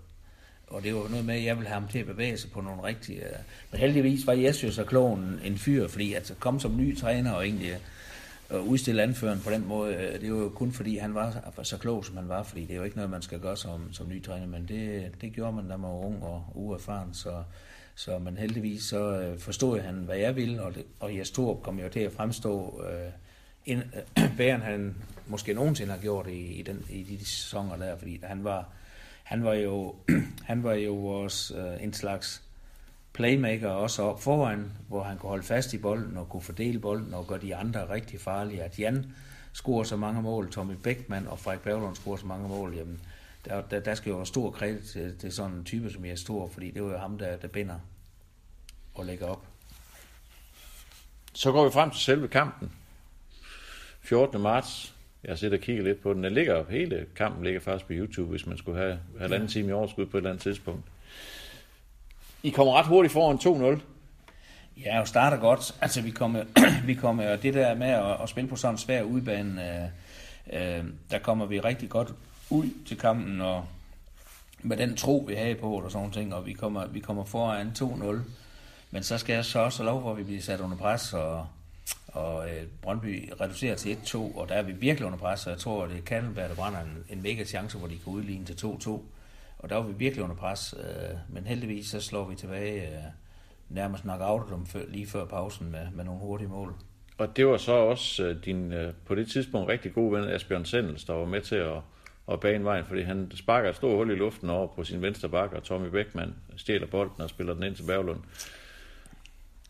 Og 0.66 0.82
det 0.82 0.94
var 0.94 1.08
noget 1.08 1.24
med, 1.24 1.34
at 1.34 1.44
jeg 1.44 1.56
ville 1.56 1.68
have 1.68 1.80
ham 1.80 1.88
til 1.88 1.98
at 1.98 2.06
bevæge 2.06 2.36
sig 2.36 2.50
på 2.50 2.60
nogle 2.60 2.82
rigtige... 2.82 3.24
Øh. 3.24 3.36
men 3.70 3.80
heldigvis 3.80 4.26
var 4.26 4.32
Jes 4.32 4.64
jo 4.64 4.72
så 4.72 4.84
klog 4.84 5.18
en, 5.18 5.40
en 5.44 5.58
fyr, 5.58 5.88
fordi 5.88 6.12
at 6.12 6.34
komme 6.40 6.60
som 6.60 6.76
ny 6.76 6.96
træner 6.96 7.32
og 7.32 7.46
egentlig 7.46 7.70
øh, 7.70 8.58
øh 8.58 8.68
udstille 8.68 9.02
anføren 9.02 9.40
på 9.44 9.50
den 9.50 9.66
måde, 9.66 9.94
øh, 9.94 10.20
det 10.20 10.32
var 10.32 10.38
jo 10.38 10.48
kun 10.48 10.72
fordi, 10.72 10.96
han 10.96 11.14
var 11.14 11.52
så 11.62 11.78
klog, 11.78 12.04
som 12.04 12.16
han 12.16 12.28
var, 12.28 12.42
fordi 12.42 12.60
det 12.60 12.70
er 12.70 12.76
jo 12.76 12.82
ikke 12.82 12.96
noget, 12.96 13.10
man 13.10 13.22
skal 13.22 13.40
gøre 13.40 13.56
som, 13.56 13.92
som 13.92 14.08
ny 14.08 14.24
træner, 14.24 14.46
men 14.46 14.68
det, 14.68 15.12
det 15.20 15.32
gjorde 15.32 15.56
man, 15.56 15.68
da 15.68 15.76
man 15.76 15.90
var 15.90 16.06
ung 16.06 16.22
og 16.22 16.44
uerfaren, 16.54 17.14
så, 17.14 17.42
så 17.94 18.18
men 18.18 18.36
heldigvis 18.36 18.82
så 18.82 19.20
øh, 19.20 19.38
forstod 19.38 19.80
han, 19.80 19.94
hvad 19.94 20.16
jeg 20.16 20.36
ville, 20.36 20.62
og, 20.62 20.74
det, 20.74 20.84
og 21.00 21.16
Jes 21.16 21.30
Torp 21.30 21.62
kom 21.62 21.78
jo 21.78 21.88
til 21.88 22.00
at 22.00 22.12
fremstå 22.12 22.82
øh, 22.90 23.12
ind, 23.66 23.82
øh, 24.18 24.36
bæren 24.38 24.60
han 24.60 24.96
måske 25.32 25.54
nogensinde 25.54 25.92
har 25.92 26.00
gjort 26.00 26.26
i, 26.26 26.58
i, 26.58 26.62
den, 26.62 26.86
i 26.90 27.02
de 27.02 27.26
sæsoner 27.26 27.76
der, 27.76 27.98
fordi 27.98 28.20
han 28.22 28.44
var, 28.44 28.68
han 29.22 29.44
var 29.44 29.54
jo, 29.54 29.94
han 30.50 30.62
var 30.62 30.72
jo 30.72 30.94
vores 30.94 31.52
øh, 31.56 31.84
en 31.84 31.92
slags 31.92 32.42
playmaker 33.12 33.68
også 33.68 34.02
op 34.02 34.22
foran, 34.22 34.72
hvor 34.88 35.02
han 35.02 35.18
kunne 35.18 35.28
holde 35.28 35.42
fast 35.44 35.72
i 35.72 35.78
bolden 35.78 36.16
og 36.16 36.28
kunne 36.28 36.42
fordele 36.42 36.78
bolden 36.78 37.14
og 37.14 37.26
gøre 37.26 37.40
de 37.40 37.56
andre 37.56 37.88
rigtig 37.88 38.20
farlige. 38.20 38.62
At 38.62 38.78
Jan 38.78 39.12
scorer 39.52 39.84
så 39.84 39.96
mange 39.96 40.22
mål, 40.22 40.50
Tommy 40.50 40.74
Beckmann 40.74 41.26
og 41.26 41.38
Frederik 41.38 41.60
Berglund 41.60 41.96
scorer 41.96 42.16
så 42.16 42.26
mange 42.26 42.48
mål, 42.48 42.74
jamen, 42.76 43.00
der, 43.44 43.62
der, 43.62 43.80
der 43.80 43.94
skal 43.94 44.10
jo 44.10 44.16
være 44.16 44.26
stor 44.26 44.50
kredit 44.50 44.84
til, 44.84 45.18
til 45.18 45.32
sådan 45.32 45.56
en 45.56 45.64
type, 45.64 45.90
som 45.90 46.04
jeg 46.04 46.12
er 46.12 46.16
stor, 46.16 46.48
fordi 46.48 46.70
det 46.70 46.82
var 46.82 46.90
jo 46.90 46.98
ham, 46.98 47.18
der, 47.18 47.36
der 47.36 47.48
binder 47.48 47.78
og 48.94 49.06
lægger 49.06 49.26
op. 49.26 49.46
Så 51.32 51.52
går 51.52 51.64
vi 51.64 51.70
frem 51.70 51.90
til 51.90 52.00
selve 52.00 52.28
kampen. 52.28 52.72
14. 54.00 54.40
marts. 54.40 54.94
Jeg 55.24 55.30
har 55.30 55.36
siddet 55.36 55.58
og 55.58 55.64
kigget 55.64 55.84
lidt 55.84 56.02
på 56.02 56.14
den. 56.14 56.24
Den 56.24 56.32
ligger, 56.32 56.64
hele 56.70 57.06
kampen 57.16 57.44
ligger 57.44 57.60
faktisk 57.60 57.86
på 57.86 57.92
YouTube, 57.92 58.30
hvis 58.30 58.46
man 58.46 58.58
skulle 58.58 58.78
have 58.78 58.98
halvanden 59.20 59.48
time 59.48 59.68
i 59.68 59.72
overskud 59.72 60.06
på 60.06 60.16
et 60.16 60.20
eller 60.20 60.30
andet 60.30 60.42
tidspunkt. 60.42 60.84
I 62.42 62.50
kommer 62.50 62.72
ret 62.72 62.86
hurtigt 62.86 63.12
foran 63.12 63.76
2-0. 63.76 63.80
Ja, 64.84 65.00
og 65.00 65.08
starter 65.08 65.36
godt. 65.36 65.74
Altså, 65.80 66.02
vi 66.02 66.10
kommer, 66.10 66.44
vi 66.86 66.94
kommer 66.94 67.30
og 67.30 67.42
det 67.42 67.54
der 67.54 67.74
med 67.74 67.86
at, 67.86 68.22
at 68.22 68.28
spille 68.28 68.50
på 68.50 68.56
sådan 68.56 68.74
en 68.74 68.78
svær 68.78 69.02
udbane, 69.02 69.82
øh, 70.50 70.78
øh, 70.78 70.84
der 71.10 71.18
kommer 71.18 71.46
vi 71.46 71.60
rigtig 71.60 71.88
godt 71.88 72.14
ud 72.50 72.66
til 72.86 72.98
kampen, 72.98 73.40
og 73.40 73.64
med 74.62 74.76
den 74.76 74.96
tro, 74.96 75.24
vi 75.28 75.34
havde 75.34 75.54
på, 75.54 75.74
og 75.74 75.90
sådan 75.90 76.10
ting, 76.10 76.34
og 76.34 76.46
vi 76.46 76.52
kommer, 76.52 76.86
vi 76.86 77.00
kommer 77.00 77.24
foran 77.24 77.72
2-0. 77.78 78.16
Men 78.90 79.02
så 79.02 79.18
skal 79.18 79.34
jeg 79.34 79.44
så 79.44 79.58
også 79.58 79.82
have 79.82 79.90
lov, 79.92 80.00
hvor 80.00 80.14
vi 80.14 80.22
bliver 80.22 80.42
sat 80.42 80.60
under 80.60 80.76
pres, 80.76 81.12
og, 81.12 81.46
og 82.12 82.50
øh, 82.50 82.62
Brøndby 82.82 83.32
reducerer 83.40 83.74
til 83.74 83.94
1-2, 83.94 84.16
og 84.16 84.48
der 84.48 84.54
er 84.54 84.62
vi 84.62 84.72
virkelig 84.72 85.06
under 85.06 85.18
pres, 85.18 85.46
og 85.46 85.52
jeg 85.52 85.58
tror, 85.58 85.84
at 85.84 85.90
det 85.90 86.04
kan 86.04 86.36
være, 86.36 86.48
der 86.48 86.54
brænder 86.54 86.80
en, 86.80 87.04
en 87.10 87.22
mega 87.22 87.44
chance, 87.44 87.78
hvor 87.78 87.88
de 87.88 87.98
kan 87.98 88.12
udligne 88.12 88.44
til 88.44 88.66
2-2. 88.66 88.90
Og 89.58 89.70
der 89.70 89.76
var 89.76 89.82
vi 89.82 89.92
virkelig 89.92 90.24
under 90.24 90.36
pres, 90.36 90.74
øh, 90.78 91.16
men 91.28 91.46
heldigvis 91.46 91.86
så 91.86 92.00
slår 92.00 92.28
vi 92.28 92.34
tilbage 92.34 92.82
øh, 92.82 93.02
nærmest 93.68 94.04
nok 94.04 94.20
out 94.20 94.42
dem 94.50 94.66
før, 94.66 94.80
lige 94.88 95.06
før 95.06 95.24
pausen 95.24 95.70
med, 95.70 95.90
med 95.92 96.04
nogle 96.04 96.20
hurtige 96.20 96.48
mål. 96.48 96.74
Og 97.18 97.36
det 97.36 97.46
var 97.46 97.56
så 97.56 97.72
også 97.72 98.24
øh, 98.24 98.44
din 98.44 98.72
øh, 98.72 98.92
på 99.06 99.14
det 99.14 99.28
tidspunkt 99.30 99.68
rigtig 99.68 99.94
gode 99.94 100.12
ven 100.12 100.28
Asbjørn 100.28 100.64
Sendels, 100.64 101.04
der 101.04 101.12
var 101.12 101.24
med 101.24 101.40
til 101.40 101.56
at, 101.56 101.78
at 102.32 102.40
bane 102.40 102.64
vejen, 102.64 102.84
fordi 102.84 103.02
han 103.02 103.30
sparker 103.34 103.70
et 103.70 103.76
stort 103.76 103.96
hul 103.96 104.10
i 104.10 104.14
luften 104.14 104.50
over 104.50 104.66
på 104.66 104.84
sin 104.84 105.02
venstre 105.02 105.28
bakke, 105.28 105.56
og 105.56 105.62
Tommy 105.62 105.88
Beckmann 105.88 106.34
stjæler 106.56 106.86
bolden 106.86 107.22
og 107.22 107.30
spiller 107.30 107.54
den 107.54 107.62
ind 107.62 107.76
til 107.76 107.82
Berglund. 107.82 108.20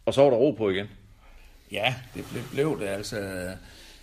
Og 0.06 0.14
så 0.14 0.22
var 0.22 0.30
der 0.30 0.36
ro 0.36 0.50
på 0.50 0.70
igen. 0.70 0.86
Ja, 1.72 1.94
det 2.14 2.24
blev, 2.30 2.42
blev 2.52 2.80
det 2.80 2.86
altså. 2.86 3.48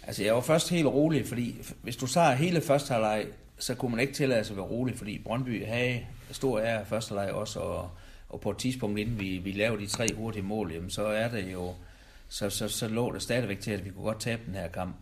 Altså, 0.03 0.23
jeg 0.23 0.35
var 0.35 0.41
først 0.41 0.69
helt 0.69 0.87
rolig, 0.87 1.27
fordi 1.27 1.55
hvis 1.81 1.95
du 1.95 2.07
tager 2.07 2.31
hele 2.31 2.61
første 2.61 2.93
halvleg, 2.93 3.25
så 3.59 3.75
kunne 3.75 3.91
man 3.91 3.99
ikke 3.99 4.13
tillade 4.13 4.43
sig 4.43 4.53
at 4.53 4.57
være 4.57 4.65
rolig, 4.65 4.97
fordi 4.97 5.19
Brøndby 5.19 5.65
havde 5.65 6.05
stor 6.31 6.59
ære 6.59 6.85
første 6.85 7.15
halvleg 7.15 7.33
også, 7.33 7.59
og, 7.59 7.91
og 8.29 8.41
på 8.41 8.51
et 8.51 8.57
tidspunkt, 8.57 8.99
inden 8.99 9.19
vi, 9.19 9.37
vi 9.37 9.51
lavede 9.51 9.81
de 9.81 9.87
tre 9.87 10.07
hurtige 10.15 10.43
mål, 10.43 10.71
jamen, 10.71 10.89
så 10.89 11.05
er 11.05 11.27
det 11.27 11.53
jo 11.53 11.73
så, 12.29 12.49
så, 12.49 12.67
så 12.67 12.87
lå 12.87 13.13
det 13.13 13.21
stadigvæk 13.21 13.59
til, 13.59 13.71
at 13.71 13.85
vi 13.85 13.89
kunne 13.89 14.03
godt 14.03 14.19
tabe 14.19 14.41
den 14.45 14.55
her 14.55 14.67
kamp. 14.67 14.95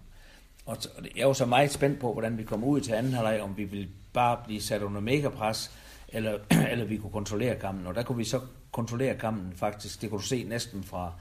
Og 0.65 0.77
jeg 1.15 1.27
var 1.27 1.33
så 1.33 1.45
meget 1.45 1.71
spændt 1.71 1.99
på, 1.99 2.13
hvordan 2.13 2.37
vi 2.37 2.43
kom 2.43 2.63
ud 2.63 2.81
til 2.81 2.93
anden 2.93 3.13
halvleg, 3.13 3.41
om 3.41 3.57
vi 3.57 3.63
ville 3.63 3.89
bare 4.13 4.37
blive 4.45 4.61
sat 4.61 4.81
under 4.81 5.01
megapres, 5.01 5.71
eller, 6.07 6.39
eller 6.71 6.85
vi 6.85 6.97
kunne 6.97 7.11
kontrollere 7.11 7.55
kampen. 7.55 7.87
Og 7.87 7.95
der 7.95 8.03
kunne 8.03 8.17
vi 8.17 8.23
så 8.23 8.39
kontrollere 8.71 9.17
kampen 9.17 9.53
faktisk. 9.55 10.01
Det 10.01 10.09
kunne 10.09 10.19
du 10.19 10.25
se 10.25 10.43
næsten 10.43 10.83
fra, 10.83 11.13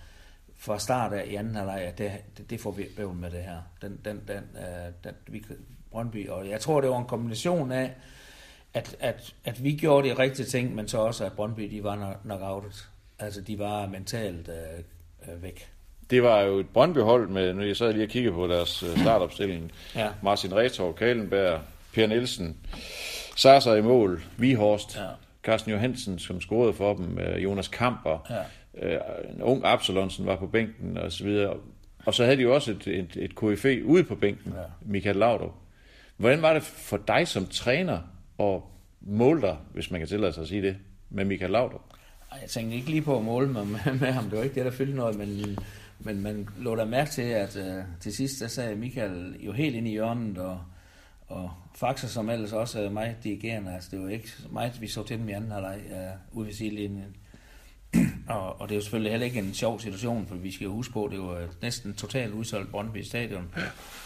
fra 0.58 0.78
start 0.78 1.12
af 1.12 1.24
i 1.26 1.34
anden 1.34 1.54
halvleg, 1.54 1.80
at 1.80 1.98
det, 1.98 2.12
det, 2.38 2.50
det 2.50 2.60
får 2.60 2.70
vi 2.70 2.86
bøvl 2.96 3.14
med 3.14 3.30
det 3.30 3.42
her. 3.42 3.58
Den, 3.82 4.00
den, 4.04 4.22
den, 4.28 4.42
uh, 4.54 4.94
den, 5.04 5.14
vi, 5.26 5.44
Brøndby, 5.90 6.28
og 6.28 6.48
jeg 6.48 6.60
tror, 6.60 6.80
det 6.80 6.90
var 6.90 6.98
en 6.98 7.04
kombination 7.04 7.72
af, 7.72 7.92
at, 8.74 8.96
at, 9.00 9.34
at 9.44 9.64
vi 9.64 9.72
gjorde 9.72 10.08
de 10.08 10.18
rigtige 10.18 10.46
ting, 10.46 10.74
men 10.74 10.88
så 10.88 10.98
også, 10.98 11.24
at 11.24 11.32
Brøndby 11.32 11.62
de 11.62 11.84
var 11.84 12.16
knockoutet. 12.22 12.88
Altså, 13.18 13.40
de 13.40 13.58
var 13.58 13.86
mentalt 13.86 14.48
øh, 14.48 15.34
øh, 15.34 15.42
væk. 15.42 15.68
Det 16.10 16.22
var 16.22 16.40
jo 16.40 16.58
et 16.58 16.68
Brøndby-hold 16.68 17.28
med, 17.28 17.54
nu 17.54 17.62
jeg 17.62 17.76
sad 17.76 17.92
lige 17.92 18.04
og 18.04 18.08
kiggede 18.08 18.34
på 18.34 18.46
deres 18.46 18.82
øh, 18.82 18.98
startopstilling. 18.98 19.72
ja. 19.94 20.08
Martin 20.22 20.54
Retor, 20.54 20.92
Kalenberg, 20.92 21.60
Per 21.94 22.06
Nielsen, 22.06 22.56
Sasa 23.36 23.72
i 23.74 23.82
mål, 23.82 24.24
Vihorst, 24.36 24.96
ja. 24.96 25.06
Carsten 25.42 25.72
Johansen, 25.72 26.18
som 26.18 26.40
scorede 26.40 26.72
for 26.72 26.94
dem, 26.94 27.18
øh, 27.18 27.44
Jonas 27.44 27.68
Kamper, 27.68 28.26
ja. 28.30 28.42
Øh, 28.82 28.98
en 29.34 29.42
ung 29.42 29.60
Absalonsen 29.64 30.26
var 30.26 30.36
på 30.36 30.46
bænken 30.46 30.98
og 30.98 31.12
så 31.12 31.24
videre. 31.24 31.56
Og 32.06 32.14
så 32.14 32.24
havde 32.24 32.36
de 32.36 32.42
jo 32.42 32.54
også 32.54 32.70
et, 32.70 32.86
et, 32.86 33.16
et 33.16 33.34
KFE 33.34 33.84
ude 33.84 34.04
på 34.04 34.14
bænken, 34.14 34.52
ja. 34.52 34.62
Michael 34.80 35.16
Laudrup. 35.16 35.52
Hvordan 36.16 36.42
var 36.42 36.52
det 36.52 36.62
for 36.62 36.96
dig 36.96 37.28
som 37.28 37.46
træner 37.46 37.98
at 38.40 38.60
måle 39.00 39.40
dig, 39.40 39.56
hvis 39.72 39.90
man 39.90 40.00
kan 40.00 40.08
tillade 40.08 40.32
sig 40.32 40.42
at 40.42 40.48
sige 40.48 40.62
det, 40.62 40.76
med 41.10 41.24
Michael 41.24 41.50
Laudrup? 41.50 41.80
Jeg 42.40 42.50
tænkte 42.50 42.76
ikke 42.76 42.90
lige 42.90 43.02
på 43.02 43.18
at 43.18 43.24
måle 43.24 43.48
mig 43.48 43.66
med, 43.66 43.94
med 44.00 44.12
ham. 44.12 44.24
Det 44.24 44.38
var 44.38 44.44
ikke 44.44 44.54
det, 44.54 44.64
der 44.64 44.70
fyldte 44.70 44.96
noget, 44.96 45.18
men, 45.18 45.58
men 45.98 46.22
man 46.22 46.48
lå 46.58 46.76
der 46.76 46.84
mærke 46.84 47.10
til, 47.10 47.22
at 47.22 47.56
uh, 47.56 47.82
til 48.00 48.16
sidst, 48.16 48.40
der 48.40 48.48
sagde 48.48 48.76
Michael 48.76 49.36
jo 49.40 49.52
helt 49.52 49.76
ind 49.76 49.88
i 49.88 49.90
hjørnet, 49.90 50.38
og, 50.38 50.60
og 51.26 51.50
Faxer, 51.74 52.08
som 52.08 52.30
ellers 52.30 52.52
også 52.52 52.82
er 52.82 52.90
meget 52.90 53.16
dirigerende, 53.24 53.74
altså 53.74 53.88
det 53.92 54.00
var 54.00 54.08
ikke 54.08 54.28
meget, 54.50 54.80
vi 54.80 54.86
så 54.86 55.02
til 55.02 55.18
dem 55.18 55.28
i 55.28 55.32
anden 55.32 55.50
halvleg 55.50 55.80
uh, 55.90 56.38
ude 56.38 56.46
ved 56.46 56.54
sidelinjen. 56.54 57.16
Og, 58.28 58.60
og 58.60 58.68
det 58.68 58.74
er 58.74 58.76
jo 58.76 58.82
selvfølgelig 58.82 59.10
heller 59.10 59.26
ikke 59.26 59.38
en 59.38 59.54
sjov 59.54 59.80
situation, 59.80 60.26
for 60.26 60.34
vi 60.34 60.52
skal 60.52 60.64
jo 60.64 60.72
huske 60.72 60.92
på, 60.92 61.08
det 61.12 61.20
var 61.20 61.48
næsten 61.62 61.94
totalt 61.94 62.32
udsolgt 62.32 62.70
Brøndby 62.70 63.02
Stadion. 63.02 63.50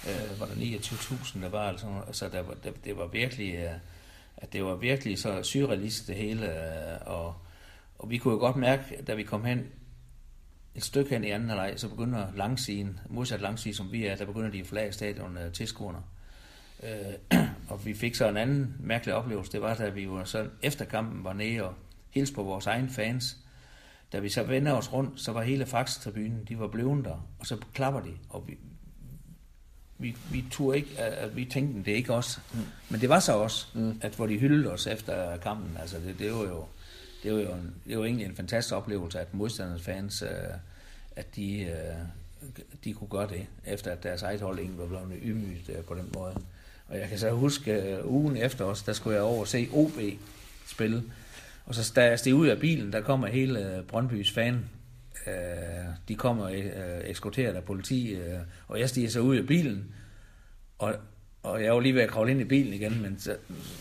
Uh, 0.05 0.41
var 0.41 0.47
der 0.47 0.55
29.000, 0.55 1.43
der 1.43 1.49
var 1.49 1.69
altså, 1.69 1.87
altså 2.07 2.29
der 2.29 2.43
var, 2.43 2.55
det, 2.65 2.85
det 2.85 2.97
var 2.97 3.07
virkelig, 3.07 3.55
uh, 3.55 3.73
at 4.37 4.53
det 4.53 4.65
var 4.65 4.75
virkelig 4.75 5.19
så 5.19 5.43
surrealistisk 5.43 6.07
det 6.07 6.17
hele, 6.17 6.47
uh, 7.07 7.13
og 7.15 7.35
og 8.01 8.11
vi 8.11 8.19
kunne 8.19 8.35
jo 8.35 8.39
godt 8.39 8.57
mærke, 8.57 9.03
da 9.07 9.15
vi 9.15 9.23
kom 9.23 9.45
hen 9.45 9.67
et 10.75 10.83
stykke 10.83 11.11
hen 11.11 11.25
i 11.25 11.31
anden 11.31 11.49
halvleg, 11.49 11.73
så 11.77 11.89
begynder 11.89 12.27
langsiden, 12.37 13.01
modsat 13.09 13.41
langsiden 13.41 13.75
som 13.75 13.93
vi 13.93 14.07
er, 14.07 14.17
der 14.17 14.25
begynder 14.25 14.51
de 14.51 14.61
at 14.61 14.67
flage 14.67 14.93
stadion 14.93 15.39
øh, 15.39 15.53
tilskuerne. 15.53 15.99
Øh, 16.83 17.41
og 17.71 17.87
vi 17.87 17.95
fik 17.95 18.15
så 18.15 18.29
en 18.29 18.37
anden 18.37 18.77
mærkelig 18.81 19.15
oplevelse, 19.15 19.53
det 19.53 19.63
var, 19.63 19.75
da 19.75 19.89
vi 19.89 20.11
var 20.11 20.25
så 20.25 20.49
efter 20.63 20.85
kampen 20.85 21.25
var 21.25 21.33
nede 21.33 21.63
og 21.63 21.75
hilste 22.11 22.35
på 22.35 22.43
vores 22.43 22.67
egen 22.67 22.91
fans. 22.91 23.37
Da 24.13 24.19
vi 24.19 24.29
så 24.29 24.43
vender 24.43 24.73
os 24.73 24.93
rundt, 24.93 25.21
så 25.21 25.33
var 25.33 25.43
hele 25.43 25.67
Faxe-tribunen, 25.67 26.45
de 26.49 26.59
var 26.59 26.67
blevet 26.67 27.05
der, 27.05 27.27
og 27.39 27.47
så 27.47 27.57
klapper 27.75 28.01
de, 28.01 28.11
og 28.29 28.45
vi, 28.47 28.59
vi, 29.99 30.17
vi 30.33 30.45
turde 30.51 30.79
ikke, 30.79 30.99
at 30.99 31.37
vi 31.37 31.45
tænkte, 31.45 31.85
det 31.85 31.93
er 31.93 31.97
ikke 31.97 32.15
os. 32.15 32.41
Mm. 32.53 32.61
Men 32.89 33.01
det 33.01 33.09
var 33.09 33.21
så 33.21 33.33
os, 33.33 33.69
mm. 33.75 33.99
at 34.01 34.15
hvor 34.15 34.27
de 34.27 34.39
hyldede 34.39 34.73
os 34.73 34.87
efter 34.87 35.37
kampen, 35.37 35.77
altså 35.81 35.97
det, 35.99 36.19
det 36.19 36.33
var 36.33 36.43
jo, 36.43 36.65
det 37.23 37.35
var 37.35 37.41
jo, 37.41 37.53
en, 37.53 37.75
det 37.87 37.99
var 37.99 38.05
egentlig 38.05 38.27
en 38.27 38.37
fantastisk 38.37 38.75
oplevelse, 38.75 39.21
at 39.21 39.35
modstandernes 39.35 39.83
fans, 39.83 40.23
øh, 40.23 40.29
at 41.17 41.37
de, 41.37 41.61
øh, 41.61 42.51
de 42.85 42.93
kunne 42.93 43.09
gøre 43.09 43.29
det, 43.29 43.47
efter 43.67 43.93
at 43.93 44.03
deres 44.03 44.23
eget 44.23 44.41
hold 44.41 44.59
ikke 44.59 44.79
var 44.79 44.87
blevet 44.87 45.23
ydmygt 45.23 45.69
øh, 45.69 45.85
på 45.85 45.95
den 45.95 46.11
måde. 46.15 46.35
Og 46.89 46.99
jeg 46.99 47.09
kan 47.09 47.19
så 47.19 47.31
huske, 47.31 47.73
øh, 47.73 48.07
ugen 48.07 48.37
efter 48.37 48.65
os, 48.65 48.83
der 48.83 48.93
skulle 48.93 49.17
jeg 49.17 49.23
over 49.23 49.41
og 49.41 49.49
se 49.49 49.69
OB 49.73 49.93
spille. 50.67 51.03
Og 51.65 51.75
så 51.75 51.93
da 51.97 52.05
jeg 52.05 52.19
steg 52.19 52.35
ud 52.35 52.47
af 52.47 52.59
bilen, 52.59 52.93
der 52.93 53.01
kommer 53.01 53.27
hele 53.27 53.77
øh, 53.77 53.83
Brøndbys 53.83 54.31
fan. 54.31 54.69
Øh, 55.27 55.33
de 56.09 56.15
kommer 56.15 56.49
øh, 56.49 57.11
eskorteret 57.11 57.55
af 57.55 57.65
politi, 57.65 58.15
øh, 58.15 58.39
og 58.69 58.81
jeg 58.81 58.89
stiger 58.89 59.09
så 59.09 59.21
ud 59.21 59.37
af 59.37 59.47
bilen. 59.47 59.95
Og 60.79 60.95
og 61.43 61.65
jeg 61.65 61.75
var 61.75 61.81
lige 61.81 61.95
ved 61.95 62.03
at 62.03 62.09
kravle 62.09 62.31
ind 62.31 62.41
i 62.41 62.45
bilen 62.45 62.73
igen, 62.73 63.03
men 63.03 63.17
så 63.19 63.37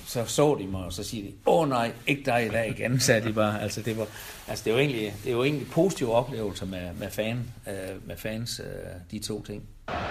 så, 0.07 0.25
så 0.25 0.57
de 0.59 0.67
mig, 0.67 0.85
og 0.85 0.93
så 0.93 1.03
siger 1.03 1.23
de, 1.25 1.31
åh 1.45 1.69
nej, 1.69 1.91
ikke 2.07 2.23
dig 2.25 2.45
i 2.45 2.49
dag 2.49 2.69
igen, 2.69 2.99
sagde 3.07 3.27
de 3.27 3.33
bare. 3.33 3.61
Altså 3.61 3.81
det 3.81 3.97
var, 3.97 4.07
altså 4.47 4.63
det 4.65 4.73
var 4.73 4.79
egentlig, 4.79 5.13
det 5.23 5.37
var 5.37 5.43
egentlig 5.43 5.67
positive 5.71 6.11
oplevelser 6.13 6.65
med, 6.65 6.93
med, 6.93 7.09
fan, 7.11 7.37
øh, 7.67 8.07
med 8.07 8.17
fans, 8.17 8.61
øh, 8.63 8.91
de 9.11 9.19
to 9.19 9.43
ting. 9.43 9.63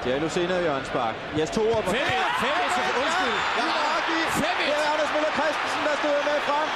Diallo 0.04 0.28
senere 0.28 0.58
Jørgen 0.66 0.84
Spark. 0.84 1.14
Jes 1.38 1.50
Torup. 1.50 1.84
Fem, 1.84 2.08
fem, 2.44 2.56
undskyld. 3.02 3.36
Ja, 3.58 3.66
fem, 4.42 4.54
det 4.60 4.74
er 4.78 4.86
Anders 4.92 5.10
Møller 5.14 5.32
Christensen, 5.38 5.82
der 5.88 5.94
stod 6.02 6.18
med 6.28 6.38
frem. 6.48 6.68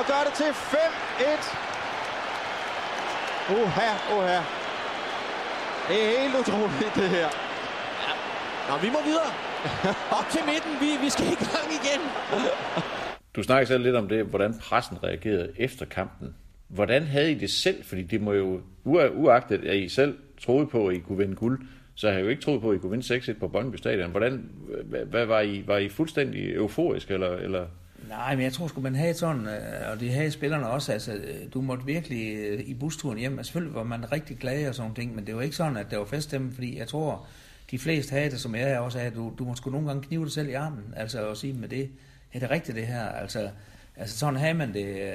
Og 0.00 0.06
gør 0.06 0.22
det 0.26 0.34
til 0.34 0.44
5-1. 0.44 0.50
Oha, 3.56 3.90
oha. 4.16 4.40
Det 5.88 5.96
er 6.04 6.20
helt 6.20 6.34
utroligt, 6.40 6.92
det 6.94 7.08
her. 7.16 7.28
Nå, 8.68 8.78
vi 8.84 8.90
må 8.90 8.98
videre. 9.04 9.30
Op 10.18 10.28
til 10.30 10.40
midten. 10.46 10.72
Vi, 10.80 11.04
vi 11.04 11.10
skal 11.10 11.26
i 11.26 11.38
gang 11.52 11.68
igen. 11.80 12.00
Du 13.36 13.42
snakker 13.42 13.66
selv 13.66 13.82
lidt 13.82 13.96
om 13.96 14.08
det, 14.08 14.24
hvordan 14.24 14.54
pressen 14.58 15.04
reagerede 15.04 15.52
efter 15.56 15.84
kampen. 15.86 16.34
Hvordan 16.68 17.02
havde 17.02 17.32
I 17.32 17.34
det 17.34 17.50
selv? 17.50 17.84
Fordi 17.84 18.02
det 18.02 18.20
må 18.20 18.32
jo, 18.32 18.60
uagtet 19.14 19.64
at 19.64 19.76
I 19.76 19.88
selv 19.88 20.18
troede 20.40 20.66
på, 20.66 20.86
at 20.86 20.96
I 20.96 20.98
kunne 20.98 21.18
vinde 21.18 21.34
guld, 21.34 21.60
så 21.94 22.08
har 22.08 22.14
jeg 22.14 22.24
jo 22.24 22.28
ikke 22.28 22.42
troet 22.42 22.60
på, 22.60 22.70
at 22.70 22.76
I 22.76 22.78
kunne 22.78 22.90
vinde 22.90 23.16
6-1 23.16 23.38
på 23.38 23.48
Brøndby 23.48 23.76
Stadion. 23.76 24.10
Hvordan, 24.10 24.50
hvad, 24.84 25.04
hvad 25.04 25.26
var, 25.26 25.40
I, 25.40 25.64
var 25.66 25.76
I 25.76 25.88
fuldstændig 25.88 26.54
euforisk, 26.54 27.10
eller, 27.10 27.36
eller 27.36 27.66
Nej, 28.08 28.34
men 28.34 28.44
jeg 28.44 28.52
tror 28.52 28.68
sgu, 28.68 28.80
man 28.80 28.94
havde 28.94 29.14
sådan, 29.14 29.46
øh, 29.46 29.90
og 29.92 30.00
det 30.00 30.12
havde 30.12 30.30
spillerne 30.30 30.68
også, 30.68 30.92
altså, 30.92 31.12
øh, 31.12 31.52
du 31.54 31.60
måtte 31.60 31.84
virkelig 31.84 32.36
øh, 32.36 32.60
i 32.60 32.74
busturen 32.74 33.18
hjem, 33.18 33.38
altså, 33.38 33.52
selvfølgelig 33.52 33.74
var 33.74 33.82
man 33.82 34.12
rigtig 34.12 34.38
glad 34.38 34.68
og 34.68 34.74
sådan 34.74 34.94
ting, 34.94 35.14
men 35.14 35.26
det 35.26 35.36
var 35.36 35.42
ikke 35.42 35.56
sådan, 35.56 35.76
at 35.76 35.90
det 35.90 35.98
var 35.98 36.04
feststemme, 36.04 36.52
fordi 36.52 36.78
jeg 36.78 36.88
tror, 36.88 37.26
de 37.70 37.78
fleste 37.78 38.12
havde 38.12 38.30
det, 38.30 38.40
som 38.40 38.54
jeg 38.54 38.78
også 38.78 38.98
havde, 38.98 39.14
du, 39.14 39.32
du 39.38 39.44
må 39.44 39.54
sgu 39.54 39.70
nogle 39.70 39.86
gange 39.86 40.02
knive 40.02 40.24
dig 40.24 40.32
selv 40.32 40.48
i 40.48 40.52
armen, 40.52 40.94
altså 40.96 41.28
og 41.28 41.36
sige 41.36 41.52
med 41.52 41.68
det, 41.68 41.90
er 42.32 42.38
det 42.38 42.50
rigtigt 42.50 42.76
det 42.76 42.86
her, 42.86 43.08
altså, 43.08 43.50
altså 43.96 44.18
sådan 44.18 44.36
havde 44.36 44.54
man 44.54 44.74
det 44.74 44.86
øh, 44.86 45.12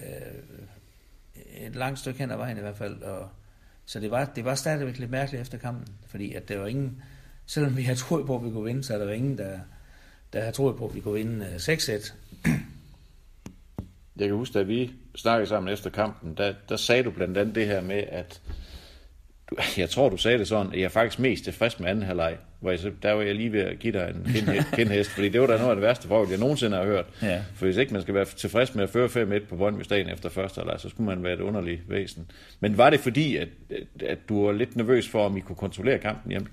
øh, 0.00 1.66
et 1.66 1.76
langt 1.76 1.98
stykke 1.98 2.18
hen 2.18 2.30
ad 2.30 2.36
vejen 2.36 2.56
i 2.56 2.60
hvert 2.60 2.76
fald, 2.76 3.02
og, 3.02 3.28
så 3.86 4.00
det 4.00 4.10
var, 4.10 4.24
det 4.24 4.44
var 4.44 4.54
stadigvæk 4.54 4.98
lidt 4.98 5.10
mærkeligt 5.10 5.40
efter 5.40 5.58
kampen, 5.58 5.86
fordi 6.06 6.34
at 6.34 6.48
der 6.48 6.58
var 6.58 6.66
ingen, 6.66 7.02
selvom 7.46 7.76
vi 7.76 7.82
havde 7.82 7.98
troet 7.98 8.26
på, 8.26 8.36
at 8.36 8.44
vi 8.44 8.50
kunne 8.50 8.64
vinde, 8.64 8.84
så 8.84 8.94
er 8.94 8.98
der 8.98 9.04
var 9.04 9.12
ingen, 9.12 9.38
der, 9.38 9.58
der 10.32 10.40
havde 10.40 10.52
troet 10.52 10.76
på, 10.76 10.86
at 10.88 10.94
vi 10.94 11.00
kunne 11.00 11.14
vinde 11.14 11.46
uh, 11.46 11.74
6-1. 11.74 12.12
Jeg 14.16 14.28
kan 14.28 14.36
huske, 14.36 14.58
da 14.58 14.62
vi 14.62 14.90
snakkede 15.16 15.48
sammen 15.48 15.72
efter 15.72 15.90
kampen, 15.90 16.34
der, 16.36 16.54
der 16.68 16.76
sagde 16.76 17.02
du 17.02 17.10
blandt 17.10 17.38
andet 17.38 17.54
det 17.54 17.66
her 17.66 17.80
med, 17.80 18.04
at 18.08 18.40
du, 19.50 19.56
jeg 19.76 19.90
tror, 19.90 20.08
du 20.08 20.16
sagde 20.16 20.38
det 20.38 20.48
sådan, 20.48 20.72
at 20.72 20.78
jeg 20.78 20.84
er 20.84 20.88
faktisk 20.88 21.18
mest 21.18 21.44
tilfreds 21.44 21.80
med 21.80 21.88
anden 21.88 22.04
halvleg. 22.04 22.36
Hvor 22.60 22.70
jeg, 22.70 22.80
der 23.02 23.12
var 23.12 23.22
jeg 23.22 23.34
lige 23.34 23.52
ved 23.52 23.60
at 23.60 23.78
give 23.78 23.92
dig 23.92 24.14
en 24.14 24.32
kendhest, 24.72 25.10
fordi 25.14 25.28
det 25.28 25.40
var 25.40 25.46
da 25.46 25.56
noget 25.56 25.70
af 25.70 25.76
det 25.76 25.82
værste 25.82 26.08
forhold, 26.08 26.30
jeg 26.30 26.38
nogensinde 26.38 26.76
har 26.76 26.84
hørt. 26.84 27.06
Ja. 27.22 27.42
For 27.54 27.64
hvis 27.64 27.76
ikke 27.76 27.92
man 27.92 28.02
skal 28.02 28.14
være 28.14 28.24
tilfreds 28.24 28.74
med 28.74 28.82
at 28.82 28.90
føre 28.90 29.38
5-1 29.38 29.46
på 29.48 29.56
Brøndby 29.56 29.82
Stadion 29.82 30.10
efter 30.10 30.28
første 30.28 30.58
halvleg, 30.58 30.80
så 30.80 30.88
skulle 30.88 31.06
man 31.06 31.22
være 31.24 31.34
et 31.34 31.40
underligt 31.40 31.80
væsen. 31.88 32.30
Men 32.60 32.78
var 32.78 32.90
det 32.90 33.00
fordi, 33.00 33.36
at, 33.36 33.48
at 34.06 34.18
du 34.28 34.46
var 34.46 34.52
lidt 34.52 34.76
nervøs 34.76 35.08
for, 35.08 35.26
om 35.26 35.36
I 35.36 35.40
kunne 35.40 35.56
kontrollere 35.56 35.98
kampen 35.98 36.30
hjem? 36.30 36.46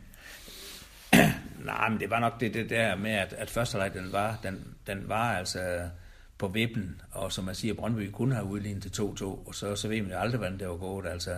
Nej, 1.68 1.90
men 1.90 2.00
det 2.00 2.10
var 2.10 2.20
nok 2.20 2.40
det, 2.40 2.54
det 2.54 2.70
der 2.70 2.96
med, 2.96 3.12
at, 3.12 3.34
at 3.34 3.50
første 3.50 3.78
leg, 3.78 3.94
den 3.94 4.12
var, 4.12 4.40
den, 4.44 4.66
den 4.88 5.10
var 5.10 5.38
altså 5.38 5.90
på 6.38 6.48
vippen, 6.48 7.02
og 7.12 7.32
som 7.32 7.46
man 7.46 7.56
siger, 7.56 7.74
Brøndby 7.74 8.10
kunne 8.12 8.36
have 8.36 8.48
udlignet 8.48 8.84
til 8.84 9.02
2-2, 9.02 9.24
og 9.24 9.56
så, 9.56 9.76
så 9.76 9.88
ved 9.88 10.02
man 10.02 10.12
jo 10.12 10.18
aldrig, 10.18 10.38
hvordan 10.38 10.60
det 10.60 10.68
var 10.68 10.78
gået. 10.78 11.06
Altså, 11.06 11.32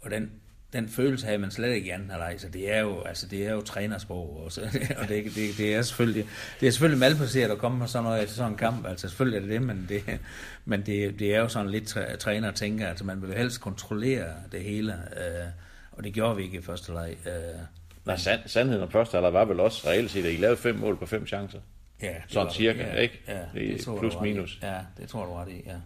og 0.00 0.10
den, 0.10 0.30
den 0.72 0.88
følelse 0.88 1.26
havde 1.26 1.38
man 1.38 1.50
slet 1.50 1.74
ikke 1.74 1.86
i 1.86 1.90
anden 1.90 2.10
halvleg, 2.10 2.34
så 2.38 2.48
det 2.48 2.72
er 2.74 2.80
jo, 2.80 3.02
altså, 3.02 3.26
det 3.26 3.46
er 3.46 3.52
jo 3.52 3.60
trænersprog, 3.60 4.42
og, 4.44 4.52
så, 4.52 4.60
og 5.02 5.08
det, 5.08 5.24
det, 5.24 5.58
det, 5.58 5.74
er 5.74 5.82
selvfølgelig, 5.82 6.26
det 6.60 6.66
er 6.66 6.70
selvfølgelig 6.70 7.00
malplaceret 7.00 7.50
at 7.50 7.58
komme 7.58 7.78
med 7.78 7.86
sådan 7.86 8.04
noget 8.04 8.28
til 8.28 8.36
sådan 8.36 8.52
en 8.52 8.58
kamp, 8.58 8.86
altså 8.86 9.08
selvfølgelig 9.08 9.36
er 9.36 9.40
det 9.40 9.50
det, 9.50 9.62
men 9.62 9.86
det, 9.88 10.20
men 10.64 10.80
det, 10.86 11.18
det 11.18 11.34
er 11.34 11.38
jo 11.38 11.48
sådan 11.48 11.70
lidt 11.70 11.96
træner 12.18 12.50
tænker, 12.50 12.88
altså 12.88 13.04
man 13.04 13.22
vil 13.22 13.34
helst 13.36 13.60
kontrollere 13.60 14.26
det 14.52 14.60
hele, 14.60 14.92
øh, 14.92 15.48
og 15.92 16.04
det 16.04 16.12
gjorde 16.12 16.36
vi 16.36 16.42
ikke 16.42 16.58
i 16.58 16.62
første 16.62 16.92
leg. 16.92 17.16
Øh, 17.26 17.60
Nej, 18.06 18.16
sand, 18.16 18.40
sandheden 18.46 18.82
om 18.82 18.90
første 18.90 19.14
halvleg 19.14 19.32
var 19.32 19.44
vel 19.44 19.60
også 19.60 19.88
reelt 19.88 20.10
set, 20.10 20.26
at 20.26 20.32
I 20.32 20.36
lavede 20.36 20.56
fem 20.56 20.74
mål 20.74 20.96
på 20.96 21.06
fem 21.06 21.26
chancer. 21.26 21.60
Ja, 22.02 22.14
sådan 22.28 22.52
cirka, 22.52 22.82
ja, 22.82 22.94
ikke? 22.94 23.20
Ja, 23.28 23.40
det, 23.54 23.86
det 23.86 23.98
plus 23.98 24.14
minus. 24.22 24.58
Ja, 24.62 24.78
det 24.98 25.08
tror 25.08 25.24
du 25.24 25.32
ret 25.32 25.48
i, 25.48 25.62
ja. 25.66 25.76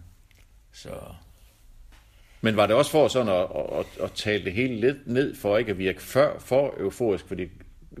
Så, 0.71 0.89
men 2.41 2.55
var 2.55 2.67
det 2.67 2.75
også 2.75 2.91
for 2.91 3.07
sådan 3.07 3.33
at, 3.33 3.47
at, 3.79 4.03
at 4.03 4.11
tale 4.11 4.45
det 4.45 4.53
hele 4.53 4.75
lidt 4.79 5.07
ned, 5.07 5.35
for 5.35 5.57
ikke 5.57 5.71
at 5.71 5.77
virke 5.77 6.01
for, 6.01 6.35
for 6.39 6.73
euforisk? 6.77 7.27
Fordi 7.27 7.47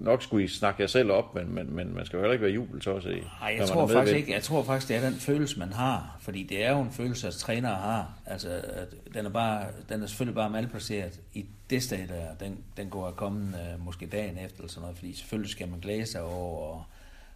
nok 0.03 0.23
skulle 0.23 0.45
I 0.45 0.47
snakke 0.47 0.81
jer 0.81 0.87
selv 0.87 1.11
op, 1.11 1.35
men, 1.35 1.55
men, 1.55 1.75
men 1.75 1.95
man 1.95 2.05
skal 2.05 2.17
jo 2.17 2.21
heller 2.21 2.33
ikke 2.33 2.45
være 2.45 2.53
jubeltosset 2.53 3.11
i. 3.11 3.19
Nej, 3.19 3.55
jeg 3.57 3.67
tror 3.67 3.87
faktisk 3.87 4.17
ikke. 4.17 4.31
Jeg 4.31 4.43
tror 4.43 4.63
faktisk, 4.63 4.87
det 4.87 4.95
er 4.97 5.09
den 5.09 5.19
følelse, 5.19 5.59
man 5.59 5.73
har. 5.73 6.17
Fordi 6.21 6.43
det 6.43 6.65
er 6.65 6.71
jo 6.71 6.81
en 6.81 6.91
følelse, 6.91 7.27
at 7.27 7.33
trænere 7.33 7.75
har. 7.75 8.13
Altså, 8.25 8.49
at 8.49 9.13
den 9.13 9.25
er, 9.25 9.29
bare, 9.29 9.65
den 9.89 10.03
er 10.03 10.07
selvfølgelig 10.07 10.35
bare 10.35 10.49
malplaceret 10.49 11.19
i 11.33 11.45
det 11.69 11.83
sted 11.83 12.07
der. 12.07 12.35
Den, 12.39 12.57
den 12.77 12.89
går 12.89 13.07
at 13.07 13.15
komme 13.15 13.57
uh, 13.75 13.85
måske 13.85 14.05
dagen 14.05 14.37
efter 14.37 14.57
eller 14.57 14.69
sådan 14.69 14.81
noget. 14.81 14.97
Fordi 14.97 15.13
selvfølgelig 15.13 15.51
skal 15.51 15.67
man 15.67 15.79
glæde 15.79 16.05
sig 16.05 16.21
over 16.21 16.59
og, 16.69 16.85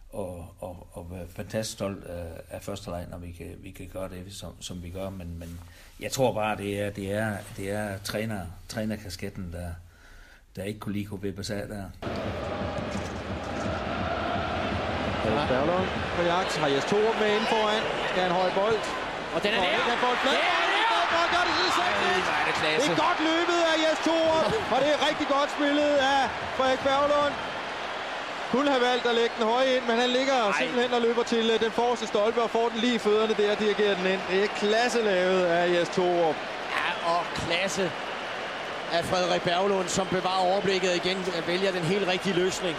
og, 0.10 0.56
og, 0.60 0.88
og 0.92 1.12
være 1.12 1.26
fantastisk 1.30 1.74
stolt 1.74 2.06
af, 2.06 2.42
af 2.50 2.62
første 2.62 2.90
leg, 2.90 3.06
når 3.12 3.18
vi 3.18 3.32
kan, 3.32 3.56
vi 3.60 3.72
kan 3.72 3.88
gøre 3.94 4.10
det, 4.10 4.34
som, 4.34 4.52
som 4.60 4.84
vi 4.84 4.90
gør. 4.90 5.10
Men, 5.10 5.40
men 5.40 5.60
jeg 6.00 6.12
tror 6.12 6.34
bare, 6.34 6.58
det 6.58 6.82
er, 6.82 6.90
det 6.90 7.12
er, 7.12 7.38
det 7.58 7.72
er 7.72 7.98
træner, 7.98 8.42
trænerkasketten, 8.68 9.54
der, 9.54 9.70
der 10.56 10.64
ikke 10.64 10.80
kunne 10.80 10.94
lide 10.98 11.08
KB 11.12 11.26
Basar 11.38 11.64
der. 11.74 11.84
Berlund 15.52 15.88
på 16.16 16.22
jagt. 16.32 16.52
Har 16.64 16.68
Jes 16.76 16.86
Torup 16.92 17.16
med 17.22 17.30
ind 17.36 17.46
foran. 17.54 17.82
Skal 18.12 18.24
en 18.32 18.36
høj 18.42 18.50
bold. 18.60 18.80
Og 19.36 19.40
den 19.44 19.52
er 19.54 19.60
Og 19.60 19.66
der. 19.66 19.72
ikke 19.72 20.02
bold 20.06 20.18
Det 20.24 20.30
er 20.30 20.34
der. 20.34 21.04
gør 21.34 21.44
det 21.48 21.56
er 22.74 22.78
det. 22.78 22.84
Det 22.84 22.92
er 22.92 23.02
godt 23.08 23.20
løbet 23.32 23.60
af 23.72 23.76
Jes 23.86 24.00
Torup, 24.08 24.46
og 24.74 24.78
det 24.84 24.90
er 24.96 25.00
rigtig 25.10 25.28
godt 25.36 25.50
spillet 25.58 25.92
af 26.14 26.22
Frederik 26.58 26.80
Berglund. 26.88 27.34
Kunne 28.52 28.70
have 28.76 28.84
valgt 28.90 29.06
at 29.12 29.16
lægge 29.22 29.34
den 29.38 29.46
høje 29.54 29.70
ind, 29.76 29.84
men 29.90 29.96
han 30.04 30.10
ligger 30.18 30.38
Ej. 30.44 30.52
simpelthen 30.62 30.94
og 30.98 31.02
løber 31.08 31.24
til 31.34 31.46
øh, 31.54 31.60
den 31.66 31.72
forreste 31.72 32.08
stolpe 32.08 32.40
og 32.46 32.50
får 32.50 32.70
den 32.70 32.80
lige 32.86 32.96
i 32.96 33.02
fødderne 33.08 33.34
der 33.40 33.52
og 33.52 33.60
dirigerer 33.60 33.96
den 34.00 34.06
ind. 34.14 34.22
Det 34.32 34.44
er 34.44 34.48
klasse 34.64 35.00
lavet 35.12 35.44
af 35.58 35.64
Jes 35.76 35.90
Torup. 35.98 36.36
Ja, 36.78 36.88
og 37.14 37.22
klasse 37.36 37.92
af 38.94 39.04
Frederik 39.04 39.42
Berglund, 39.42 39.88
som 39.88 40.08
bevarer 40.08 40.52
overblikket 40.52 40.90
igen, 41.06 41.18
vælger 41.48 41.72
den 41.72 41.82
helt 41.82 42.08
rigtige 42.08 42.36
løsning. 42.36 42.76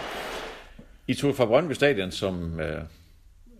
I 1.07 1.13
tog 1.13 1.35
fra 1.35 1.45
Brøndby 1.45 1.71
Stadion 1.73 2.11
som 2.11 2.59
øh, 2.59 2.81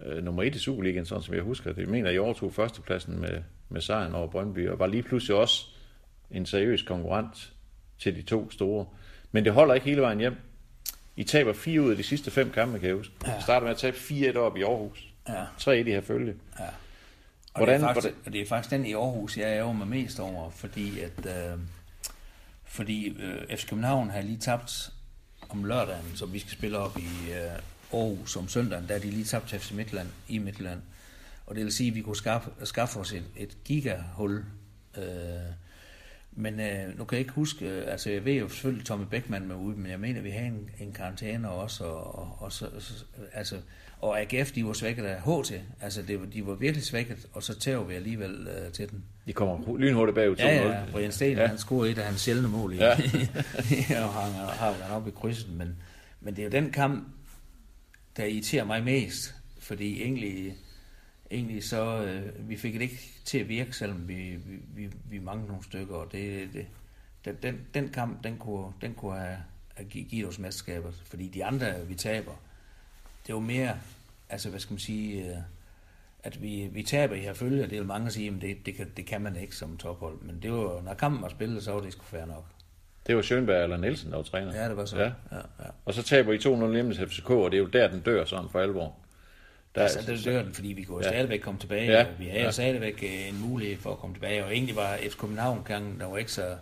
øh, 0.06 0.24
nummer 0.24 0.44
et 0.44 0.56
i 0.56 0.60
Superligaen, 0.60 1.06
sådan 1.06 1.24
som 1.24 1.34
jeg 1.36 1.44
husker 1.44 1.74
det. 1.74 1.82
Jeg 1.82 1.90
mener, 1.90 2.10
I 2.10 2.18
overtog 2.18 2.54
førstepladsen 2.54 3.20
med, 3.22 3.42
med 3.70 3.82
sejren 3.82 4.16
over 4.16 4.28
Brøndby, 4.28 4.70
og 4.70 4.80
var 4.80 4.88
lige 4.88 5.04
pludselig 5.04 5.36
også 5.38 5.66
en 6.32 6.46
seriøs 6.46 6.82
konkurrent 6.82 7.54
til 8.00 8.16
de 8.16 8.22
to 8.22 8.52
store. 8.52 8.86
Men 9.32 9.46
det 9.46 9.54
holder 9.54 9.74
ikke 9.74 9.86
hele 9.86 10.02
vejen 10.02 10.20
hjem. 10.20 10.36
I 11.16 11.24
taber 11.24 11.54
fire 11.54 11.82
ud 11.82 11.92
af 11.92 11.98
de 11.98 12.04
sidste 12.04 12.32
fem 12.32 12.52
kampe, 12.52 12.80
kan 12.80 12.88
jeg 12.88 12.96
huske. 12.96 13.14
Ja. 13.28 13.42
Starter 13.42 13.62
med 13.64 13.72
at 13.72 13.78
tabe 13.78 13.98
4-1 13.98 14.38
op 14.38 14.58
i 14.58 14.62
Aarhus. 14.62 15.08
Ja. 15.30 15.44
3 15.60 15.80
i 15.80 15.84
her 15.84 16.02
følge. 16.02 16.34
Ja. 16.60 16.64
Og 17.54 17.60
Hvordan- 17.60 17.82
det, 17.82 17.84
er 17.90 17.94
faktisk, 17.94 18.08
hvordan- 18.14 18.22
og 18.26 18.34
det 18.34 18.42
er 18.42 18.46
faktisk 18.48 18.72
den 18.72 18.86
i 18.86 18.94
Aarhus, 18.94 19.38
jeg 19.38 19.46
ærger 19.46 19.74
mig 19.74 19.88
mest 19.88 20.20
over, 20.20 20.50
fordi 20.50 21.00
at 21.00 21.26
øh, 21.26 21.60
fordi 22.76 23.08
øh, 23.08 23.58
FC 23.58 23.70
København 23.70 24.10
har 24.10 24.22
lige 24.22 24.38
tabt 24.38 24.92
om 25.50 25.64
lørdagen, 25.64 26.16
som 26.16 26.34
vi 26.34 26.40
skal 26.40 26.52
spille 26.52 26.78
op 26.78 26.98
i 26.98 27.32
øh, 27.32 27.60
Aarhus 27.94 28.36
om 28.36 28.48
søndagen, 28.48 28.88
der 28.88 28.96
er 28.96 29.00
de 29.00 29.10
lige 29.10 29.26
tabt 29.26 29.50
til 29.50 29.60
FC 29.60 29.72
Midtland 29.72 30.08
i 30.28 30.38
Midtland. 30.38 30.82
Og 31.46 31.56
det 31.56 31.64
vil 31.64 31.74
sige, 31.74 31.90
at 31.90 31.96
vi 31.96 32.02
kunne 32.02 32.16
skaffe, 32.16 32.52
skaffe 32.64 33.00
os 33.00 33.14
et, 33.14 33.24
et 33.38 33.58
gigahul. 33.64 34.46
Øh, 34.98 35.04
men 36.32 36.60
øh, 36.60 36.98
nu 36.98 37.06
kan 37.06 37.16
jeg 37.16 37.20
ikke 37.20 37.34
huske, 37.34 37.66
øh, 37.66 37.92
altså 37.92 38.10
jeg 38.10 38.26
ved 38.26 38.34
jo 38.34 38.50
selvfølgelig, 38.50 38.86
Tommy 38.86 39.06
Beckmann 39.10 39.48
med 39.48 39.56
ude, 39.56 39.78
men 39.78 39.92
jeg 39.92 40.00
mener, 40.00 40.18
at 40.18 40.24
vi 40.24 40.30
har 40.30 40.46
en, 40.46 40.70
en 40.80 40.94
karantæne 40.94 41.50
også, 41.50 41.84
og, 41.84 42.20
og, 42.20 42.38
og, 42.40 42.52
så, 42.52 42.70
så, 42.80 43.06
altså, 43.34 43.62
og 44.02 44.20
AGF, 44.22 44.52
de 44.52 44.66
var 44.66 44.74
svækket 44.74 45.04
af 45.06 45.22
HT, 45.22 45.54
altså 45.82 46.02
det, 46.02 46.20
de 46.34 46.46
var 46.48 46.54
virkelig 46.56 46.84
svækket, 46.86 47.28
og 47.34 47.44
så 47.44 47.60
tæver 47.60 47.84
vi 47.84 47.94
alligevel 47.94 48.48
øh, 48.48 48.72
til 48.72 48.90
den. 48.92 49.04
De 49.28 49.34
kommer 49.34 49.78
lynhurtigt 49.78 50.16
bagud 50.16 50.36
2-0. 50.36 50.42
Ja, 50.44 50.68
ja, 50.70 50.84
Brian 50.92 51.12
Sten, 51.12 51.38
Ja. 51.38 51.48
han 51.48 51.58
scorede 51.58 51.92
et 51.92 51.98
af 51.98 52.06
hans 52.06 52.22
sjældne 52.22 52.48
mål 52.48 52.74
i, 52.74 52.78
Ja. 52.78 52.92
og 54.06 54.14
han 54.14 54.32
har 54.34 54.72
han 54.74 54.92
op 54.92 55.08
i 55.08 55.12
krydset, 55.12 55.50
men, 55.54 55.76
men 56.22 56.36
det 56.36 56.42
er 56.42 56.46
jo 56.46 56.52
den 56.52 56.72
kamp, 56.72 57.08
der 58.18 58.26
irriterer 58.26 58.64
mig 58.66 58.84
mest, 58.84 59.36
fordi 59.60 60.02
egentlig, 60.02 60.56
egentlig 61.32 61.64
så, 61.64 62.04
øh, 62.04 62.50
vi 62.50 62.58
fik 62.58 62.74
det 62.74 62.82
ikke 62.82 63.00
til 63.26 63.38
at 63.38 63.50
virke, 63.50 63.74
selvom 63.74 64.08
vi, 64.08 64.16
vi, 64.16 64.56
vi, 64.76 64.90
vi 65.10 65.20
manglede 65.20 65.48
nogle 65.48 65.64
stykker, 65.64 65.96
og 65.96 66.12
det, 66.12 66.50
det, 66.54 66.66
den, 67.26 67.36
den, 67.44 67.60
den 67.74 67.90
kamp, 67.90 68.24
den 68.24 68.38
kunne, 68.38 68.72
den 68.82 68.94
kunne 68.94 69.18
have, 69.20 69.38
have 69.74 69.90
gi- 69.90 70.08
givet 70.10 70.30
os 70.30 70.40
mesterskabet, 70.40 70.94
fordi 71.06 71.28
de 71.28 71.46
andre, 71.46 71.74
vi 71.88 71.96
taber, 71.96 72.32
det 73.28 73.30
er 73.30 73.34
jo 73.36 73.40
mere, 73.40 73.74
altså 74.30 74.50
hvad 74.50 74.60
skal 74.60 74.74
man 74.74 74.80
sige, 74.80 75.24
øh, 75.30 75.36
at 76.24 76.42
vi, 76.42 76.70
vi 76.72 76.84
taber 76.84 77.16
i 77.16 77.20
her 77.20 77.34
følge, 77.34 77.64
og 77.64 77.70
det 77.70 77.78
vil 77.80 77.88
mange 77.88 78.12
sige, 78.12 78.28
at 78.36 78.42
det, 78.42 78.66
det, 78.66 78.76
kan, 78.76 78.92
det 78.98 79.06
kan 79.06 79.22
man 79.22 79.36
ikke 79.36 79.56
som 79.56 79.78
tophold, 79.78 80.22
men 80.22 80.40
det 80.42 80.52
var, 80.52 80.82
når 80.82 80.94
kampen 80.94 81.22
var 81.22 81.30
spillet, 81.30 81.64
så 81.64 81.72
var 81.72 81.82
det 81.82 81.92
sgu 81.94 82.04
fair 82.04 82.26
nok. 82.26 82.46
Det 83.08 83.16
var 83.16 83.22
Schönberg 83.22 83.64
eller 83.64 83.78
Nielsen, 83.78 84.10
der 84.12 84.16
var 84.16 84.24
træner. 84.24 84.56
Ja, 84.62 84.70
det 84.70 84.78
var 84.78 84.86
så. 84.86 84.98
Ja. 84.98 85.04
Ja, 85.32 85.38
ja. 85.60 85.66
Og 85.86 85.94
så 85.94 86.04
taber 86.04 86.34
I 86.34 86.38
2-0 86.70 86.74
hjemme 86.74 86.94
til 86.94 87.08
FCK, 87.10 87.30
og 87.30 87.52
det 87.52 87.58
er 87.58 87.62
jo 87.62 87.68
der, 87.68 87.88
den 87.88 88.00
dør 88.02 88.26
sådan 88.26 88.50
for 88.50 88.60
alvor. 88.60 88.96
Der, 89.76 89.82
Altså, 89.82 90.12
det 90.12 90.26
dør 90.26 90.44
den, 90.44 90.54
fordi 90.54 90.68
vi 90.68 90.84
kunne 90.84 91.06
Ja. 91.06 91.10
stadigvæk 91.12 91.40
komme 91.40 91.60
tilbage. 91.60 91.86
Ja. 91.92 91.98
Ja. 92.00 92.08
Vi 92.20 92.26
havde 92.26 92.44
Ja. 92.44 92.52
stadigvæk 92.52 93.04
øh, 93.04 93.28
en 93.30 93.42
mulighed 93.50 93.78
for 93.78 93.92
at 93.92 93.98
komme 93.98 94.16
tilbage, 94.16 94.46
og 94.46 94.54
egentlig 94.54 94.76
var 94.76 94.98
FC 95.10 95.18
København 95.18 95.62
gangen, 95.66 96.00
der 96.00 96.06
var 96.06 96.18
ikke 96.18 96.32
så... 96.32 96.56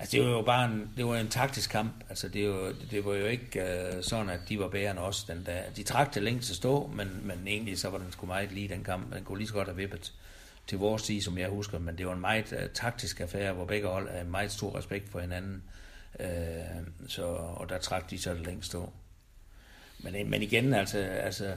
Altså, 0.00 0.16
det 0.16 0.26
var 0.26 0.30
jo 0.30 0.42
bare 0.42 0.64
en, 0.64 0.90
det 0.96 1.06
var 1.06 1.16
en 1.16 1.28
taktisk 1.28 1.70
kamp. 1.70 1.92
Altså, 2.08 2.28
det, 2.28 2.50
var, 2.50 2.74
det 2.90 3.04
var 3.04 3.14
jo 3.14 3.26
ikke 3.26 3.62
uh, 3.96 4.02
sådan, 4.02 4.28
at 4.28 4.40
de 4.48 4.58
var 4.58 4.68
bedre 4.68 4.90
end 4.90 4.98
os. 4.98 5.24
Den 5.24 5.46
der, 5.46 5.62
de 5.76 5.82
trak 5.82 6.12
til 6.12 6.22
længst 6.22 6.46
til 6.46 6.56
stå, 6.56 6.86
men, 6.94 7.20
men 7.22 7.38
egentlig 7.46 7.78
så 7.78 7.90
var 7.90 7.98
den 7.98 8.12
sgu 8.12 8.26
meget 8.26 8.52
lige 8.52 8.68
den 8.68 8.84
kamp. 8.84 9.14
Den 9.14 9.24
kunne 9.24 9.38
lige 9.38 9.48
så 9.48 9.54
godt 9.54 9.68
have 9.68 9.76
vippet 9.76 10.12
til 10.66 10.78
vores 10.78 11.02
side, 11.02 11.22
som 11.22 11.38
jeg 11.38 11.48
husker, 11.48 11.78
men 11.78 11.98
det 11.98 12.06
var 12.06 12.12
en 12.12 12.20
meget 12.20 12.52
uh, 12.52 12.58
taktisk 12.74 13.20
affære, 13.20 13.52
hvor 13.52 13.64
begge 13.64 13.88
hold 13.88 14.10
havde 14.10 14.24
meget 14.24 14.52
stor 14.52 14.78
respekt 14.78 15.08
for 15.08 15.20
hinanden. 15.20 15.62
Uh, 16.20 16.26
så, 17.08 17.24
og 17.24 17.68
der 17.68 17.78
trak 17.78 18.10
de 18.10 18.18
så 18.18 18.34
det 18.34 18.46
længst 18.46 18.68
stå. 18.68 18.92
Men, 19.98 20.30
men 20.30 20.42
igen, 20.42 20.74
altså, 20.74 20.98
altså, 20.98 21.54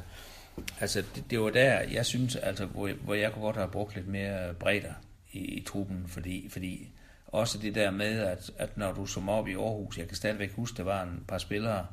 altså 0.80 1.04
det, 1.16 1.24
det 1.30 1.40
var 1.40 1.50
der, 1.50 1.80
jeg 1.80 2.06
synes, 2.06 2.36
altså, 2.36 2.66
hvor, 2.66 2.92
hvor 2.92 3.14
jeg 3.14 3.32
kunne 3.32 3.46
godt 3.46 3.56
have 3.56 3.72
brugt 3.72 3.96
lidt 3.96 4.08
mere 4.08 4.54
bredder 4.54 4.94
i, 5.32 5.40
i 5.40 5.64
truppen, 5.64 6.04
fordi, 6.08 6.50
fordi 6.50 6.90
også 7.34 7.58
det 7.58 7.76
der 7.76 7.92
med, 7.92 8.20
at, 8.20 8.52
at 8.58 8.78
når 8.78 8.92
du 8.92 9.06
som 9.06 9.30
op 9.30 9.48
i 9.48 9.54
Aarhus, 9.54 9.98
jeg 9.98 10.08
kan 10.08 10.18
stadigvæk 10.18 10.52
huske, 10.52 10.78
der 10.78 10.84
var 10.84 11.04
en 11.04 11.24
par 11.28 11.38
spillere, 11.38 11.86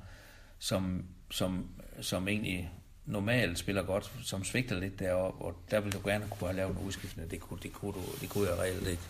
som, 0.59 1.05
som, 1.30 1.66
som 2.01 2.28
egentlig 2.28 2.70
normalt 3.07 3.59
spiller 3.59 3.82
godt, 3.82 4.12
som 4.24 4.45
svigter 4.45 4.80
lidt 4.80 4.99
deroppe, 4.99 5.45
og 5.45 5.55
der 5.70 5.80
ville 5.80 5.99
du 5.99 6.09
gerne 6.09 6.24
kunne 6.30 6.49
have 6.49 6.57
lavet 6.57 6.70
en 6.70 6.86
udskiftning. 6.86 7.30
Det 7.30 7.41
kunne, 7.41 7.61
det 7.62 7.72
kunne, 7.72 7.93
du, 7.93 8.01
det 8.20 8.28
kunne 8.28 8.49
jeg 8.49 8.59
reelt 8.59 8.88
ikke. 8.88 9.03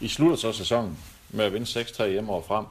I 0.00 0.08
slutter 0.08 0.36
så 0.36 0.52
sæsonen 0.52 0.98
med 1.30 1.44
at 1.44 1.52
vinde 1.52 1.66
6-3 1.80 2.06
hjemme 2.06 2.32
og 2.32 2.44
frem, 2.44 2.66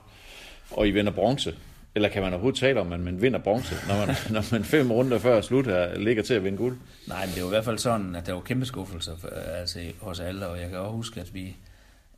og 0.72 0.88
I 0.88 0.92
vinder 0.92 1.12
bronze. 1.12 1.56
Eller 1.96 2.10
kan 2.10 2.22
man 2.22 2.34
overhovedet 2.34 2.60
tale 2.60 2.80
om, 2.80 2.94
at 2.94 3.00
man 3.00 3.22
vinder 3.22 3.40
bronze, 3.40 3.76
når 3.88 4.06
man, 4.06 4.16
når 4.36 4.52
man 4.52 4.64
fem 4.64 4.92
runder 4.92 5.20
før 5.20 5.42
slut 5.42 5.66
her, 5.66 5.98
ligger 5.98 6.24
til 6.24 6.34
at 6.34 6.44
vinde 6.44 6.58
guld? 6.58 6.78
Nej, 7.08 7.26
men 7.26 7.36
det 7.36 7.44
var 7.44 7.50
i 7.50 7.52
hvert 7.52 7.66
fald 7.66 7.78
sådan, 7.78 8.16
at 8.16 8.26
der 8.26 8.34
var 8.34 8.42
kæmpe 8.42 8.66
skuffelser 8.66 9.18
for, 9.18 9.28
altså, 9.28 9.80
hos 10.02 10.20
alle, 10.20 10.48
og 10.48 10.60
jeg 10.60 10.70
kan 10.70 10.78
også 10.78 10.92
huske, 10.92 11.22
at 11.22 11.34
vi 11.34 11.56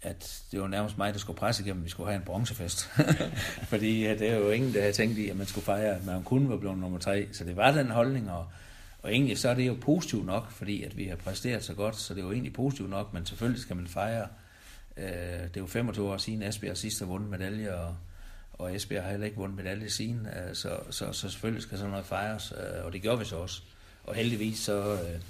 at 0.01 0.43
det 0.51 0.61
var 0.61 0.67
nærmest 0.67 0.97
mig, 0.97 1.13
der 1.13 1.19
skulle 1.19 1.37
presse 1.37 1.63
igennem, 1.63 1.81
at 1.81 1.85
vi 1.85 1.89
skulle 1.89 2.09
have 2.09 2.17
en 2.19 2.25
bronzefest. 2.25 2.91
Fordi 3.71 4.03
ja, 4.03 4.13
det 4.13 4.29
er 4.29 4.35
jo 4.35 4.49
ingen, 4.49 4.73
der 4.73 4.79
havde 4.79 4.93
tænkt 4.93 5.17
i, 5.17 5.29
at 5.29 5.35
man 5.35 5.47
skulle 5.47 5.65
fejre, 5.65 5.95
at 5.95 6.05
man 6.05 6.23
kun 6.23 6.49
var 6.49 6.57
blevet 6.57 6.77
nummer 6.77 6.99
tre. 6.99 7.27
Så 7.31 7.43
det 7.43 7.55
var 7.55 7.71
den 7.71 7.89
holdning, 7.89 8.31
og, 8.31 8.47
og 9.01 9.11
egentlig 9.11 9.37
så 9.37 9.49
er 9.49 9.53
det 9.53 9.67
jo 9.67 9.77
positivt 9.81 10.25
nok, 10.25 10.51
fordi 10.51 10.83
at 10.83 10.97
vi 10.97 11.05
har 11.05 11.15
præsteret 11.15 11.63
så 11.63 11.73
godt, 11.73 11.95
så 11.95 12.13
det 12.13 12.19
er 12.19 12.25
jo 12.25 12.31
egentlig 12.31 12.53
positivt 12.53 12.89
nok, 12.89 13.13
men 13.13 13.25
selvfølgelig 13.25 13.61
skal 13.61 13.75
man 13.75 13.87
fejre. 13.87 14.27
Øh, 14.97 15.05
det 15.43 15.57
er 15.57 15.61
jo 15.61 15.67
25 15.67 16.11
år 16.11 16.17
siden 16.17 16.43
Esbjerg 16.43 16.77
sidst 16.77 16.99
har 16.99 17.05
vundet 17.05 17.29
medalje, 17.29 17.75
og, 17.75 17.95
og 18.53 18.75
Esbjerg 18.75 19.03
har 19.03 19.11
heller 19.11 19.25
ikke 19.25 19.37
vundet 19.37 19.57
medalje 19.57 19.89
siden, 19.89 20.27
øh, 20.27 20.55
så, 20.55 20.79
så, 20.89 21.13
så 21.13 21.29
selvfølgelig 21.29 21.63
skal 21.63 21.77
sådan 21.77 21.91
noget 21.91 22.05
fejres, 22.05 22.53
øh, 22.57 22.85
og 22.85 22.93
det 22.93 23.01
gjorde 23.01 23.19
vi 23.19 23.25
så 23.25 23.35
også. 23.35 23.61
Og 24.03 24.15
heldigvis 24.15 24.59
så, 24.59 24.93
øh, 24.93 25.21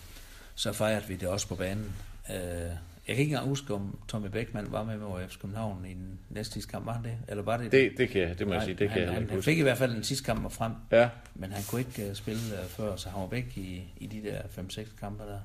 så 0.55 0.74
fejrede 0.74 1.07
vi 1.07 1.15
det 1.15 1.28
også 1.28 1.47
på 1.47 1.55
banen. 1.55 1.95
Øh, 2.30 2.72
jeg 3.07 3.15
kan 3.15 3.21
ikke 3.21 3.31
engang 3.31 3.47
huske, 3.49 3.73
om 3.73 3.99
Tommy 4.07 4.27
Beckmann 4.27 4.71
var 4.71 4.83
med 4.83 4.97
med 4.97 5.29
FC 5.29 5.39
København 5.39 5.85
i 5.85 5.93
den 5.93 6.19
næste 6.29 6.53
sidste 6.53 6.71
kamp, 6.71 6.85
var 6.85 6.93
han 6.93 7.03
det? 7.03 7.17
Eller 7.27 7.43
var 7.43 7.57
det 7.57 7.71
Det, 7.71 7.91
det, 7.97 8.09
kan, 8.09 8.21
jeg- 8.21 8.39
det 8.39 8.47
må 8.47 8.53
jeg 8.53 8.59
Nej, 8.59 8.65
sige, 8.65 8.75
det 8.75 8.87
kan 8.89 8.89
han, 8.89 9.01
jeg 9.01 9.13
han, 9.13 9.21
ikke 9.23 9.33
han 9.33 9.43
fik 9.43 9.57
i 9.57 9.61
hvert 9.61 9.77
fald 9.77 9.93
den 9.93 10.03
sidste 10.03 10.25
kamp 10.25 10.43
var 10.43 10.49
frem, 10.49 10.71
Ja, 10.91 11.09
men 11.35 11.51
han 11.51 11.63
kunne 11.69 11.81
ikke 11.81 12.09
uh, 12.09 12.15
spille 12.15 12.41
uh, 12.63 12.69
før, 12.69 12.95
så 12.95 13.09
han 13.09 13.21
var 13.21 13.27
væk 13.27 13.57
i, 13.57 13.83
i 13.97 14.07
de 14.07 14.23
der 14.23 14.41
5-6 14.41 14.99
kampe 14.99 15.23
der. 15.23 15.39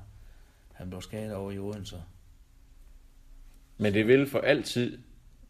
Han 0.73 0.89
blev 0.89 1.01
skadet 1.01 1.33
over 1.35 1.51
i 1.51 1.59
Odense. 1.59 1.95
men 3.77 3.93
det 3.93 4.07
vil 4.07 4.29
for 4.29 4.39
altid 4.39 4.97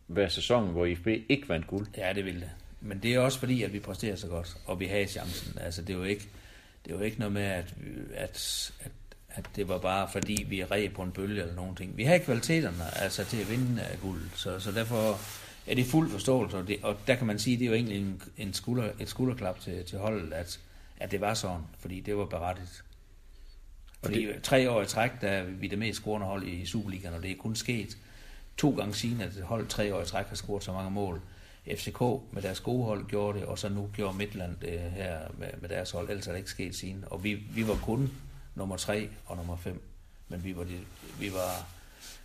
være 0.08 0.30
sæsonen, 0.30 0.72
hvor 0.72 0.86
IFB 0.86 1.08
ikke 1.08 1.50
vandt 1.50 1.68
guld. 1.68 1.88
Ja, 1.98 2.14
det 2.14 2.26
ville 2.26 2.40
det. 2.42 2.50
Men 2.82 3.00
det 3.04 3.14
er 3.16 3.20
også 3.20 3.40
fordi, 3.40 3.64
at 3.64 3.74
vi 3.74 3.80
præsterer 3.80 4.16
så 4.16 4.28
godt, 4.28 4.58
og 4.66 4.80
vi 4.80 4.86
havde 4.86 5.06
chancen. 5.08 5.58
Altså, 5.62 5.82
det 5.82 5.94
er 5.94 5.98
jo 5.98 6.04
ikke, 6.04 6.28
det 6.86 6.92
er 6.94 6.98
jo 6.98 7.02
ikke 7.04 7.20
noget 7.20 7.34
med, 7.34 7.42
at, 7.42 7.76
at, 8.16 8.72
at, 8.80 8.92
at 9.38 9.46
det 9.56 9.68
var 9.68 9.78
bare 9.78 10.10
fordi, 10.12 10.46
vi 10.50 10.64
red 10.64 10.90
på 10.90 11.04
en 11.04 11.12
bølge 11.12 11.42
eller 11.42 11.56
nogen 11.56 11.76
ting. 11.76 11.98
Vi 11.98 12.04
har 12.04 12.18
kvaliteterne 12.18 12.98
altså, 12.98 13.26
til 13.26 13.38
at 13.38 13.50
vinde 13.50 13.82
uh, 13.94 14.02
guld, 14.02 14.22
så, 14.36 14.60
så 14.60 14.72
derfor 14.72 15.20
er 15.68 15.76
det 15.76 15.86
fuld 15.86 16.10
forståelse, 16.10 16.58
og, 16.58 16.68
det, 16.68 16.78
og 16.84 16.98
der 17.08 17.16
kan 17.16 17.28
man 17.28 17.40
sige, 17.40 17.54
at 17.54 17.60
det 17.60 17.66
er 17.66 17.70
jo 17.70 17.76
egentlig 17.76 17.98
en, 17.98 18.22
en 18.38 18.54
skulder, 18.54 18.90
et 19.00 19.10
skulderklap 19.10 19.60
til, 19.60 19.86
til 19.86 20.00
holdet, 20.00 20.34
at, 20.34 20.60
at 21.00 21.12
det 21.12 21.22
var 21.22 21.34
sådan, 21.34 21.62
fordi 21.80 22.00
det 22.00 22.18
var 22.18 22.26
berettigt. 22.26 22.84
Fordi 24.04 24.26
det... 24.26 24.44
tre 24.44 24.72
år 24.72 24.82
i 24.82 24.86
træk, 24.86 25.12
der 25.22 25.28
er 25.28 25.44
vi 25.44 25.68
det 25.68 25.80
mest 25.80 26.00
scorende 26.00 26.28
hold 26.28 26.48
i 26.48 26.66
Superligaen, 26.66 27.14
og 27.14 27.24
det 27.24 27.32
er 27.32 27.36
kun 27.36 27.56
sket 27.56 27.98
to 28.58 28.70
gange 28.70 28.94
siden, 28.94 29.22
at 29.22 29.34
et 29.34 29.44
hold 29.44 29.68
tre 29.68 29.96
år 29.96 30.02
i 30.02 30.06
træk 30.06 30.26
har 30.26 30.36
scoret 30.36 30.64
så 30.64 30.72
mange 30.72 30.92
mål. 30.92 31.22
FCK 31.76 32.02
med 32.32 32.42
deres 32.42 32.60
gode 32.60 32.84
hold 32.86 33.06
gjorde 33.08 33.40
det, 33.40 33.48
og 33.48 33.60
så 33.60 33.70
nu 33.70 33.90
gjorde 33.96 34.18
Midtland 34.18 34.56
det 34.62 34.80
her 34.80 35.20
med, 35.38 35.48
med 35.62 35.70
deres 35.70 35.92
hold, 35.92 36.10
ellers 36.10 36.28
er 36.28 36.32
det 36.32 36.40
ikke 36.40 36.50
sket 36.50 36.76
siden. 36.76 37.06
Og 37.08 37.24
vi, 37.24 37.34
vi 37.34 37.68
var 37.68 37.76
kun 37.76 38.12
nummer 38.58 38.78
3 38.78 39.10
og 39.26 39.38
nummer 39.38 39.58
5, 39.58 39.82
men 40.28 40.44
vi 40.44 40.58
var, 40.58 40.64
de, 40.64 40.78
vi 41.20 41.34
var, 41.34 41.68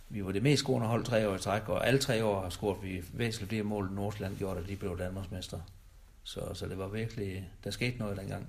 vi 0.09 0.25
var 0.25 0.31
det 0.31 0.43
mest 0.43 0.63
scorende 0.63 0.87
hold 0.87 1.03
tre 1.03 1.29
år 1.29 1.35
i 1.35 1.39
træk, 1.39 1.69
og 1.69 1.87
alle 1.87 1.99
tre 1.99 2.25
år 2.25 2.41
har 2.41 2.49
scoret 2.49 2.83
vi 2.83 3.03
væsentligt 3.13 3.49
flere 3.49 3.63
mål, 3.63 3.85
end 3.85 3.95
Nordsjælland 3.95 4.37
gjorde, 4.37 4.61
da 4.61 4.67
de 4.67 4.75
blev 4.75 4.99
Danmarksmester. 4.99 5.59
Så, 6.23 6.39
så 6.53 6.67
det 6.67 6.77
var 6.77 6.87
virkelig, 6.87 7.49
der 7.63 7.71
skete 7.71 7.97
noget 7.97 8.17
dengang. 8.17 8.47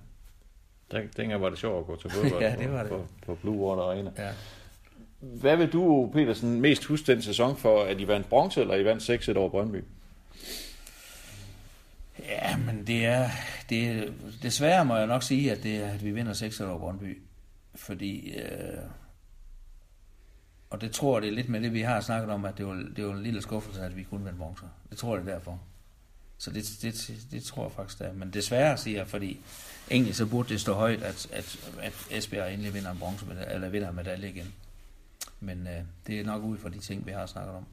Den, 0.90 1.10
dengang 1.16 1.42
var 1.42 1.48
det 1.48 1.58
sjovt 1.58 1.80
at 1.80 1.86
gå 1.86 1.96
til 1.96 2.10
fodbold 2.20 2.42
ja, 2.42 2.56
det 2.58 2.72
var 2.72 2.80
det. 2.80 2.88
på, 2.88 3.06
på 3.26 3.34
Blue 3.34 3.56
Water 3.56 3.82
Arena. 3.82 4.10
Ja. 4.18 4.32
Hvad 5.20 5.56
vil 5.56 5.72
du, 5.72 6.10
Petersen, 6.12 6.60
mest 6.60 6.84
huske 6.84 7.06
den 7.12 7.22
sæson 7.22 7.56
for, 7.56 7.84
at 7.84 8.00
I 8.00 8.08
vandt 8.08 8.28
bronze, 8.28 8.60
eller 8.60 8.74
I 8.74 8.84
vandt 8.84 9.28
6-1 9.28 9.36
over 9.36 9.48
Brøndby? 9.48 9.84
Ja, 12.18 12.56
men 12.56 12.86
det 12.86 13.06
er, 13.06 13.28
det 13.70 14.12
desværre 14.42 14.84
må 14.84 14.96
jeg 14.96 15.06
nok 15.06 15.22
sige, 15.22 15.52
at, 15.52 15.62
det 15.62 15.76
er, 15.76 15.88
at 15.88 16.04
vi 16.04 16.10
vinder 16.10 16.32
6 16.32 16.60
over 16.60 16.78
Brøndby. 16.78 17.22
Fordi, 17.74 18.30
øh, 18.30 18.78
og 20.70 20.80
det 20.80 20.92
tror 20.92 21.16
jeg, 21.16 21.22
det 21.22 21.28
er 21.28 21.34
lidt 21.34 21.48
med 21.48 21.60
det, 21.60 21.72
vi 21.72 21.80
har 21.80 22.00
snakket 22.00 22.30
om, 22.30 22.44
at 22.44 22.58
det 22.58 22.66
var, 22.66 22.74
det 22.96 23.06
var 23.06 23.12
en 23.12 23.22
lille 23.22 23.42
skuffelse, 23.42 23.80
at 23.82 23.96
vi 23.96 24.02
kunne 24.02 24.24
vinde 24.24 24.38
bronzer. 24.38 24.66
Det 24.90 24.98
tror 24.98 25.16
jeg, 25.16 25.24
det 25.24 25.30
er 25.30 25.34
derfor. 25.34 25.60
Så 26.38 26.50
det, 26.50 26.78
det, 26.82 27.26
det 27.30 27.42
tror 27.42 27.62
jeg 27.62 27.72
faktisk, 27.72 27.98
det 27.98 28.06
er. 28.06 28.12
Men 28.12 28.30
desværre 28.30 28.76
siger 28.76 28.98
jeg, 28.98 29.08
fordi 29.08 29.40
egentlig 29.90 30.14
så 30.14 30.26
burde 30.26 30.48
det 30.48 30.60
stå 30.60 30.72
højt, 30.72 31.02
at, 31.02 31.28
at, 31.32 31.70
at 31.82 32.08
Esbjerg 32.10 32.52
endelig 32.52 32.74
vinder 32.74 32.90
en 32.90 32.98
bronze, 32.98 33.26
eller 33.50 33.68
vinder 33.68 33.88
en 33.88 33.96
medalje 33.96 34.28
igen. 34.28 34.54
Men 35.40 35.66
øh, 35.66 35.82
det 36.06 36.20
er 36.20 36.24
nok 36.24 36.42
ud 36.42 36.58
fra 36.58 36.68
de 36.68 36.78
ting, 36.78 37.06
vi 37.06 37.10
har 37.10 37.26
snakket 37.26 37.54
om. 37.54 37.64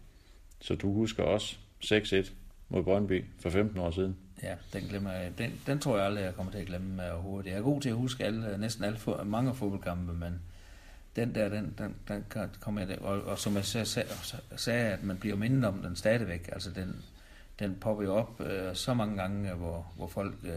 Så 0.61 0.75
du 0.75 0.93
husker 0.93 1.23
også 1.23 1.55
6-1 1.83 2.31
mod 2.69 2.83
Brøndby 2.83 3.25
for 3.39 3.49
15 3.49 3.79
år 3.79 3.91
siden? 3.91 4.17
Ja, 4.43 4.55
den, 4.73 4.83
glemmer 4.83 5.11
jeg. 5.11 5.31
Den, 5.37 5.61
den 5.67 5.79
tror 5.79 5.97
jeg 5.97 6.05
aldrig, 6.05 6.23
jeg 6.23 6.35
kommer 6.35 6.51
til 6.51 6.59
at 6.59 6.65
glemme 6.65 7.05
øh, 7.07 7.13
overhovedet. 7.13 7.49
Jeg 7.49 7.57
er 7.57 7.61
god 7.61 7.81
til 7.81 7.89
at 7.89 7.95
huske 7.95 8.25
alle, 8.25 8.49
øh, 8.49 8.59
næsten 8.59 8.83
alle, 8.83 8.99
mange 9.25 9.55
fodboldkampe, 9.55 10.13
men 10.13 10.41
den 11.15 11.35
der, 11.35 11.49
den, 11.49 11.73
den, 11.77 11.95
den 12.07 12.23
kommer 12.59 12.81
jeg, 12.81 13.01
og, 13.01 13.21
og 13.21 13.39
som 13.39 13.55
jeg 13.55 13.65
sagde, 13.65 14.07
sagde, 14.55 14.93
at 14.93 15.03
man 15.03 15.17
bliver 15.17 15.35
mindet 15.35 15.65
om 15.65 15.81
den 15.81 15.95
stadigvæk, 15.95 16.49
altså 16.51 16.69
den, 16.71 16.95
den 17.59 17.77
popper 17.81 18.03
jo 18.03 18.15
op 18.15 18.41
øh, 18.41 18.75
så 18.75 18.93
mange 18.93 19.17
gange, 19.17 19.51
øh, 19.51 19.57
hvor, 19.57 19.91
hvor 19.97 20.07
folk 20.07 20.33
øh, 20.43 20.51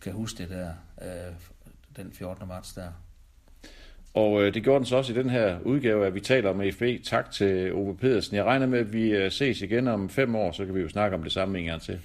kan 0.00 0.12
huske 0.12 0.38
det 0.38 0.50
der, 0.50 0.70
øh, 1.02 1.32
den 1.96 2.12
14. 2.12 2.48
marts 2.48 2.72
der. 2.72 2.88
Og 4.14 4.42
øh, 4.42 4.54
det 4.54 4.62
gjorde 4.62 4.78
den 4.78 4.86
så 4.86 4.96
også 4.96 5.12
i 5.12 5.16
den 5.16 5.30
her 5.30 5.60
udgave, 5.60 6.06
at 6.06 6.14
vi 6.14 6.20
taler 6.20 6.50
om 6.50 6.62
FB. 6.72 6.82
Tak 7.04 7.30
til 7.30 7.72
Ove 7.72 7.96
Pedersen. 7.96 8.36
Jeg 8.36 8.44
regner 8.44 8.66
med, 8.66 8.78
at 8.78 8.92
vi 8.92 9.30
ses 9.30 9.62
igen 9.62 9.88
om 9.88 10.08
fem 10.08 10.34
år, 10.34 10.52
så 10.52 10.64
kan 10.64 10.74
vi 10.74 10.80
jo 10.80 10.88
snakke 10.88 11.16
om 11.16 11.22
det 11.22 11.32
samme 11.32 11.58
en 11.58 11.64
gang 11.64 11.82
til. 11.82 12.00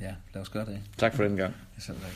Ja, 0.00 0.14
lad 0.34 0.42
os 0.42 0.48
gøre 0.48 0.66
det. 0.66 0.80
Tak 0.98 1.14
for 1.14 1.22
den 1.22 1.36
gang. 1.36 1.54
Selv 1.78 1.96
tak. 2.00 2.10